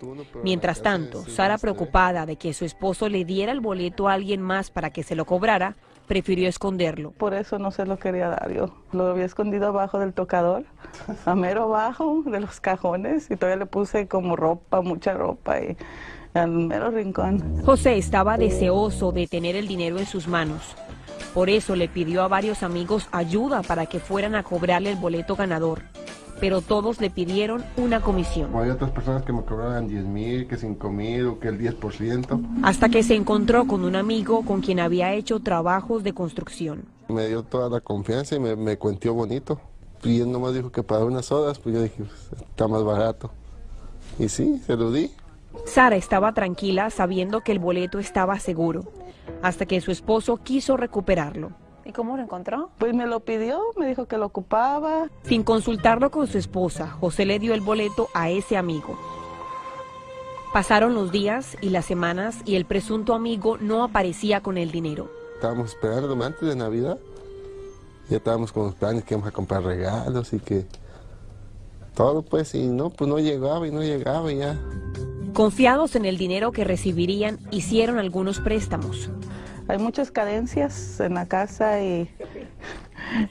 Mientras 0.43 0.81
tanto, 0.81 1.23
Sara, 1.29 1.57
preocupada 1.59 2.25
de 2.25 2.35
que 2.35 2.53
su 2.53 2.65
esposo 2.65 3.07
le 3.07 3.23
diera 3.23 3.53
el 3.53 3.61
boleto 3.61 4.09
a 4.09 4.13
alguien 4.13 4.41
más 4.41 4.69
para 4.69 4.89
que 4.89 5.03
se 5.03 5.15
lo 5.15 5.23
cobrara, 5.23 5.77
prefirió 6.09 6.49
esconderlo. 6.49 7.11
Por 7.11 7.35
eso 7.35 7.59
no 7.59 7.69
se 7.69 7.85
lo 7.85 7.99
quería 7.99 8.29
dar 8.29 8.51
yo. 8.51 8.73
Lo 8.91 9.05
había 9.05 9.25
escondido 9.25 9.67
abajo 9.67 9.99
del 9.99 10.13
tocador, 10.13 10.65
a 11.25 11.35
mero 11.35 11.63
abajo 11.63 12.23
de 12.25 12.39
los 12.39 12.59
cajones 12.59 13.29
y 13.29 13.35
todavía 13.35 13.57
le 13.57 13.65
puse 13.67 14.07
como 14.07 14.35
ropa, 14.35 14.81
mucha 14.81 15.13
ropa 15.13 15.61
y 15.61 15.77
al 16.33 16.49
mero 16.49 16.89
rincón. 16.89 17.61
José 17.63 17.97
estaba 17.97 18.37
deseoso 18.37 19.11
de 19.11 19.27
tener 19.27 19.55
el 19.55 19.67
dinero 19.67 19.99
en 19.99 20.07
sus 20.07 20.27
manos. 20.27 20.75
Por 21.33 21.49
eso 21.49 21.75
le 21.75 21.87
pidió 21.87 22.23
a 22.23 22.27
varios 22.27 22.63
amigos 22.63 23.07
ayuda 23.11 23.61
para 23.61 23.85
que 23.85 23.99
fueran 23.99 24.35
a 24.35 24.43
cobrarle 24.43 24.91
el 24.91 24.97
boleto 24.97 25.35
ganador 25.35 25.83
pero 26.39 26.61
todos 26.61 27.01
le 27.01 27.09
pidieron 27.09 27.63
una 27.77 28.01
comisión. 28.01 28.55
Hay 28.55 28.69
otras 28.69 28.91
personas 28.91 29.23
que 29.23 29.33
me 29.33 29.43
cobraban 29.43 29.87
10 29.87 30.05
mil, 30.05 30.47
que 30.47 30.57
5 30.57 30.89
mil 30.89 31.27
o 31.27 31.39
que 31.39 31.49
el 31.49 31.59
10%. 31.59 32.61
Hasta 32.63 32.89
que 32.89 33.03
se 33.03 33.15
encontró 33.15 33.65
con 33.65 33.83
un 33.83 33.95
amigo 33.95 34.43
con 34.45 34.61
quien 34.61 34.79
había 34.79 35.13
hecho 35.13 35.39
trabajos 35.39 36.03
de 36.03 36.13
construcción. 36.13 36.85
Me 37.09 37.27
dio 37.27 37.43
toda 37.43 37.69
la 37.69 37.81
confianza 37.81 38.35
y 38.35 38.39
me, 38.39 38.55
me 38.55 38.77
cuenteó 38.77 39.13
bonito. 39.13 39.59
Y 40.03 40.21
él 40.21 40.31
nomás 40.31 40.53
dijo 40.53 40.71
que 40.71 40.81
para 40.81 41.03
unas 41.03 41.25
sodas, 41.25 41.59
pues 41.59 41.75
yo 41.75 41.81
dije, 41.81 41.97
pues, 41.97 42.41
está 42.49 42.67
más 42.67 42.83
barato. 42.83 43.31
Y 44.17 44.29
sí, 44.29 44.61
se 44.65 44.75
lo 44.77 44.91
di. 44.91 45.11
Sara 45.65 45.97
estaba 45.97 46.33
tranquila 46.33 46.89
sabiendo 46.89 47.41
que 47.41 47.51
el 47.51 47.59
boleto 47.59 47.99
estaba 47.99 48.39
seguro, 48.39 48.85
hasta 49.41 49.65
que 49.65 49.81
su 49.81 49.91
esposo 49.91 50.37
quiso 50.37 50.77
recuperarlo. 50.77 51.51
¿Y 51.85 51.91
cómo 51.91 52.17
lo 52.17 52.23
encontró? 52.23 52.69
Pues 52.77 52.93
me 52.93 53.07
lo 53.07 53.21
pidió, 53.21 53.59
me 53.75 53.87
dijo 53.87 54.05
que 54.05 54.17
lo 54.17 54.27
ocupaba. 54.27 55.09
Sin 55.23 55.43
consultarlo 55.43 56.11
con 56.11 56.27
su 56.27 56.37
esposa, 56.37 56.87
José 56.87 57.25
le 57.25 57.39
dio 57.39 57.53
el 57.53 57.61
boleto 57.61 58.09
a 58.13 58.29
ese 58.29 58.57
amigo. 58.57 58.97
Pasaron 60.53 60.93
los 60.93 61.11
días 61.11 61.57
y 61.61 61.69
las 61.69 61.85
semanas 61.85 62.37
y 62.45 62.55
el 62.55 62.65
presunto 62.65 63.13
amigo 63.13 63.57
no 63.57 63.83
aparecía 63.83 64.41
con 64.41 64.57
el 64.57 64.71
dinero. 64.71 65.09
Estábamos 65.35 65.73
esperando 65.73 66.23
antes 66.23 66.47
de 66.47 66.55
Navidad. 66.55 66.97
Ya 68.09 68.17
estábamos 68.17 68.51
con 68.51 68.65
los 68.65 68.75
planes 68.75 69.03
que 69.03 69.13
íbamos 69.13 69.29
a 69.29 69.31
comprar 69.31 69.63
regalos 69.63 70.33
y 70.33 70.39
que 70.39 70.65
todo 71.95 72.21
pues 72.23 72.55
y 72.55 72.67
no, 72.67 72.89
pues 72.89 73.09
no 73.09 73.19
llegaba 73.19 73.67
y 73.67 73.71
no 73.71 73.81
llegaba 73.81 74.31
y 74.31 74.37
ya. 74.37 74.59
Confiados 75.33 75.95
en 75.95 76.05
el 76.05 76.17
dinero 76.17 76.51
que 76.51 76.63
recibirían, 76.63 77.39
hicieron 77.51 77.97
algunos 77.97 78.39
préstamos. 78.39 79.09
Hay 79.67 79.77
muchas 79.77 80.11
carencias 80.11 80.99
en 80.99 81.13
la 81.13 81.27
casa 81.27 81.81
y, 81.81 82.09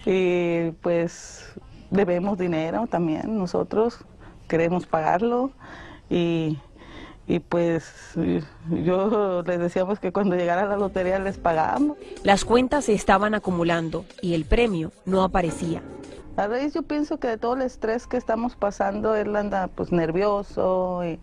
y 0.07 0.70
pues 0.82 1.53
debemos 1.90 2.38
dinero 2.38 2.86
también 2.86 3.36
nosotros, 3.36 3.99
queremos 4.46 4.86
pagarlo 4.86 5.51
y, 6.09 6.59
y 7.26 7.40
pues 7.40 8.14
yo 8.84 9.42
les 9.42 9.59
decíamos 9.59 9.99
que 9.99 10.12
cuando 10.12 10.36
llegara 10.36 10.66
la 10.66 10.76
lotería 10.76 11.18
les 11.18 11.38
pagábamos. 11.38 11.99
Las 12.22 12.44
cuentas 12.44 12.86
se 12.86 12.94
estaban 12.94 13.34
acumulando 13.34 14.05
y 14.22 14.34
el 14.34 14.44
premio 14.44 14.92
no 15.05 15.22
aparecía. 15.22 15.82
A 16.36 16.46
raíz 16.46 16.72
yo 16.72 16.82
pienso 16.84 17.18
que 17.18 17.26
de 17.26 17.36
todo 17.36 17.55
el 17.55 17.62
estrés 17.62 18.07
que 18.07 18.16
estamos 18.16 18.55
pasando, 18.55 19.16
él 19.16 19.34
anda 19.34 19.66
pues 19.66 19.90
nervioso 19.90 21.05
y 21.05 21.18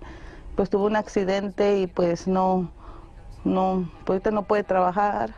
pues 0.56 0.70
tuvo 0.70 0.86
un 0.86 0.96
accidente 0.96 1.80
y 1.80 1.88
pues 1.88 2.28
no, 2.28 2.72
no, 3.44 3.90
pues 4.06 4.18
ahorita 4.18 4.32
no 4.32 4.44
puede 4.44 4.64
trabajar 4.64 5.32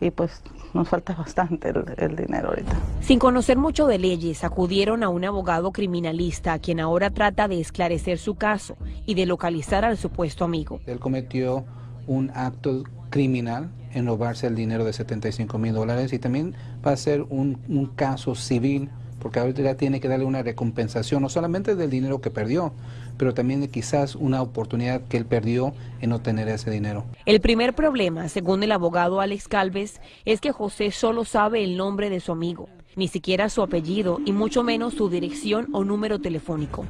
y 0.00 0.10
pues 0.10 0.42
nos 0.72 0.88
falta 0.88 1.14
bastante 1.14 1.70
el, 1.70 1.84
el, 1.96 2.16
dinero 2.16 2.48
ahorita. 2.48 2.72
Sin 3.00 3.18
conocer 3.18 3.58
mucho 3.58 3.86
de 3.86 3.98
leyes, 3.98 4.44
acudieron 4.44 5.02
a 5.02 5.08
un 5.08 5.24
abogado 5.24 5.72
criminalista, 5.72 6.58
quien 6.58 6.80
ahora 6.80 7.10
trata 7.10 7.48
de 7.48 7.60
esclarecer 7.60 8.18
su 8.18 8.36
caso 8.36 8.76
y 9.04 9.14
de 9.14 9.26
localizar 9.26 9.84
al 9.84 9.96
supuesto 9.96 10.44
amigo. 10.44 10.80
Él 10.86 11.00
cometió 11.00 11.64
un 12.06 12.30
acto 12.34 12.84
criminal 13.10 13.70
en 13.92 14.06
robarse 14.06 14.46
el 14.46 14.54
dinero 14.54 14.84
de 14.84 14.92
75 14.92 15.58
mil 15.58 15.74
dólares 15.74 16.12
y 16.12 16.18
también 16.18 16.54
va 16.86 16.92
a 16.92 16.96
ser 16.96 17.22
un, 17.28 17.58
un 17.68 17.86
caso 17.86 18.34
civil 18.34 18.88
porque 19.20 19.38
ahorita 19.38 19.62
ya 19.62 19.74
tiene 19.74 20.00
que 20.00 20.08
darle 20.08 20.24
una 20.24 20.42
recompensación, 20.42 21.22
no 21.22 21.28
solamente 21.28 21.76
del 21.76 21.90
dinero 21.90 22.20
que 22.20 22.30
perdió, 22.30 22.72
pero 23.20 23.34
también 23.34 23.60
de 23.60 23.68
quizás 23.68 24.14
una 24.14 24.40
oportunidad 24.40 25.02
que 25.02 25.18
él 25.18 25.26
perdió 25.26 25.74
en 26.00 26.12
obtener 26.12 26.48
ese 26.48 26.70
dinero. 26.70 27.04
El 27.26 27.42
primer 27.42 27.74
problema, 27.74 28.30
según 28.30 28.62
el 28.62 28.72
abogado 28.72 29.20
Alex 29.20 29.46
Calves, 29.46 30.00
es 30.24 30.40
que 30.40 30.52
José 30.52 30.90
solo 30.90 31.26
sabe 31.26 31.62
el 31.62 31.76
nombre 31.76 32.08
de 32.08 32.20
su 32.20 32.32
amigo, 32.32 32.70
ni 32.96 33.08
siquiera 33.08 33.50
su 33.50 33.62
apellido 33.62 34.20
y 34.24 34.32
mucho 34.32 34.62
menos 34.62 34.94
su 34.94 35.10
dirección 35.10 35.68
o 35.74 35.84
número 35.84 36.18
telefónico. 36.18 36.86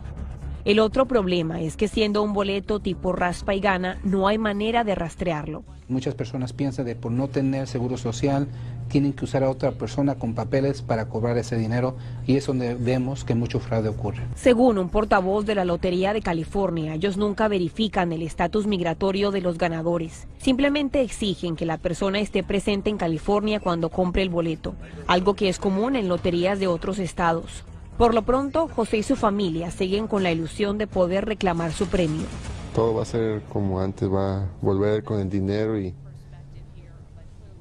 El 0.65 0.79
otro 0.79 1.05
problema 1.07 1.63
es 1.63 1.77
que 1.77 1.89
siendo 1.89 2.23
un 2.23 2.33
boleto 2.33 2.79
tipo 2.79 3.11
raspa 3.11 3.53
y 3.57 3.59
gana, 3.59 3.99
no 4.05 4.29
hay 4.29 4.39
manera 4.39 4.85
de 4.85 4.95
rastrearlo. 4.95 5.65
Muchas 5.89 6.15
personas 6.15 6.53
piensan 6.53 6.87
que 6.87 6.95
por 6.95 7.11
no 7.11 7.27
tener 7.27 7.67
seguro 7.67 7.97
social 7.97 8.47
tienen 8.91 9.15
que 9.15 9.25
usar 9.25 9.43
a 9.43 9.49
otra 9.49 9.73
persona 9.73 10.17
con 10.17 10.35
papeles 10.35 10.83
para 10.83 11.09
cobrar 11.09 11.39
ese 11.39 11.57
dinero 11.57 11.97
y 12.27 12.37
es 12.37 12.47
donde 12.47 12.75
vemos 12.75 13.25
que 13.25 13.35
mucho 13.35 13.61
fraude 13.61 13.89
ocurre. 13.89 14.23
Según 14.35 14.77
un 14.77 14.91
portavoz 14.91 15.47
de 15.47 15.55
la 15.55 15.65
Lotería 15.65 16.13
de 16.13 16.21
California, 16.21 16.95
ellos 16.95 17.17
nunca 17.17 17.49
verifican 17.49 18.13
el 18.13 18.23
estatus 18.23 18.67
migratorio 18.67 19.31
de 19.31 19.41
los 19.41 19.57
ganadores. 19.57 20.27
Simplemente 20.39 21.01
exigen 21.01 21.57
que 21.57 21.65
la 21.65 21.79
persona 21.79 22.19
esté 22.21 22.43
presente 22.43 22.91
en 22.91 22.99
California 22.99 23.61
cuando 23.61 23.89
compre 23.89 24.23
el 24.23 24.29
boleto, 24.29 24.75
algo 25.07 25.35
que 25.35 25.49
es 25.49 25.59
común 25.59 25.97
en 25.97 26.09
loterías 26.09 26.59
de 26.59 26.67
otros 26.67 26.99
estados. 26.99 27.65
Por 27.97 28.15
lo 28.15 28.23
pronto, 28.23 28.69
José 28.69 28.99
y 28.99 29.03
su 29.03 29.15
familia 29.15 29.71
siguen 29.71 30.09
con 30.09 30.23
la 30.23 30.33
ilusión 30.33 30.79
de 30.79 30.87
poder 30.87 31.27
reclamar 31.27 31.73
su 31.73 31.87
premio. 31.87 32.27
Todo 32.75 32.95
va 32.95 33.03
a 33.03 33.05
ser 33.05 33.43
como 33.53 33.81
antes, 33.81 34.11
va 34.11 34.43
a 34.43 34.47
volver 34.61 35.05
con 35.05 35.21
el 35.21 35.29
dinero 35.29 35.79
y 35.79 35.95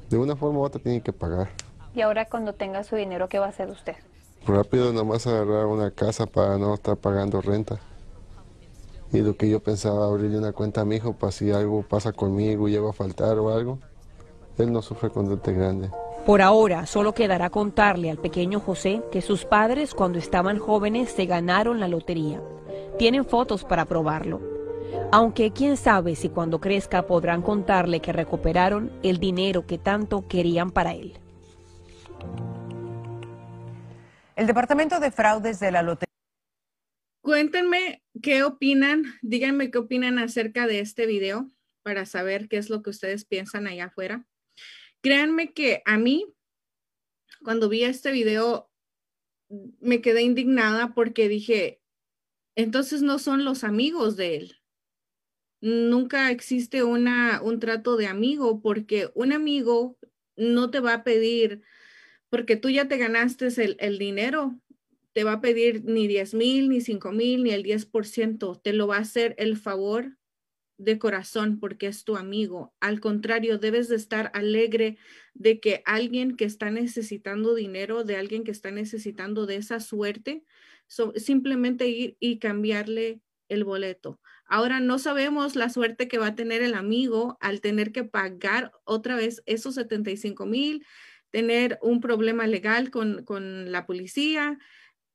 de 0.09 0.17
una 0.17 0.35
forma 0.35 0.59
u 0.59 0.63
otra 0.63 0.81
tiene 0.81 1.01
que 1.01 1.13
pagar. 1.13 1.49
Y 1.93 2.01
ahora 2.01 2.25
cuando 2.25 2.53
tenga 2.53 2.83
su 2.83 2.95
dinero, 2.95 3.29
¿qué 3.29 3.39
va 3.39 3.47
a 3.47 3.49
hacer 3.49 3.69
usted? 3.69 3.95
Rápido 4.45 4.93
nomás 4.93 5.27
agarrar 5.27 5.65
una 5.65 5.91
casa 5.91 6.25
para 6.25 6.57
no 6.57 6.73
estar 6.73 6.97
pagando 6.97 7.41
renta. 7.41 7.79
Y 9.11 9.19
lo 9.19 9.35
que 9.35 9.49
yo 9.49 9.59
pensaba, 9.59 10.05
abrirle 10.05 10.37
una 10.37 10.53
cuenta 10.53 10.81
a 10.81 10.85
mi 10.85 10.97
hijo 10.97 11.13
para 11.13 11.31
si 11.31 11.51
algo 11.51 11.83
pasa 11.83 12.11
conmigo 12.11 12.67
y 12.67 12.71
llego 12.71 12.89
a 12.89 12.93
faltar 12.93 13.37
o 13.39 13.51
algo, 13.51 13.79
él 14.57 14.71
no 14.71 14.81
sufre 14.81 15.09
con 15.09 15.27
deuda 15.27 15.51
grande. 15.51 15.89
Por 16.25 16.41
ahora, 16.41 16.85
solo 16.85 17.13
quedará 17.13 17.49
contarle 17.49 18.11
al 18.11 18.17
pequeño 18.17 18.59
José 18.59 19.01
que 19.11 19.21
sus 19.21 19.45
padres 19.45 19.95
cuando 19.95 20.19
estaban 20.19 20.59
jóvenes 20.59 21.09
se 21.09 21.25
ganaron 21.25 21.79
la 21.79 21.87
lotería. 21.87 22.41
Tienen 22.99 23.25
fotos 23.25 23.63
para 23.63 23.85
probarlo. 23.85 24.39
Aunque 25.11 25.51
quién 25.51 25.77
sabe 25.77 26.15
si 26.15 26.29
cuando 26.29 26.59
crezca 26.59 27.07
podrán 27.07 27.41
contarle 27.41 27.99
que 27.99 28.13
recuperaron 28.13 28.91
el 29.03 29.19
dinero 29.19 29.65
que 29.65 29.77
tanto 29.77 30.27
querían 30.27 30.71
para 30.71 30.93
él. 30.93 31.19
El 34.35 34.47
Departamento 34.47 34.99
de 34.99 35.11
Fraudes 35.11 35.59
de 35.59 35.71
la 35.71 35.81
Lotería. 35.81 36.13
Cuéntenme 37.21 38.03
qué 38.21 38.43
opinan, 38.43 39.03
díganme 39.21 39.71
qué 39.71 39.79
opinan 39.79 40.17
acerca 40.17 40.65
de 40.67 40.79
este 40.79 41.05
video 41.05 41.51
para 41.83 42.05
saber 42.05 42.47
qué 42.47 42.57
es 42.57 42.69
lo 42.69 42.81
que 42.81 42.89
ustedes 42.89 43.25
piensan 43.25 43.67
allá 43.67 43.85
afuera. 43.85 44.25
Créanme 45.01 45.53
que 45.53 45.81
a 45.85 45.97
mí, 45.97 46.25
cuando 47.43 47.67
vi 47.67 47.83
este 47.83 48.11
video, 48.11 48.69
me 49.79 50.01
quedé 50.01 50.21
indignada 50.21 50.93
porque 50.93 51.27
dije, 51.27 51.81
entonces 52.55 53.01
no 53.01 53.19
son 53.19 53.45
los 53.45 53.63
amigos 53.63 54.15
de 54.15 54.35
él. 54.37 54.58
Nunca 55.61 56.31
existe 56.31 56.83
una, 56.83 57.41
un 57.41 57.59
trato 57.59 57.97
de 57.97 58.07
amigo 58.07 58.61
porque 58.61 59.09
un 59.13 59.33
amigo 59.33 59.97
no 60.37 60.69
te 60.71 60.79
va 60.79 60.93
a 60.93 61.03
pedir, 61.03 61.61
porque 62.29 62.55
tú 62.55 62.69
ya 62.69 62.87
te 62.87 62.97
ganaste 62.97 63.47
el, 63.47 63.75
el 63.79 63.97
dinero, 63.99 64.59
te 65.13 65.23
va 65.23 65.33
a 65.33 65.41
pedir 65.41 65.83
ni 65.85 66.07
10 66.07 66.33
mil, 66.33 66.69
ni 66.69 66.81
5 66.81 67.11
mil, 67.11 67.43
ni 67.43 67.51
el 67.51 67.63
10%. 67.63 68.61
Te 68.61 68.73
lo 68.73 68.87
va 68.87 68.97
a 68.97 69.01
hacer 69.01 69.35
el 69.37 69.57
favor 69.57 70.17
de 70.79 70.97
corazón 70.97 71.59
porque 71.59 71.87
es 71.87 72.05
tu 72.05 72.15
amigo. 72.15 72.73
Al 72.79 73.01
contrario, 73.01 73.57
debes 73.57 73.89
de 73.89 73.97
estar 73.97 74.31
alegre 74.33 74.97
de 75.33 75.59
que 75.59 75.83
alguien 75.85 76.37
que 76.37 76.45
está 76.45 76.71
necesitando 76.71 77.53
dinero, 77.53 78.05
de 78.05 78.15
alguien 78.15 78.45
que 78.45 78.51
está 78.51 78.71
necesitando 78.71 79.45
de 79.45 79.57
esa 79.57 79.81
suerte, 79.81 80.45
simplemente 81.15 81.89
ir 81.89 82.15
y 82.19 82.39
cambiarle 82.39 83.21
el 83.49 83.65
boleto. 83.65 84.21
Ahora 84.49 84.79
no 84.81 84.99
sabemos 84.99 85.55
la 85.55 85.69
suerte 85.69 86.07
que 86.07 86.17
va 86.17 86.27
a 86.27 86.35
tener 86.35 86.61
el 86.61 86.73
amigo 86.73 87.37
al 87.39 87.61
tener 87.61 87.91
que 87.91 88.03
pagar 88.03 88.73
otra 88.83 89.15
vez 89.15 89.41
esos 89.45 89.75
75 89.75 90.45
mil, 90.45 90.85
tener 91.31 91.79
un 91.81 92.01
problema 92.01 92.47
legal 92.47 92.89
con, 92.89 93.23
con 93.23 93.71
la 93.71 93.85
policía, 93.85 94.57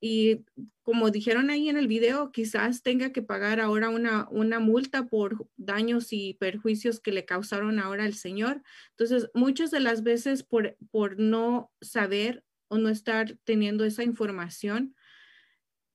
y 0.07 0.45
como 0.83 1.11
dijeron 1.11 1.49
ahí 1.49 1.71
en 1.71 1.79
el 1.79 1.89
video, 1.89 2.31
quizás 2.31 2.83
tenga 2.83 3.11
que 3.11 3.23
pagar 3.23 3.59
ahora 3.59 3.89
una, 3.89 4.29
una 4.31 4.61
multa 4.61 5.07
por 5.07 5.49
daños 5.57 6.13
y 6.13 6.35
perjuicios 6.35 7.01
que 7.01 7.11
le 7.11 7.25
causaron 7.25 7.79
ahora 7.79 8.05
al 8.05 8.13
señor. 8.13 8.63
Entonces, 8.91 9.31
muchas 9.33 9.71
de 9.71 9.81
las 9.81 10.03
veces 10.03 10.43
por, 10.43 10.77
por 10.91 11.19
no 11.19 11.73
saber 11.81 12.45
o 12.69 12.77
no 12.77 12.91
estar 12.91 13.39
teniendo 13.45 13.87
esa 13.87 14.05
información, 14.05 14.95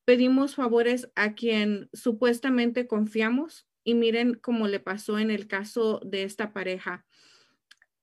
pedimos 0.10 0.56
favores 0.56 1.08
a 1.14 1.36
quien 1.36 1.88
supuestamente 1.94 2.88
confiamos 2.88 3.68
y 3.84 3.94
miren 3.94 4.34
cómo 4.34 4.68
le 4.68 4.80
pasó 4.80 5.20
en 5.20 5.30
el 5.30 5.46
caso 5.46 6.02
de 6.04 6.24
esta 6.24 6.52
pareja. 6.52 7.06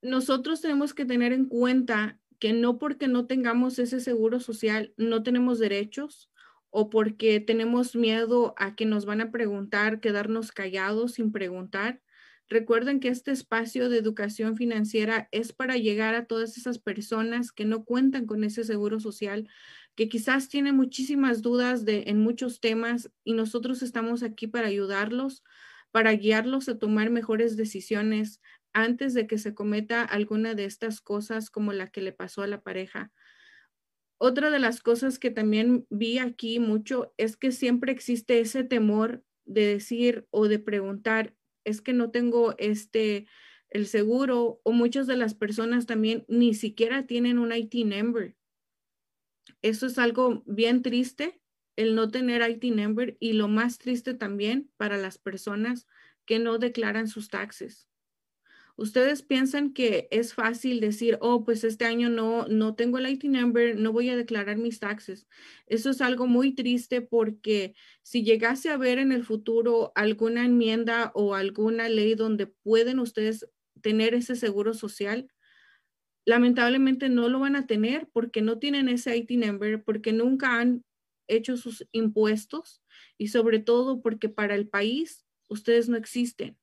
Nosotros 0.02 0.60
tenemos 0.60 0.94
que 0.94 1.04
tener 1.04 1.32
en 1.32 1.46
cuenta 1.46 2.20
que 2.38 2.52
no 2.52 2.78
porque 2.78 3.08
no 3.08 3.26
tengamos 3.26 3.80
ese 3.80 3.98
seguro 3.98 4.38
social 4.38 4.94
no 4.96 5.24
tenemos 5.24 5.58
derechos 5.58 6.30
o 6.70 6.90
porque 6.90 7.40
tenemos 7.40 7.96
miedo 7.96 8.54
a 8.56 8.76
que 8.76 8.86
nos 8.86 9.04
van 9.04 9.20
a 9.20 9.32
preguntar, 9.32 9.98
quedarnos 9.98 10.52
callados 10.52 11.14
sin 11.14 11.32
preguntar. 11.32 12.02
Recuerden 12.48 13.00
que 13.00 13.08
este 13.08 13.32
espacio 13.32 13.88
de 13.88 13.98
educación 13.98 14.56
financiera 14.56 15.28
es 15.32 15.52
para 15.52 15.76
llegar 15.76 16.14
a 16.14 16.26
todas 16.26 16.56
esas 16.56 16.78
personas 16.78 17.50
que 17.50 17.64
no 17.64 17.84
cuentan 17.84 18.26
con 18.26 18.44
ese 18.44 18.62
seguro 18.62 19.00
social, 19.00 19.48
que 19.96 20.08
quizás 20.08 20.48
tienen 20.48 20.76
muchísimas 20.76 21.42
dudas 21.42 21.84
de, 21.84 22.04
en 22.06 22.20
muchos 22.20 22.60
temas 22.60 23.10
y 23.24 23.32
nosotros 23.32 23.82
estamos 23.82 24.22
aquí 24.22 24.46
para 24.46 24.68
ayudarlos, 24.68 25.42
para 25.90 26.12
guiarlos 26.12 26.68
a 26.68 26.78
tomar 26.78 27.10
mejores 27.10 27.56
decisiones, 27.56 28.40
antes 28.72 29.14
de 29.14 29.26
que 29.26 29.38
se 29.38 29.54
cometa 29.54 30.02
alguna 30.02 30.54
de 30.54 30.66
estas 30.66 31.00
cosas 31.00 31.50
como 31.50 31.72
la 31.72 31.88
que 31.88 32.02
le 32.02 32.12
pasó 32.12 32.42
a 32.42 32.46
la 32.46 32.60
pareja. 32.60 33.10
Otra 34.18 34.50
de 34.50 34.58
las 34.58 34.80
cosas 34.80 35.18
que 35.18 35.30
también 35.30 35.86
vi 35.88 36.18
aquí 36.18 36.58
mucho 36.58 37.14
es 37.16 37.36
que 37.36 37.52
siempre 37.52 37.92
existe 37.92 38.40
ese 38.40 38.64
temor 38.64 39.24
de 39.46 39.66
decir 39.66 40.26
o 40.30 40.48
de 40.48 40.58
preguntar, 40.58 41.34
es 41.64 41.80
que 41.80 41.92
no 41.92 42.10
tengo 42.10 42.54
este 42.58 43.26
el 43.70 43.86
seguro 43.86 44.60
o 44.62 44.72
muchas 44.72 45.06
de 45.06 45.16
las 45.16 45.34
personas 45.34 45.86
también 45.86 46.24
ni 46.28 46.54
siquiera 46.54 47.06
tienen 47.06 47.38
un 47.38 47.52
IT 47.52 47.74
number. 47.84 48.36
Eso 49.62 49.86
es 49.86 49.98
algo 49.98 50.42
bien 50.46 50.82
triste, 50.82 51.40
el 51.76 51.94
no 51.94 52.08
tener 52.08 52.48
IT 52.48 52.64
number 52.70 53.16
y 53.20 53.34
lo 53.34 53.48
más 53.48 53.78
triste 53.78 54.14
también 54.14 54.70
para 54.76 54.96
las 54.96 55.18
personas 55.18 55.86
que 56.24 56.38
no 56.38 56.58
declaran 56.58 57.08
sus 57.08 57.28
taxes. 57.28 57.88
Ustedes 58.78 59.22
piensan 59.22 59.72
que 59.72 60.06
es 60.10 60.34
fácil 60.34 60.80
decir, 60.80 61.16
oh, 61.22 61.44
pues 61.44 61.64
este 61.64 61.86
año 61.86 62.10
no, 62.10 62.46
no 62.46 62.74
tengo 62.74 62.98
el 62.98 63.08
IT 63.08 63.24
number, 63.24 63.78
no 63.78 63.90
voy 63.90 64.10
a 64.10 64.16
declarar 64.16 64.58
mis 64.58 64.80
taxes. 64.80 65.26
Eso 65.66 65.88
es 65.88 66.02
algo 66.02 66.26
muy 66.26 66.54
triste 66.54 67.00
porque 67.00 67.74
si 68.02 68.22
llegase 68.22 68.68
a 68.68 68.76
ver 68.76 68.98
en 68.98 69.12
el 69.12 69.24
futuro 69.24 69.92
alguna 69.94 70.44
enmienda 70.44 71.10
o 71.14 71.34
alguna 71.34 71.88
ley 71.88 72.14
donde 72.14 72.48
pueden 72.48 72.98
ustedes 72.98 73.48
tener 73.80 74.12
ese 74.14 74.36
seguro 74.36 74.74
social, 74.74 75.28
lamentablemente 76.26 77.08
no 77.08 77.28
lo 77.30 77.40
van 77.40 77.56
a 77.56 77.66
tener 77.66 78.08
porque 78.12 78.42
no 78.42 78.58
tienen 78.58 78.88
ese 78.88 79.16
IT 79.16 79.30
number, 79.30 79.82
porque 79.82 80.12
nunca 80.12 80.60
han 80.60 80.84
hecho 81.28 81.56
sus 81.56 81.88
impuestos 81.92 82.82
y 83.16 83.28
sobre 83.28 83.58
todo 83.58 84.02
porque 84.02 84.28
para 84.28 84.54
el 84.54 84.68
país 84.68 85.24
ustedes 85.48 85.88
no 85.88 85.96
existen 85.96 86.58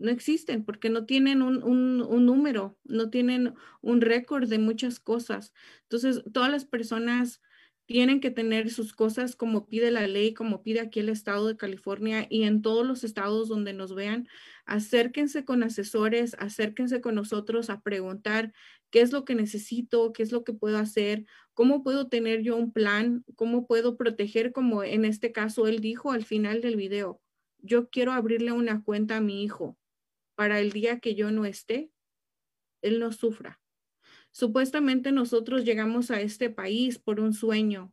no 0.00 0.10
existen 0.10 0.64
porque 0.64 0.88
no 0.88 1.04
tienen 1.04 1.42
un, 1.42 1.62
un, 1.62 2.26
número, 2.26 2.78
no 2.84 3.10
tienen 3.10 3.54
un 3.82 4.00
récord 4.00 4.48
de 4.48 4.58
muchas 4.58 4.98
cosas. 4.98 5.52
Entonces, 5.82 6.24
todas 6.32 6.50
las 6.50 6.64
personas 6.64 7.42
tienen 7.90 8.20
que 8.20 8.30
tener 8.30 8.70
sus 8.70 8.92
cosas 8.92 9.34
como 9.34 9.66
pide 9.66 9.90
la 9.90 10.06
ley, 10.06 10.32
como 10.32 10.62
pide 10.62 10.78
aquí 10.78 11.00
el 11.00 11.08
estado 11.08 11.48
de 11.48 11.56
California 11.56 12.24
y 12.30 12.44
en 12.44 12.62
todos 12.62 12.86
los 12.86 13.02
estados 13.02 13.48
donde 13.48 13.72
nos 13.72 13.96
vean, 13.96 14.28
acérquense 14.64 15.44
con 15.44 15.64
asesores, 15.64 16.36
acérquense 16.38 17.00
con 17.00 17.16
nosotros 17.16 17.68
a 17.68 17.80
preguntar 17.80 18.52
qué 18.90 19.00
es 19.00 19.10
lo 19.10 19.24
que 19.24 19.34
necesito, 19.34 20.12
qué 20.12 20.22
es 20.22 20.30
lo 20.30 20.44
que 20.44 20.52
puedo 20.52 20.78
hacer, 20.78 21.24
cómo 21.52 21.82
puedo 21.82 22.06
tener 22.06 22.42
yo 22.42 22.56
un 22.56 22.72
plan, 22.72 23.24
cómo 23.34 23.66
puedo 23.66 23.96
proteger, 23.96 24.52
como 24.52 24.84
en 24.84 25.04
este 25.04 25.32
caso 25.32 25.66
él 25.66 25.80
dijo 25.80 26.12
al 26.12 26.24
final 26.24 26.60
del 26.60 26.76
video, 26.76 27.20
yo 27.58 27.90
quiero 27.90 28.12
abrirle 28.12 28.52
una 28.52 28.84
cuenta 28.84 29.16
a 29.16 29.20
mi 29.20 29.42
hijo 29.42 29.76
para 30.36 30.60
el 30.60 30.70
día 30.70 31.00
que 31.00 31.16
yo 31.16 31.32
no 31.32 31.44
esté, 31.44 31.90
él 32.82 33.00
no 33.00 33.10
sufra. 33.10 33.60
Supuestamente 34.32 35.12
nosotros 35.12 35.64
llegamos 35.64 36.10
a 36.10 36.20
este 36.20 36.50
país 36.50 36.98
por 36.98 37.20
un 37.20 37.32
sueño, 37.32 37.92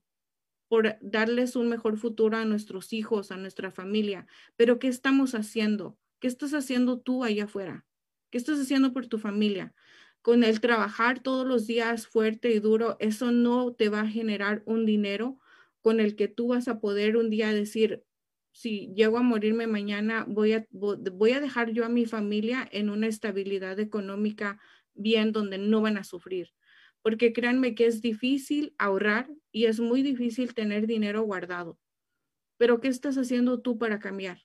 por 0.68 0.98
darles 1.02 1.56
un 1.56 1.70
mejor 1.70 1.98
futuro 1.98 2.38
a 2.38 2.46
nuestros 2.46 2.94
hijos, 2.94 3.32
a 3.32 3.38
nuestra 3.38 3.72
familia. 3.72 4.28
Pero 4.56 4.80
¿qué 4.80 4.88
estamos 4.88 5.34
haciendo? 5.34 5.98
¿Qué 6.20 6.28
estás 6.28 6.54
haciendo 6.54 7.00
tú 7.00 7.24
allá 7.24 7.46
afuera? 7.46 7.86
¿Qué 8.32 8.38
estás 8.38 8.60
haciendo 8.60 8.94
por 8.94 9.08
tu 9.08 9.18
familia? 9.18 9.74
Con 10.22 10.44
el 10.44 10.60
trabajar 10.60 11.22
todos 11.22 11.48
los 11.48 11.68
días 11.68 12.08
fuerte 12.08 12.52
y 12.52 12.60
duro, 12.60 12.98
eso 13.00 13.32
no 13.32 13.74
te 13.74 13.90
va 13.90 14.02
a 14.02 14.08
generar 14.10 14.62
un 14.66 14.86
dinero 14.86 15.40
con 15.82 16.00
el 16.00 16.16
que 16.16 16.28
tú 16.28 16.50
vas 16.50 16.68
a 16.68 16.80
poder 16.80 17.16
un 17.16 17.30
día 17.30 17.54
decir, 17.54 18.04
si 18.52 18.92
llego 18.94 19.18
a 19.20 19.22
morirme 19.22 19.68
mañana, 19.68 20.26
voy 20.28 20.54
a, 20.54 20.68
voy 20.72 21.32
a 21.32 21.40
dejar 21.40 21.72
yo 21.72 21.86
a 21.86 21.90
mi 21.90 22.06
familia 22.06 22.68
en 22.72 22.90
una 22.90 23.08
estabilidad 23.08 23.80
económica 23.80 24.60
bien 24.98 25.32
donde 25.32 25.58
no 25.58 25.82
van 25.82 25.98
a 25.98 26.04
sufrir. 26.04 26.54
Porque 27.02 27.34
créanme 27.34 27.76
que 27.76 27.86
es 27.86 28.02
difícil 28.02 28.76
ahorrar 28.78 29.30
y 29.52 29.66
es 29.66 29.80
muy 29.80 30.02
difícil 30.02 30.54
tener 30.54 30.88
dinero 30.88 31.22
guardado. 31.24 31.80
Pero 32.58 32.82
¿qué 32.82 32.88
estás 32.88 33.18
haciendo 33.18 33.62
tú 33.62 33.78
para 33.78 34.00
cambiar? 34.00 34.42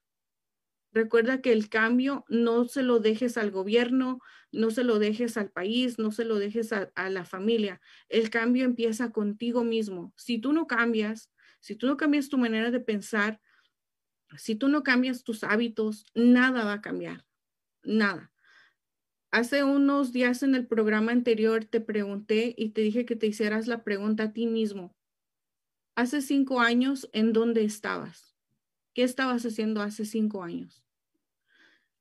Recuerda 0.93 1.41
que 1.41 1.53
el 1.53 1.71
cambio 1.71 2.25
no 2.29 2.67
se 2.67 2.83
lo 2.83 2.99
dejes 2.99 3.39
al 3.39 3.51
gobierno, 3.51 4.21
no 4.53 4.71
se 4.71 4.85
lo 4.85 4.99
dejes 4.99 5.39
al 5.39 5.51
país, 5.51 5.99
no 5.99 6.13
se 6.13 6.27
lo 6.27 6.39
dejes 6.39 6.73
a, 6.73 6.93
a 6.95 7.09
la 7.09 7.25
familia. 7.25 7.81
El 8.11 8.29
cambio 8.29 8.65
empieza 8.65 9.11
contigo 9.11 9.65
mismo. 9.65 10.13
Si 10.17 10.39
tú 10.39 10.53
no 10.53 10.67
cambias, 10.67 11.31
si 11.61 11.77
tú 11.77 11.87
no 11.87 11.97
cambias 11.97 12.29
tu 12.29 12.37
manera 12.37 12.71
de 12.71 12.81
pensar, 12.81 13.41
si 14.37 14.57
tú 14.57 14.69
no 14.69 14.83
cambias 14.83 15.25
tus 15.25 15.45
hábitos, 15.45 16.05
nada 16.15 16.65
va 16.65 16.75
a 16.75 16.81
cambiar, 16.83 17.25
nada. 17.83 18.32
Hace 19.35 19.65
unos 19.65 20.13
días 20.13 20.43
en 20.43 20.55
el 20.55 20.67
programa 20.67 21.11
anterior 21.11 21.65
te 21.65 21.81
pregunté 21.81 22.55
y 22.55 22.73
te 22.73 22.83
dije 22.83 23.07
que 23.07 23.17
te 23.17 23.27
hicieras 23.27 23.67
la 23.67 23.83
pregunta 23.83 24.25
a 24.25 24.33
ti 24.35 24.47
mismo. 24.47 24.95
Hace 25.97 26.21
cinco 26.21 26.61
años, 26.61 27.09
¿en 27.15 27.33
dónde 27.33 27.65
estabas? 27.65 28.37
¿Qué 28.93 29.05
estabas 29.05 29.47
haciendo 29.47 29.81
hace 29.81 30.05
cinco 30.05 30.43
años? 30.43 30.85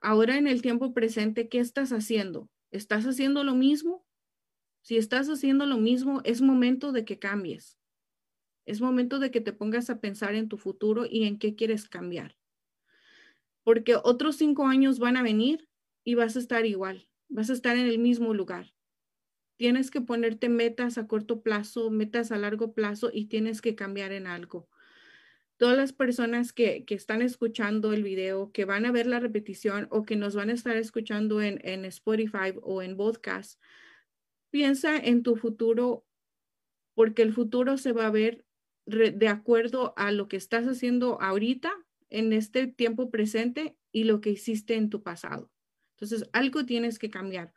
Ahora 0.02 0.38
en 0.38 0.46
el 0.46 0.62
tiempo 0.62 0.94
presente, 0.94 1.48
¿qué 1.48 1.60
estás 1.60 1.94
haciendo? 1.94 2.50
¿Estás 2.70 3.06
haciendo 3.06 3.46
lo 3.46 3.56
mismo? 3.56 4.06
Si 4.82 4.98
estás 4.98 5.30
haciendo 5.30 5.66
lo 5.66 5.78
mismo, 5.78 6.20
es 6.26 6.42
momento 6.42 6.92
de 6.92 7.06
que 7.06 7.18
cambies. 7.18 7.80
Es 8.66 8.82
momento 8.82 9.20
de 9.20 9.32
que 9.32 9.40
te 9.40 9.54
pongas 9.54 9.90
a 9.90 10.02
pensar 10.02 10.36
en 10.36 10.50
tu 10.50 10.58
futuro 10.58 11.06
y 11.10 11.24
en 11.24 11.40
qué 11.40 11.56
quieres 11.56 11.88
cambiar. 11.88 12.36
Porque 13.64 13.96
otros 13.96 14.36
cinco 14.36 14.68
años 14.68 15.00
van 15.00 15.16
a 15.16 15.24
venir 15.24 15.70
y 16.04 16.16
vas 16.16 16.36
a 16.36 16.40
estar 16.40 16.66
igual, 16.66 17.08
vas 17.32 17.50
a 17.50 17.54
estar 17.54 17.78
en 17.78 17.88
el 17.88 17.98
mismo 17.98 18.34
lugar. 18.34 18.74
tienes 19.58 19.92
que 19.92 20.02
ponerte 20.02 20.50
metas 20.50 20.98
a 20.98 21.06
corto 21.08 21.44
plazo, 21.44 21.92
metas 21.92 22.32
a 22.32 22.38
largo 22.38 22.74
plazo 22.74 23.12
y 23.14 23.26
tienes 23.26 23.62
que 23.62 23.76
cambiar 23.76 24.12
en 24.12 24.26
algo. 24.26 24.68
Todas 25.58 25.78
las 25.78 25.94
personas 25.94 26.52
que, 26.52 26.84
están 26.90 27.22
escuchando 27.22 27.94
el 27.94 28.02
video, 28.02 28.52
que 28.52 28.66
van 28.66 28.88
a 28.88 28.92
ver 28.92 29.06
la 29.06 29.20
repetición 29.20 29.88
o 29.92 30.04
que 30.04 30.16
nos 30.16 30.36
van 30.36 30.50
a 30.50 30.54
estar 30.54 30.78
escuchando 30.78 31.44
en, 31.44 31.60
en 31.64 31.86
Spotify 31.86 32.56
o 32.64 32.82
en 32.82 32.98
podcast, 32.98 33.62
piensa 34.50 34.98
en 34.98 35.22
tu 35.22 35.36
futuro 35.36 36.08
porque 36.96 37.22
el 37.22 37.32
futuro 37.32 37.78
se 37.78 37.92
va 37.92 38.08
a 38.08 38.12
ver 38.12 38.44
de 38.88 39.28
acuerdo 39.28 39.94
a 39.96 40.12
lo 40.12 40.28
que 40.28 40.38
estás 40.38 40.66
haciendo 40.66 41.22
ahorita, 41.22 41.72
en 42.10 42.34
este 42.34 42.68
tiempo 42.68 43.12
presente 43.12 43.78
y 43.92 44.06
lo 44.06 44.22
que 44.22 44.32
hiciste 44.32 44.74
en 44.76 44.90
tu 44.90 45.04
pasado. 45.04 45.52
Entonces, 46.02 46.28
algo 46.34 46.66
tienes 46.66 46.98
que 47.00 47.10
cambiar 47.10 47.54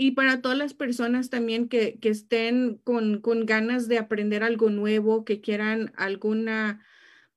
y 0.00 0.12
para 0.12 0.40
todas 0.40 0.56
las 0.56 0.74
personas 0.74 1.28
también 1.28 1.68
que, 1.68 1.98
estén 2.02 2.80
con, 2.84 3.20
ganas 3.44 3.88
de 3.88 3.98
aprender 3.98 4.44
algo 4.44 4.70
nuevo, 4.70 5.24
que 5.24 5.40
quieran 5.40 5.92
alguna, 5.96 6.86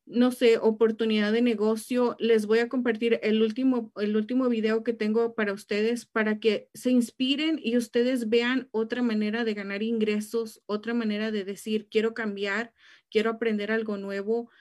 no 0.06 0.32
sé, 0.32 0.60
oportunidad 0.60 1.34
de 1.34 1.42
negocio, 1.42 2.16
les 2.20 2.46
voy 2.46 2.60
a 2.60 2.70
compartir 2.70 3.20
el 3.24 3.42
último, 3.42 3.92
el 3.96 4.16
último 4.16 4.48
video 4.48 4.84
que 4.84 4.94
tengo 4.94 5.34
para 5.34 5.54
ustedes 5.54 6.06
para 6.06 6.40
que 6.40 6.70
se 6.76 6.92
inspiren 6.92 7.60
y 7.62 7.78
ustedes 7.78 8.30
vean 8.30 8.70
otra 8.70 9.02
manera 9.02 9.44
de 9.44 9.56
ganar 9.56 9.82
ingresos, 9.82 10.62
otra 10.68 10.94
manera 10.94 11.32
de 11.32 11.44
decir, 11.44 11.88
quiero 11.90 12.14
cambiar, 12.14 12.74
quiero 13.10 13.32
aprender 13.32 13.72
algo 13.72 13.98
nuevo 13.98 14.52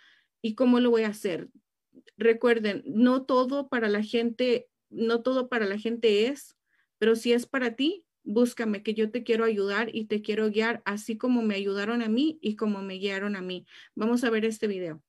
y 0.40 0.54
cómo 0.54 0.80
lo 0.80 0.88
voy 0.88 1.02
a 1.02 1.08
hacer. 1.08 1.50
Recuerden, 2.16 2.82
no 2.86 3.24
todo 3.26 3.68
para 3.68 3.90
la 3.90 4.02
gente, 4.02 4.70
no 4.90 5.22
todo 5.22 5.48
para 5.48 5.66
la 5.66 5.78
gente 5.78 6.26
es 6.26 6.56
pero 7.00 7.16
si 7.16 7.32
es 7.32 7.46
para 7.46 7.74
ti, 7.74 8.04
búscame, 8.24 8.82
que 8.82 8.92
yo 8.92 9.10
te 9.10 9.24
quiero 9.24 9.44
ayudar 9.44 9.88
y 9.92 10.04
te 10.04 10.20
quiero 10.20 10.50
guiar, 10.50 10.82
así 10.84 11.16
como 11.16 11.40
me 11.40 11.54
ayudaron 11.54 12.02
a 12.02 12.08
mí 12.08 12.38
y 12.42 12.56
como 12.56 12.82
me 12.82 12.94
guiaron 12.94 13.36
a 13.36 13.40
mí. 13.40 13.66
Vamos 13.96 14.22
a 14.22 14.30
ver 14.30 14.44
este 14.44 14.66
video. 14.66 15.02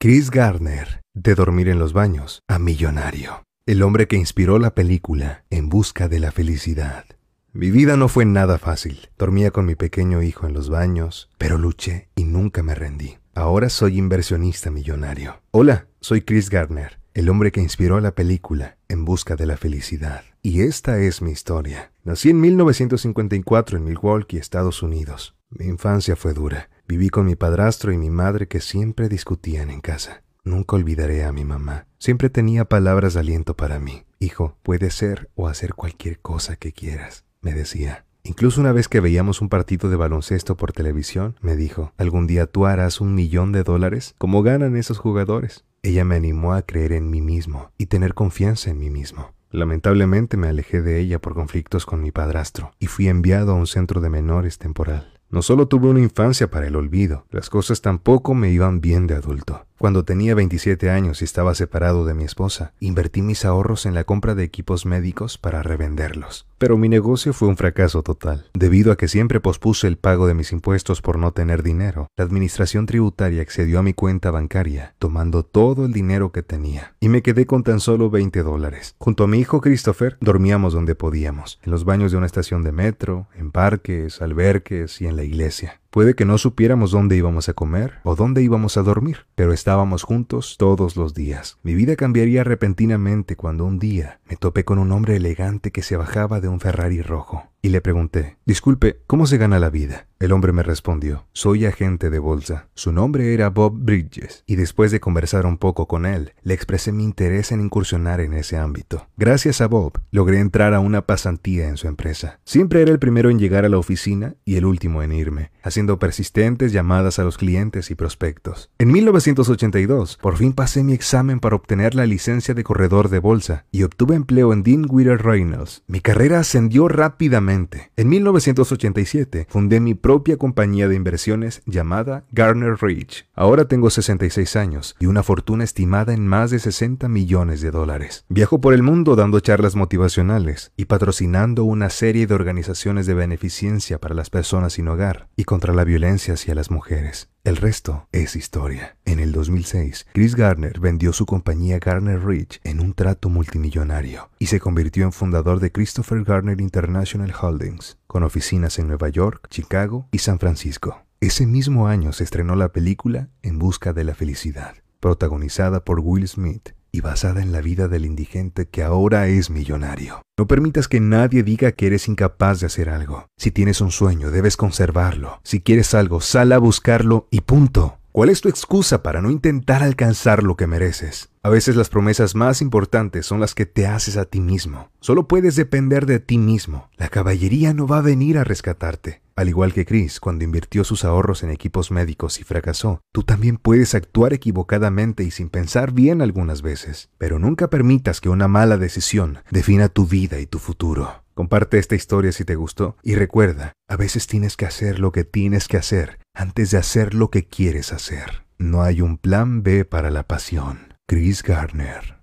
Chris 0.00 0.30
Gardner, 0.30 1.00
de 1.14 1.34
dormir 1.36 1.68
en 1.68 1.78
los 1.78 1.92
baños, 1.92 2.42
a 2.48 2.58
millonario. 2.58 3.44
El 3.64 3.82
hombre 3.82 4.08
que 4.08 4.16
inspiró 4.16 4.58
la 4.58 4.74
película 4.74 5.44
En 5.50 5.68
Busca 5.68 6.08
de 6.08 6.18
la 6.18 6.32
Felicidad. 6.32 7.04
Mi 7.52 7.70
vida 7.70 7.96
no 7.96 8.08
fue 8.08 8.24
nada 8.24 8.58
fácil. 8.58 9.08
Dormía 9.16 9.52
con 9.52 9.66
mi 9.66 9.76
pequeño 9.76 10.22
hijo 10.22 10.46
en 10.46 10.52
los 10.52 10.68
baños, 10.68 11.30
pero 11.38 11.58
luché 11.58 12.08
y 12.16 12.24
nunca 12.24 12.64
me 12.64 12.74
rendí. 12.74 13.18
Ahora 13.34 13.68
soy 13.68 13.98
inversionista 13.98 14.70
millonario. 14.70 15.42
Hola, 15.52 15.86
soy 16.00 16.22
Chris 16.22 16.50
Gardner 16.50 16.97
el 17.18 17.30
hombre 17.30 17.50
que 17.50 17.60
inspiró 17.60 17.98
la 17.98 18.14
película 18.14 18.78
En 18.86 19.04
Busca 19.04 19.34
de 19.34 19.44
la 19.44 19.56
Felicidad. 19.56 20.22
Y 20.40 20.60
esta 20.60 21.00
es 21.00 21.20
mi 21.20 21.32
historia. 21.32 21.90
Nací 22.04 22.30
en 22.30 22.40
1954 22.40 23.76
en 23.76 23.84
Milwaukee, 23.84 24.36
Estados 24.36 24.84
Unidos. 24.84 25.34
Mi 25.50 25.64
infancia 25.64 26.14
fue 26.14 26.32
dura. 26.32 26.70
Viví 26.86 27.08
con 27.08 27.26
mi 27.26 27.34
padrastro 27.34 27.92
y 27.92 27.98
mi 27.98 28.08
madre 28.08 28.46
que 28.46 28.60
siempre 28.60 29.08
discutían 29.08 29.70
en 29.70 29.80
casa. 29.80 30.22
Nunca 30.44 30.76
olvidaré 30.76 31.24
a 31.24 31.32
mi 31.32 31.44
mamá. 31.44 31.88
Siempre 31.98 32.30
tenía 32.30 32.66
palabras 32.66 33.14
de 33.14 33.20
aliento 33.20 33.56
para 33.56 33.80
mí. 33.80 34.04
Hijo, 34.20 34.56
puedes 34.62 34.94
ser 34.94 35.28
o 35.34 35.48
hacer 35.48 35.74
cualquier 35.74 36.20
cosa 36.20 36.54
que 36.54 36.72
quieras, 36.72 37.24
me 37.40 37.52
decía. 37.52 38.04
Incluso 38.22 38.60
una 38.60 38.72
vez 38.72 38.88
que 38.88 39.00
veíamos 39.00 39.40
un 39.40 39.48
partido 39.48 39.90
de 39.90 39.96
baloncesto 39.96 40.56
por 40.56 40.72
televisión, 40.72 41.34
me 41.40 41.56
dijo, 41.56 41.94
algún 41.96 42.26
día 42.26 42.46
tú 42.46 42.66
harás 42.66 43.00
un 43.00 43.14
millón 43.14 43.52
de 43.52 43.64
dólares 43.64 44.14
como 44.18 44.42
ganan 44.42 44.76
esos 44.76 44.98
jugadores. 44.98 45.64
Ella 45.82 46.04
me 46.04 46.16
animó 46.16 46.54
a 46.54 46.62
creer 46.62 46.92
en 46.92 47.08
mí 47.08 47.20
mismo 47.20 47.70
y 47.78 47.86
tener 47.86 48.14
confianza 48.14 48.70
en 48.70 48.78
mí 48.78 48.90
mismo. 48.90 49.32
Lamentablemente 49.50 50.36
me 50.36 50.48
alejé 50.48 50.82
de 50.82 50.98
ella 50.98 51.20
por 51.20 51.34
conflictos 51.34 51.86
con 51.86 52.02
mi 52.02 52.10
padrastro 52.10 52.72
y 52.78 52.86
fui 52.86 53.08
enviado 53.08 53.52
a 53.52 53.54
un 53.54 53.66
centro 53.66 54.00
de 54.00 54.10
menores 54.10 54.58
temporal. 54.58 55.20
No 55.30 55.40
solo 55.42 55.68
tuve 55.68 55.88
una 55.88 56.00
infancia 56.00 56.50
para 56.50 56.66
el 56.66 56.74
olvido, 56.74 57.26
las 57.30 57.48
cosas 57.48 57.80
tampoco 57.80 58.34
me 58.34 58.50
iban 58.50 58.80
bien 58.80 59.06
de 59.06 59.14
adulto. 59.14 59.67
Cuando 59.78 60.04
tenía 60.04 60.34
27 60.34 60.90
años 60.90 61.22
y 61.22 61.24
estaba 61.24 61.54
separado 61.54 62.04
de 62.04 62.12
mi 62.12 62.24
esposa, 62.24 62.72
invertí 62.80 63.22
mis 63.22 63.44
ahorros 63.44 63.86
en 63.86 63.94
la 63.94 64.02
compra 64.02 64.34
de 64.34 64.42
equipos 64.42 64.86
médicos 64.86 65.38
para 65.38 65.62
revenderlos. 65.62 66.48
Pero 66.58 66.76
mi 66.76 66.88
negocio 66.88 67.32
fue 67.32 67.46
un 67.46 67.56
fracaso 67.56 68.02
total. 68.02 68.50
Debido 68.54 68.90
a 68.90 68.96
que 68.96 69.06
siempre 69.06 69.38
pospuse 69.38 69.86
el 69.86 69.96
pago 69.96 70.26
de 70.26 70.34
mis 70.34 70.50
impuestos 70.50 71.00
por 71.00 71.16
no 71.16 71.30
tener 71.30 71.62
dinero, 71.62 72.08
la 72.16 72.24
administración 72.24 72.86
tributaria 72.86 73.40
accedió 73.40 73.78
a 73.78 73.84
mi 73.84 73.94
cuenta 73.94 74.32
bancaria, 74.32 74.96
tomando 74.98 75.44
todo 75.44 75.86
el 75.86 75.92
dinero 75.92 76.32
que 76.32 76.42
tenía, 76.42 76.94
y 76.98 77.08
me 77.08 77.22
quedé 77.22 77.46
con 77.46 77.62
tan 77.62 77.78
solo 77.78 78.10
20 78.10 78.42
dólares. 78.42 78.96
Junto 78.98 79.22
a 79.22 79.28
mi 79.28 79.38
hijo 79.38 79.60
Christopher, 79.60 80.18
dormíamos 80.20 80.72
donde 80.72 80.96
podíamos, 80.96 81.60
en 81.62 81.70
los 81.70 81.84
baños 81.84 82.10
de 82.10 82.18
una 82.18 82.26
estación 82.26 82.64
de 82.64 82.72
metro, 82.72 83.28
en 83.36 83.52
parques, 83.52 84.20
alberques 84.20 85.00
y 85.00 85.06
en 85.06 85.14
la 85.14 85.22
iglesia. 85.22 85.80
Puede 85.90 86.14
que 86.14 86.26
no 86.26 86.36
supiéramos 86.36 86.90
dónde 86.90 87.16
íbamos 87.16 87.48
a 87.48 87.54
comer 87.54 87.94
o 88.04 88.14
dónde 88.14 88.42
íbamos 88.42 88.76
a 88.76 88.82
dormir, 88.82 89.26
pero 89.34 89.54
estábamos 89.54 90.02
juntos 90.02 90.56
todos 90.58 90.96
los 90.96 91.14
días. 91.14 91.58
Mi 91.62 91.74
vida 91.74 91.96
cambiaría 91.96 92.44
repentinamente 92.44 93.36
cuando 93.36 93.64
un 93.64 93.78
día 93.78 94.20
me 94.28 94.36
topé 94.36 94.64
con 94.64 94.78
un 94.78 94.92
hombre 94.92 95.16
elegante 95.16 95.70
que 95.70 95.82
se 95.82 95.96
bajaba 95.96 96.42
de 96.42 96.48
un 96.48 96.60
Ferrari 96.60 97.00
rojo 97.00 97.50
y 97.62 97.70
le 97.70 97.80
pregunté, 97.80 98.36
disculpe, 98.44 99.00
¿cómo 99.06 99.26
se 99.26 99.38
gana 99.38 99.58
la 99.58 99.70
vida? 99.70 100.07
El 100.20 100.32
hombre 100.32 100.52
me 100.52 100.64
respondió, 100.64 101.26
soy 101.32 101.64
agente 101.64 102.10
de 102.10 102.18
bolsa. 102.18 102.66
Su 102.74 102.90
nombre 102.90 103.34
era 103.34 103.50
Bob 103.50 103.72
Bridges, 103.78 104.42
y 104.46 104.56
después 104.56 104.90
de 104.90 104.98
conversar 104.98 105.46
un 105.46 105.58
poco 105.58 105.86
con 105.86 106.06
él, 106.06 106.32
le 106.42 106.54
expresé 106.54 106.90
mi 106.90 107.04
interés 107.04 107.52
en 107.52 107.60
incursionar 107.60 108.20
en 108.20 108.32
ese 108.32 108.56
ámbito. 108.56 109.06
Gracias 109.16 109.60
a 109.60 109.68
Bob, 109.68 110.00
logré 110.10 110.40
entrar 110.40 110.74
a 110.74 110.80
una 110.80 111.06
pasantía 111.06 111.68
en 111.68 111.76
su 111.76 111.86
empresa. 111.86 112.40
Siempre 112.44 112.82
era 112.82 112.90
el 112.90 112.98
primero 112.98 113.30
en 113.30 113.38
llegar 113.38 113.64
a 113.64 113.68
la 113.68 113.78
oficina 113.78 114.34
y 114.44 114.56
el 114.56 114.64
último 114.64 115.04
en 115.04 115.12
irme, 115.12 115.52
haciendo 115.62 116.00
persistentes 116.00 116.72
llamadas 116.72 117.20
a 117.20 117.22
los 117.24 117.38
clientes 117.38 117.92
y 117.92 117.94
prospectos. 117.94 118.72
En 118.78 118.90
1982, 118.90 120.18
por 120.20 120.36
fin 120.36 120.52
pasé 120.52 120.82
mi 120.82 120.94
examen 120.94 121.38
para 121.38 121.54
obtener 121.54 121.94
la 121.94 122.06
licencia 122.06 122.54
de 122.54 122.64
corredor 122.64 123.08
de 123.08 123.20
bolsa 123.20 123.66
y 123.70 123.84
obtuve 123.84 124.16
empleo 124.16 124.52
en 124.52 124.64
Dean 124.64 124.84
Reynolds. 125.18 125.84
Mi 125.86 126.00
carrera 126.00 126.40
ascendió 126.40 126.88
rápidamente 126.88 127.92
en 127.96 128.08
1987 128.08 129.46
fundé 129.48 129.80
mi 129.80 129.94
propia 130.08 130.38
compañía 130.38 130.88
de 130.88 130.94
inversiones 130.94 131.60
llamada 131.66 132.24
Garner 132.32 132.78
Ridge. 132.80 133.26
Ahora 133.34 133.66
tengo 133.66 133.90
66 133.90 134.56
años 134.56 134.96
y 134.98 135.04
una 135.04 135.22
fortuna 135.22 135.64
estimada 135.64 136.14
en 136.14 136.26
más 136.26 136.50
de 136.50 136.60
60 136.60 137.10
millones 137.10 137.60
de 137.60 137.70
dólares. 137.70 138.24
Viajo 138.30 138.58
por 138.58 138.72
el 138.72 138.82
mundo 138.82 139.16
dando 139.16 139.38
charlas 139.40 139.76
motivacionales 139.76 140.72
y 140.78 140.86
patrocinando 140.86 141.64
una 141.64 141.90
serie 141.90 142.26
de 142.26 142.34
organizaciones 142.34 143.04
de 143.04 143.12
beneficencia 143.12 144.00
para 144.00 144.14
las 144.14 144.30
personas 144.30 144.72
sin 144.72 144.88
hogar 144.88 145.28
y 145.36 145.44
contra 145.44 145.74
la 145.74 145.84
violencia 145.84 146.32
hacia 146.32 146.54
las 146.54 146.70
mujeres. 146.70 147.28
El 147.44 147.56
resto 147.56 148.08
es 148.12 148.36
historia. 148.36 148.96
En 149.04 149.20
el 149.20 149.32
2006, 149.32 150.06
Chris 150.12 150.34
Garner 150.34 150.80
vendió 150.80 151.12
su 151.12 151.24
compañía 151.24 151.78
Garner 151.78 152.24
Ridge 152.24 152.60
en 152.64 152.80
un 152.80 152.92
trato 152.94 153.30
multimillonario 153.30 154.30
y 154.38 154.46
se 154.46 154.60
convirtió 154.60 155.04
en 155.04 155.12
fundador 155.12 155.60
de 155.60 155.72
Christopher 155.72 156.24
Garner 156.24 156.60
International 156.60 157.32
Holdings, 157.40 157.98
con 158.06 158.22
oficinas 158.22 158.78
en 158.78 158.88
Nueva 158.88 159.08
York, 159.08 159.48
Chicago 159.48 160.08
y 160.12 160.18
San 160.18 160.38
Francisco. 160.38 161.02
Ese 161.20 161.46
mismo 161.46 161.88
año 161.88 162.12
se 162.12 162.24
estrenó 162.24 162.54
la 162.54 162.68
película 162.70 163.28
En 163.42 163.58
Busca 163.58 163.92
de 163.92 164.04
la 164.04 164.14
Felicidad, 164.14 164.74
protagonizada 165.00 165.84
por 165.84 166.00
Will 166.00 166.28
Smith 166.28 166.74
y 166.92 167.00
basada 167.00 167.42
en 167.42 167.52
la 167.52 167.60
vida 167.60 167.88
del 167.88 168.04
indigente 168.04 168.66
que 168.66 168.82
ahora 168.82 169.26
es 169.28 169.50
millonario. 169.50 170.22
No 170.38 170.46
permitas 170.46 170.88
que 170.88 171.00
nadie 171.00 171.42
diga 171.42 171.72
que 171.72 171.86
eres 171.86 172.08
incapaz 172.08 172.60
de 172.60 172.66
hacer 172.66 172.88
algo. 172.88 173.26
Si 173.36 173.50
tienes 173.50 173.80
un 173.80 173.90
sueño, 173.90 174.30
debes 174.30 174.56
conservarlo. 174.56 175.40
Si 175.44 175.60
quieres 175.60 175.94
algo, 175.94 176.20
sal 176.20 176.52
a 176.52 176.58
buscarlo 176.58 177.28
y 177.30 177.42
punto. 177.42 177.97
¿Cuál 178.18 178.30
es 178.30 178.40
tu 178.40 178.48
excusa 178.48 179.04
para 179.04 179.22
no 179.22 179.30
intentar 179.30 179.84
alcanzar 179.84 180.42
lo 180.42 180.56
que 180.56 180.66
mereces? 180.66 181.28
A 181.44 181.50
veces 181.50 181.76
las 181.76 181.88
promesas 181.88 182.34
más 182.34 182.60
importantes 182.62 183.24
son 183.26 183.38
las 183.38 183.54
que 183.54 183.64
te 183.64 183.86
haces 183.86 184.16
a 184.16 184.24
ti 184.24 184.40
mismo. 184.40 184.90
Solo 184.98 185.28
puedes 185.28 185.54
depender 185.54 186.04
de 186.04 186.18
ti 186.18 186.36
mismo. 186.36 186.90
La 186.96 187.10
caballería 187.10 187.74
no 187.74 187.86
va 187.86 187.98
a 187.98 188.02
venir 188.02 188.36
a 188.36 188.42
rescatarte. 188.42 189.22
Al 189.36 189.48
igual 189.48 189.72
que 189.72 189.86
Chris, 189.86 190.18
cuando 190.18 190.42
invirtió 190.42 190.82
sus 190.82 191.04
ahorros 191.04 191.44
en 191.44 191.50
equipos 191.50 191.92
médicos 191.92 192.40
y 192.40 192.42
fracasó, 192.42 193.02
tú 193.12 193.22
también 193.22 193.56
puedes 193.56 193.94
actuar 193.94 194.32
equivocadamente 194.32 195.22
y 195.22 195.30
sin 195.30 195.48
pensar 195.48 195.92
bien 195.92 196.20
algunas 196.20 196.60
veces. 196.60 197.10
Pero 197.18 197.38
nunca 197.38 197.70
permitas 197.70 198.20
que 198.20 198.30
una 198.30 198.48
mala 198.48 198.78
decisión 198.78 199.38
defina 199.52 199.88
tu 199.88 200.06
vida 200.08 200.40
y 200.40 200.46
tu 200.46 200.58
futuro. 200.58 201.22
Comparte 201.38 201.78
esta 201.78 201.94
historia 201.94 202.32
si 202.32 202.44
te 202.44 202.56
gustó 202.56 202.96
y 203.00 203.14
recuerda, 203.14 203.74
a 203.86 203.96
veces 203.96 204.26
tienes 204.26 204.56
que 204.56 204.66
hacer 204.66 204.98
lo 204.98 205.12
que 205.12 205.22
tienes 205.22 205.68
que 205.68 205.76
hacer 205.76 206.18
antes 206.34 206.72
de 206.72 206.78
hacer 206.78 207.14
lo 207.14 207.30
que 207.30 207.46
quieres 207.46 207.92
hacer. 207.92 208.44
No 208.58 208.82
hay 208.82 209.02
un 209.02 209.18
plan 209.18 209.62
B 209.62 209.84
para 209.84 210.10
la 210.10 210.26
pasión. 210.26 210.94
Chris 211.06 211.44
Gardner. 211.44 212.16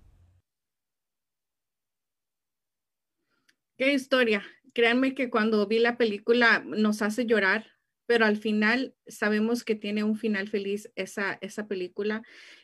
Qué 3.78 3.94
historia. 3.94 4.44
Créanme 4.74 5.16
que 5.16 5.30
cuando 5.30 5.66
vi 5.66 5.80
la 5.80 5.96
película 5.96 6.62
nos 6.66 7.02
hace 7.02 7.26
llorar, 7.26 7.68
pero 8.06 8.26
al 8.26 8.36
final 8.36 8.98
sabemos 9.08 9.64
que 9.64 9.76
tiene 9.76 10.04
un 10.04 10.18
final 10.18 10.50
feliz 10.50 10.92
esa, 10.98 11.38
esa 11.40 11.70
película. 11.70 12.22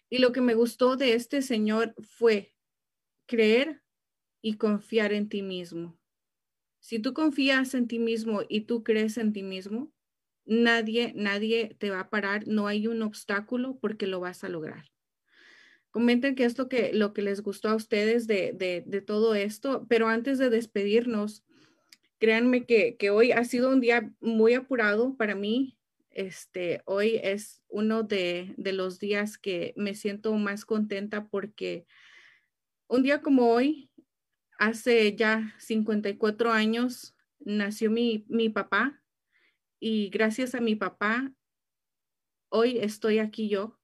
Y 0.09 0.17
lo 0.17 0.33
que 0.33 0.41
me 0.41 0.55
gustó 0.55 0.97
de 0.97 1.13
este 1.13 1.43
señor 1.43 1.95
fue 2.01 2.53
creer 3.25 3.81
y 4.41 4.57
confiar 4.57 5.13
en 5.13 5.29
ti 5.29 5.43
mismo 5.43 6.00
Si 6.81 6.97
tú 6.97 7.13
confías 7.13 7.75
en 7.75 7.87
ti 7.87 7.99
mismo 7.99 8.41
y 8.49 8.61
tú 8.61 8.83
crees 8.83 9.17
en 9.17 9.33
ti 9.33 9.43
mismo, 9.43 9.93
nadie, 10.45 11.13
nadie 11.15 11.75
te 11.77 11.91
va 11.91 12.01
a 12.01 12.09
parar, 12.09 12.47
no 12.47 12.65
hay 12.65 12.87
un 12.87 13.03
obstáculo 13.03 13.77
porque 13.79 14.07
lo 14.07 14.19
vas 14.19 14.43
a 14.43 14.49
lograr. 14.49 14.85
Comenten 15.91 16.33
qué 16.33 16.43
es 16.43 16.55
que, 16.69 16.91
lo 16.93 17.13
que 17.13 17.21
les 17.21 17.41
gustó 17.41 17.69
a 17.69 17.75
ustedes 17.75 18.25
de, 18.25 18.53
de, 18.53 19.01
todo 19.01 19.35
esto, 19.35 19.85
pero 19.87 20.07
antes 20.07 20.39
de 20.39 20.49
despedirnos, 20.49 21.43
créanme 22.17 22.65
que, 22.65 22.97
que, 22.97 23.11
hoy 23.11 23.31
ha 23.31 23.43
sido 23.43 23.69
un 23.69 23.79
día 23.79 24.11
muy 24.19 24.55
apurado 24.55 25.15
para 25.17 25.35
mí. 25.35 25.77
Este, 26.09 26.81
hoy 26.85 27.19
es 27.21 27.61
uno 27.67 28.01
de, 28.01 28.55
de 28.57 28.73
los 28.73 28.99
días 28.99 29.37
que 29.37 29.73
me 29.77 29.93
siento 29.93 30.33
más 30.33 30.65
contenta 30.65 31.27
porque 31.27 31.85
un 32.87 33.03
día 33.03 33.21
como 33.21 33.51
hoy, 33.51 33.90
hace 34.61 35.15
ya 35.15 35.55
54 35.57 36.51
años, 36.51 37.15
nació 37.39 37.89
mi, 37.89 38.25
mi 38.27 38.47
papá 38.49 39.01
y 39.79 40.09
gracias 40.11 40.53
a 40.53 40.61
mi 40.61 40.75
papá, 40.75 41.33
hoy 42.49 42.77
estoy 42.77 43.17
aquí 43.17 43.49
yo 43.49 43.79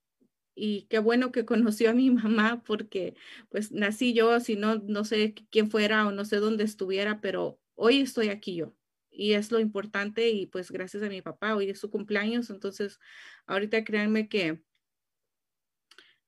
y 0.53 0.83
qué 0.83 0.99
bueno 0.99 1.31
que 1.31 1.45
conoció 1.45 1.89
a 1.89 1.93
mi 1.93 2.11
mamá 2.11 2.61
porque 2.63 3.15
pues 3.49 3.71
nací 3.71 4.13
yo, 4.13 4.39
si 4.39 4.55
no, 4.55 4.75
no 4.75 5.03
sé 5.03 5.33
quién 5.49 5.71
fuera 5.71 6.05
o 6.05 6.11
no 6.11 6.25
sé 6.25 6.35
dónde 6.35 6.63
estuviera, 6.63 7.21
pero 7.21 7.59
hoy 7.73 8.01
estoy 8.01 8.29
aquí 8.29 8.55
yo 8.55 8.75
y 9.09 9.33
es 9.33 9.51
lo 9.51 9.59
importante 9.59 10.29
y 10.29 10.45
pues 10.45 10.69
gracias 10.69 11.01
a 11.01 11.09
mi 11.09 11.23
papá, 11.23 11.55
hoy 11.55 11.71
es 11.71 11.79
su 11.79 11.89
cumpleaños, 11.89 12.51
entonces 12.51 12.99
ahorita 13.47 13.83
créanme 13.83 14.29
que 14.29 14.61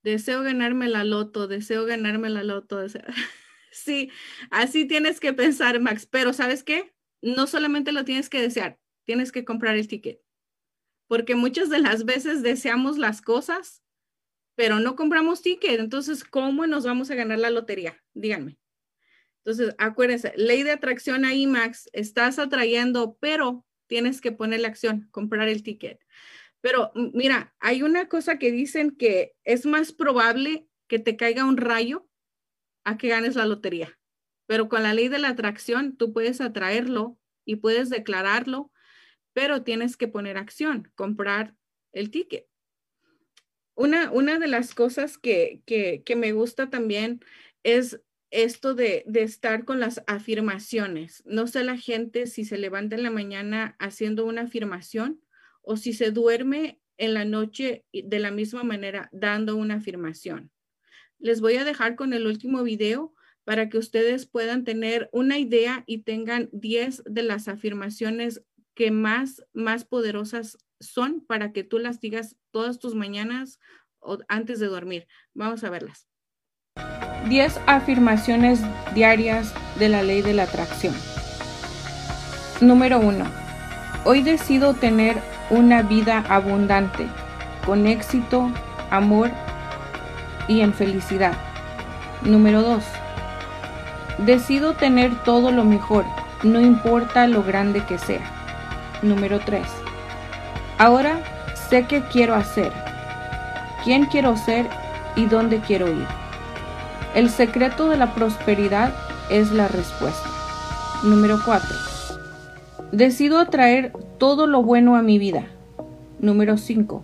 deseo 0.02 0.42
ganarme 0.42 0.90
la 0.90 1.04
loto, 1.04 1.48
deseo 1.48 1.86
ganarme 1.86 2.32
la 2.32 2.42
loto. 2.42 2.84
sí, 3.72 4.12
así 4.52 4.86
tienes 4.86 5.20
que 5.20 5.34
pensar, 5.34 5.80
Max, 5.80 6.06
pero 6.06 6.34
¿sabes 6.34 6.64
qué? 6.64 6.94
No 7.22 7.48
solamente 7.48 7.92
lo 7.92 8.06
tienes 8.06 8.30
que 8.30 8.42
desear, 8.42 8.80
tienes 9.06 9.32
que 9.32 9.46
comprar 9.46 9.76
el 9.76 9.88
ticket, 9.88 10.22
porque 11.08 11.36
muchas 11.36 11.70
de 11.70 11.80
las 11.80 12.06
veces 12.06 12.42
deseamos 12.44 12.98
las 12.98 13.22
cosas 13.22 13.84
pero 14.60 14.82
no 14.82 14.98
compramos 14.98 15.42
ticket. 15.42 15.80
Entonces, 15.80 16.26
¿cómo 16.26 16.68
nos 16.68 16.84
vamos 16.84 17.10
a 17.10 17.16
ganar 17.16 17.40
la 17.40 17.50
lotería? 17.50 18.04
Díganme. 18.14 18.58
Entonces, 19.38 19.74
acuérdense, 19.78 20.34
ley 20.36 20.64
de 20.64 20.72
atracción 20.72 21.24
ahí, 21.24 21.48
Max, 21.48 21.90
estás 21.94 22.40
atrayendo, 22.40 23.18
pero 23.22 23.66
tienes 23.88 24.20
que 24.20 24.34
poner 24.34 24.60
la 24.60 24.68
acción, 24.68 25.08
comprar 25.12 25.48
el 25.48 25.64
ticket. 25.64 26.06
Pero 26.60 26.92
mira, 26.94 27.56
hay 27.62 27.84
una 27.84 28.10
cosa 28.10 28.38
que 28.38 28.52
dicen 28.52 28.92
que 28.98 29.34
es 29.46 29.66
más 29.66 29.94
probable 29.94 30.68
que 30.88 31.00
te 31.00 31.16
caiga 31.16 31.46
un 31.46 31.56
rayo 31.56 32.09
a 32.84 32.98
que 32.98 33.10
ganes 33.10 33.36
la 33.36 33.46
lotería. 33.46 33.98
Pero 34.46 34.70
con 34.70 34.84
la 34.84 34.94
ley 34.94 35.08
de 35.10 35.20
la 35.20 35.30
atracción, 35.30 35.96
tú 35.96 36.14
puedes 36.14 36.42
atraerlo 36.42 37.18
y 37.46 37.58
puedes 37.58 37.90
declararlo, 37.90 38.72
pero 39.34 39.64
tienes 39.64 39.98
que 39.98 40.08
poner 40.08 40.38
acción, 40.38 40.92
comprar 40.96 41.56
el 41.92 42.12
ticket. 42.12 42.48
Una, 43.76 44.12
una 44.12 44.40
de 44.40 44.48
las 44.48 44.76
cosas 44.76 45.18
que, 45.18 45.64
me 46.18 46.32
gusta 46.34 46.70
también 46.70 47.22
es 47.64 48.02
esto 48.30 48.76
de, 48.76 49.06
estar 49.16 49.66
con 49.66 49.80
las 49.80 50.04
afirmaciones. 50.06 51.24
No 51.26 51.48
sé 51.48 51.64
la 51.64 51.78
gente 51.78 52.28
si 52.28 52.44
se 52.44 52.58
levanta 52.58 52.96
en 52.96 53.04
la 53.04 53.12
mañana 53.12 53.76
haciendo 53.80 54.26
una 54.26 54.42
afirmación 54.42 55.22
o 55.62 55.78
si 55.78 55.94
se 55.94 56.12
duerme 56.12 56.82
en 56.98 57.14
la 57.14 57.24
noche 57.24 57.86
de 57.94 58.20
la 58.20 58.32
misma 58.32 58.64
manera 58.64 59.10
dando 59.14 59.56
una 59.56 59.76
afirmación. 59.76 60.52
Les 61.20 61.42
voy 61.42 61.58
a 61.58 61.66
dejar 61.66 61.96
con 61.96 62.14
el 62.14 62.26
último 62.28 62.64
video 62.64 63.14
para 63.44 63.68
que 63.68 63.78
ustedes 63.78 64.26
puedan 64.26 64.64
tener 64.64 65.10
una 65.12 65.38
idea 65.38 65.84
y 65.86 66.04
tengan 66.04 66.50
10 66.54 67.04
de 67.06 67.24
las 67.24 67.50
afirmaciones 67.50 68.42
que 68.74 68.92
más, 68.92 69.44
más 69.52 69.84
poderosas 69.84 70.58
son 70.80 71.20
para 71.20 71.52
que 71.52 71.66
tú 71.66 71.78
las 71.78 72.00
digas 72.00 72.38
todas 72.52 72.80
tus 72.80 72.96
mañanas 72.96 73.60
o 74.00 74.20
antes 74.30 74.62
de 74.62 74.68
dormir. 74.68 75.08
Vamos 75.34 75.66
a 75.66 75.70
verlas. 75.70 76.08
10 77.28 77.60
afirmaciones 77.68 78.62
diarias 78.96 79.54
de 79.78 79.90
la 79.90 80.04
ley 80.04 80.22
de 80.22 80.34
la 80.34 80.44
atracción. 80.44 80.96
Número 82.62 82.98
1. 82.98 83.26
Hoy 84.06 84.22
decido 84.22 84.74
tener 84.74 85.18
una 85.50 85.82
vida 85.82 86.20
abundante, 86.30 87.08
con 87.66 87.88
éxito, 87.88 88.50
amor 88.90 89.32
y 90.50 90.60
en 90.62 90.74
felicidad. 90.74 91.34
Número 92.24 92.62
2. 92.62 92.84
Decido 94.26 94.74
tener 94.74 95.24
todo 95.24 95.52
lo 95.52 95.64
mejor, 95.64 96.04
no 96.44 96.60
importa 96.60 97.28
lo 97.28 97.44
grande 97.44 97.86
que 97.86 97.98
sea. 97.98 98.20
Número 99.02 99.40
3. 99.40 99.64
Ahora 100.78 101.22
sé 101.70 101.86
qué 101.86 102.02
quiero 102.12 102.36
hacer, 102.36 102.74
quién 103.86 104.08
quiero 104.08 104.36
ser 104.36 104.68
y 105.16 105.28
dónde 105.28 105.60
quiero 105.60 105.88
ir. 105.88 106.06
El 107.16 107.30
secreto 107.30 107.88
de 107.88 107.98
la 107.98 108.14
prosperidad 108.14 108.94
es 109.30 109.52
la 109.52 109.68
respuesta. 109.68 110.30
Número 111.04 111.40
4. 111.46 111.70
Decido 112.92 113.40
atraer 113.40 113.94
todo 114.18 114.48
lo 114.48 114.64
bueno 114.64 114.96
a 114.96 115.02
mi 115.02 115.20
vida. 115.20 115.44
Número 116.20 116.58
5. 116.58 117.04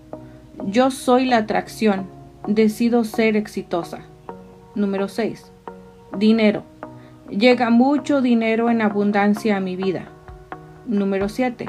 Yo 0.66 0.92
soy 0.92 1.26
la 1.26 1.38
atracción. 1.38 2.15
Decido 2.48 3.04
ser 3.06 3.38
exitosa. 3.38 4.02
Número 4.76 5.08
6. 5.08 5.52
Dinero. 6.20 6.64
Llega 7.28 7.72
mucho 7.72 8.22
dinero 8.22 8.70
en 8.70 8.84
abundancia 8.84 9.58
a 9.58 9.60
mi 9.60 9.76
vida. 9.76 10.10
Número 10.86 11.28
7. 11.28 11.66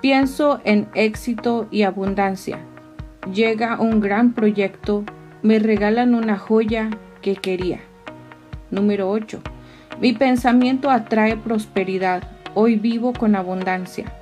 Pienso 0.00 0.60
en 0.64 0.88
éxito 0.94 1.68
y 1.70 1.84
abundancia. 1.84 2.58
Llega 3.32 3.80
un 3.80 4.00
gran 4.00 4.32
proyecto, 4.32 5.04
me 5.42 5.60
regalan 5.60 6.16
una 6.16 6.38
joya 6.38 6.90
que 7.20 7.36
quería. 7.36 7.78
Número 8.72 9.08
8. 9.10 9.40
Mi 10.00 10.12
pensamiento 10.12 10.90
atrae 10.90 11.36
prosperidad. 11.36 12.24
Hoy 12.54 12.74
vivo 12.74 13.12
con 13.12 13.36
abundancia. 13.36 14.12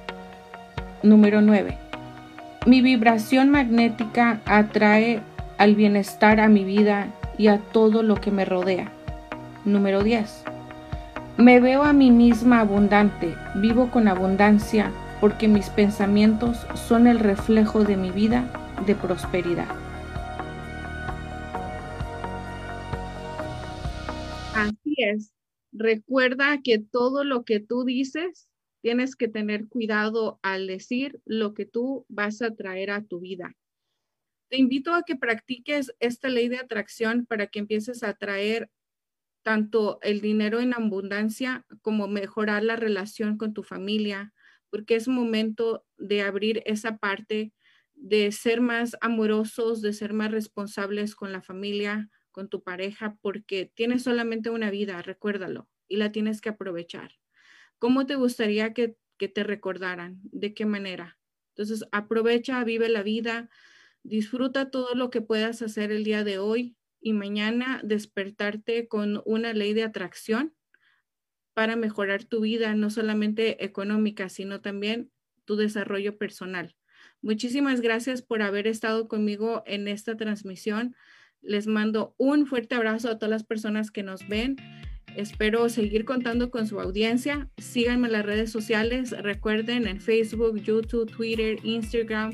Número 1.03 1.41
9. 1.41 1.79
Mi 2.67 2.83
vibración 2.83 3.49
magnética 3.49 4.43
atrae 4.45 5.23
al 5.61 5.75
bienestar 5.75 6.41
a 6.41 6.49
mi 6.49 6.65
vida 6.65 7.15
y 7.37 7.49
a 7.49 7.59
todo 7.59 8.03
lo 8.03 8.15
que 8.15 8.31
me 8.31 8.47
rodea. 8.47 8.91
Número 9.67 10.03
10. 10.03 10.43
Me 11.37 11.61
veo 11.61 11.83
a 11.83 11.93
mí 11.93 12.11
misma 12.11 12.61
abundante, 12.61 13.35
vivo 13.57 13.91
con 13.91 14.09
abundancia 14.09 14.91
porque 15.21 15.49
mis 15.49 15.69
pensamientos 15.69 16.67
son 16.89 17.07
el 17.07 17.19
reflejo 17.19 17.85
de 17.85 17.99
mi 17.99 18.11
vida 18.11 18.51
de 18.87 18.95
prosperidad. 18.95 19.69
Así 24.55 24.95
es. 24.97 25.31
Recuerda 25.73 26.63
que 26.65 26.79
todo 26.79 27.23
lo 27.23 27.45
que 27.45 27.61
tú 27.61 27.85
dices, 27.85 28.49
tienes 28.81 29.15
que 29.15 29.29
tener 29.29 29.69
cuidado 29.69 30.41
al 30.41 30.67
decir 30.67 31.21
lo 31.27 31.53
que 31.53 31.67
tú 31.67 32.07
vas 32.09 32.41
a 32.41 32.55
traer 32.55 32.91
a 32.91 33.03
tu 33.03 33.21
vida. 33.21 33.55
Te 34.51 34.59
invito 34.59 34.95
a 34.95 35.05
que 35.05 35.17
practiques 35.17 35.93
esta 36.01 36.29
ley 36.29 36.49
de 36.49 36.59
atracción 36.59 37.27
para 37.27 37.47
que 37.49 37.61
empieces 37.61 38.03
a 38.03 38.11
atraer 38.11 38.71
tanto 39.43 39.99
el 40.03 40.21
dinero 40.21 40.61
en 40.61 40.75
abundancia 40.75 41.67
como 41.83 42.09
mejorar 42.09 42.63
la 42.65 42.77
relación 42.77 43.39
con 43.39 43.55
tu 43.55 43.63
familia, 43.63 44.35
porque 44.71 44.97
es 44.97 45.09
momento 45.09 45.87
de 45.99 46.23
abrir 46.23 46.63
esa 46.67 46.99
parte 46.99 47.53
de 47.95 48.33
ser 48.33 48.61
más 48.61 48.97
amorosos, 49.01 49.83
de 49.83 49.93
ser 49.93 50.13
más 50.15 50.31
responsables 50.33 51.15
con 51.15 51.33
la 51.33 51.43
familia, 51.43 52.11
con 52.31 52.49
tu 52.49 52.63
pareja, 52.63 53.17
porque 53.23 53.73
tienes 53.75 54.03
solamente 54.05 54.51
una 54.51 54.71
vida, 54.71 55.03
recuérdalo, 55.03 55.69
y 55.89 55.97
la 55.97 56.13
tienes 56.13 56.41
que 56.41 56.51
aprovechar. 56.51 57.13
¿Cómo 57.79 58.07
te 58.07 58.17
gustaría 58.17 58.73
que, 58.75 58.97
que 59.19 59.29
te 59.29 59.45
recordaran? 59.45 60.21
¿De 60.25 60.55
qué 60.55 60.67
manera? 60.67 61.19
Entonces, 61.55 61.87
aprovecha, 61.93 62.63
vive 62.65 62.89
la 62.89 63.03
vida, 63.03 63.51
disfruta 64.03 64.71
todo 64.71 64.95
lo 64.95 65.11
que 65.11 65.21
puedas 65.21 65.63
hacer 65.63 65.93
el 65.93 66.05
día 66.05 66.25
de 66.25 66.39
hoy 66.39 66.77
y 67.01 67.13
mañana 67.13 67.81
despertarte 67.83 68.89
con 68.89 69.23
una 69.25 69.53
ley 69.53 69.73
de 69.73 69.85
atracción 69.85 70.55
para 71.55 71.77
mejorar 71.77 72.25
tu 72.25 72.41
vida, 72.41 72.75
no 72.75 72.91
solamente 72.91 73.65
económica, 73.65 74.29
sino 74.29 74.61
también 74.61 75.11
tu 75.45 75.57
desarrollo 75.57 76.17
personal. 76.17 76.77
Muchísimas 77.23 77.81
gracias 77.81 78.23
por 78.23 78.43
haber 78.43 78.67
estado 78.67 79.09
conmigo 79.09 79.63
en 79.67 79.89
esta 79.89 80.17
transmisión. 80.17 80.95
Les 81.43 81.67
mando 81.67 82.15
un 82.19 82.47
fuerte 82.47 82.75
abrazo 82.75 83.11
a 83.11 83.19
todas 83.19 83.31
las 83.31 83.45
personas 83.45 83.91
que 83.91 84.03
nos 84.03 84.27
ven. 84.29 84.57
Espero 85.17 85.69
seguir 85.69 86.05
contando 86.05 86.51
con 86.51 86.67
su 86.67 86.81
audiencia. 86.81 87.51
Síganme 87.59 88.07
en 88.07 88.13
las 88.13 88.25
redes 88.25 88.53
sociales. 88.53 89.11
Recuerden 89.11 89.87
en 89.87 90.01
Facebook, 90.01 90.61
YouTube, 90.63 91.11
Twitter, 91.11 91.59
Instagram 91.65 92.33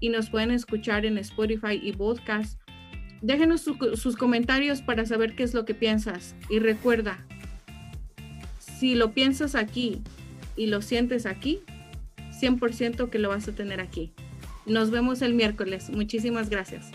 y 0.00 0.08
nos 0.08 0.30
pueden 0.30 0.50
escuchar 0.50 1.06
en 1.06 1.18
Spotify 1.18 1.78
y 1.80 1.92
podcast. 1.92 2.58
Déjenos 3.22 3.60
sus 3.94 4.16
comentarios 4.16 4.80
para 4.80 5.04
saber 5.04 5.36
qué 5.36 5.42
es 5.42 5.54
lo 5.54 5.64
que 5.64 5.74
piensas. 5.74 6.34
Y 6.48 6.58
recuerda, 6.58 7.18
si 8.58 8.94
lo 8.94 9.12
piensas 9.12 9.54
aquí 9.54 10.02
y 10.56 10.66
lo 10.66 10.80
sientes 10.80 11.26
aquí, 11.26 11.60
100% 12.40 13.10
que 13.10 13.18
lo 13.18 13.28
vas 13.28 13.46
a 13.46 13.52
tener 13.52 13.80
aquí. 13.80 14.12
Nos 14.66 14.90
vemos 14.90 15.20
el 15.20 15.34
miércoles. 15.34 15.90
Muchísimas 15.90 16.48
gracias. 16.48 16.90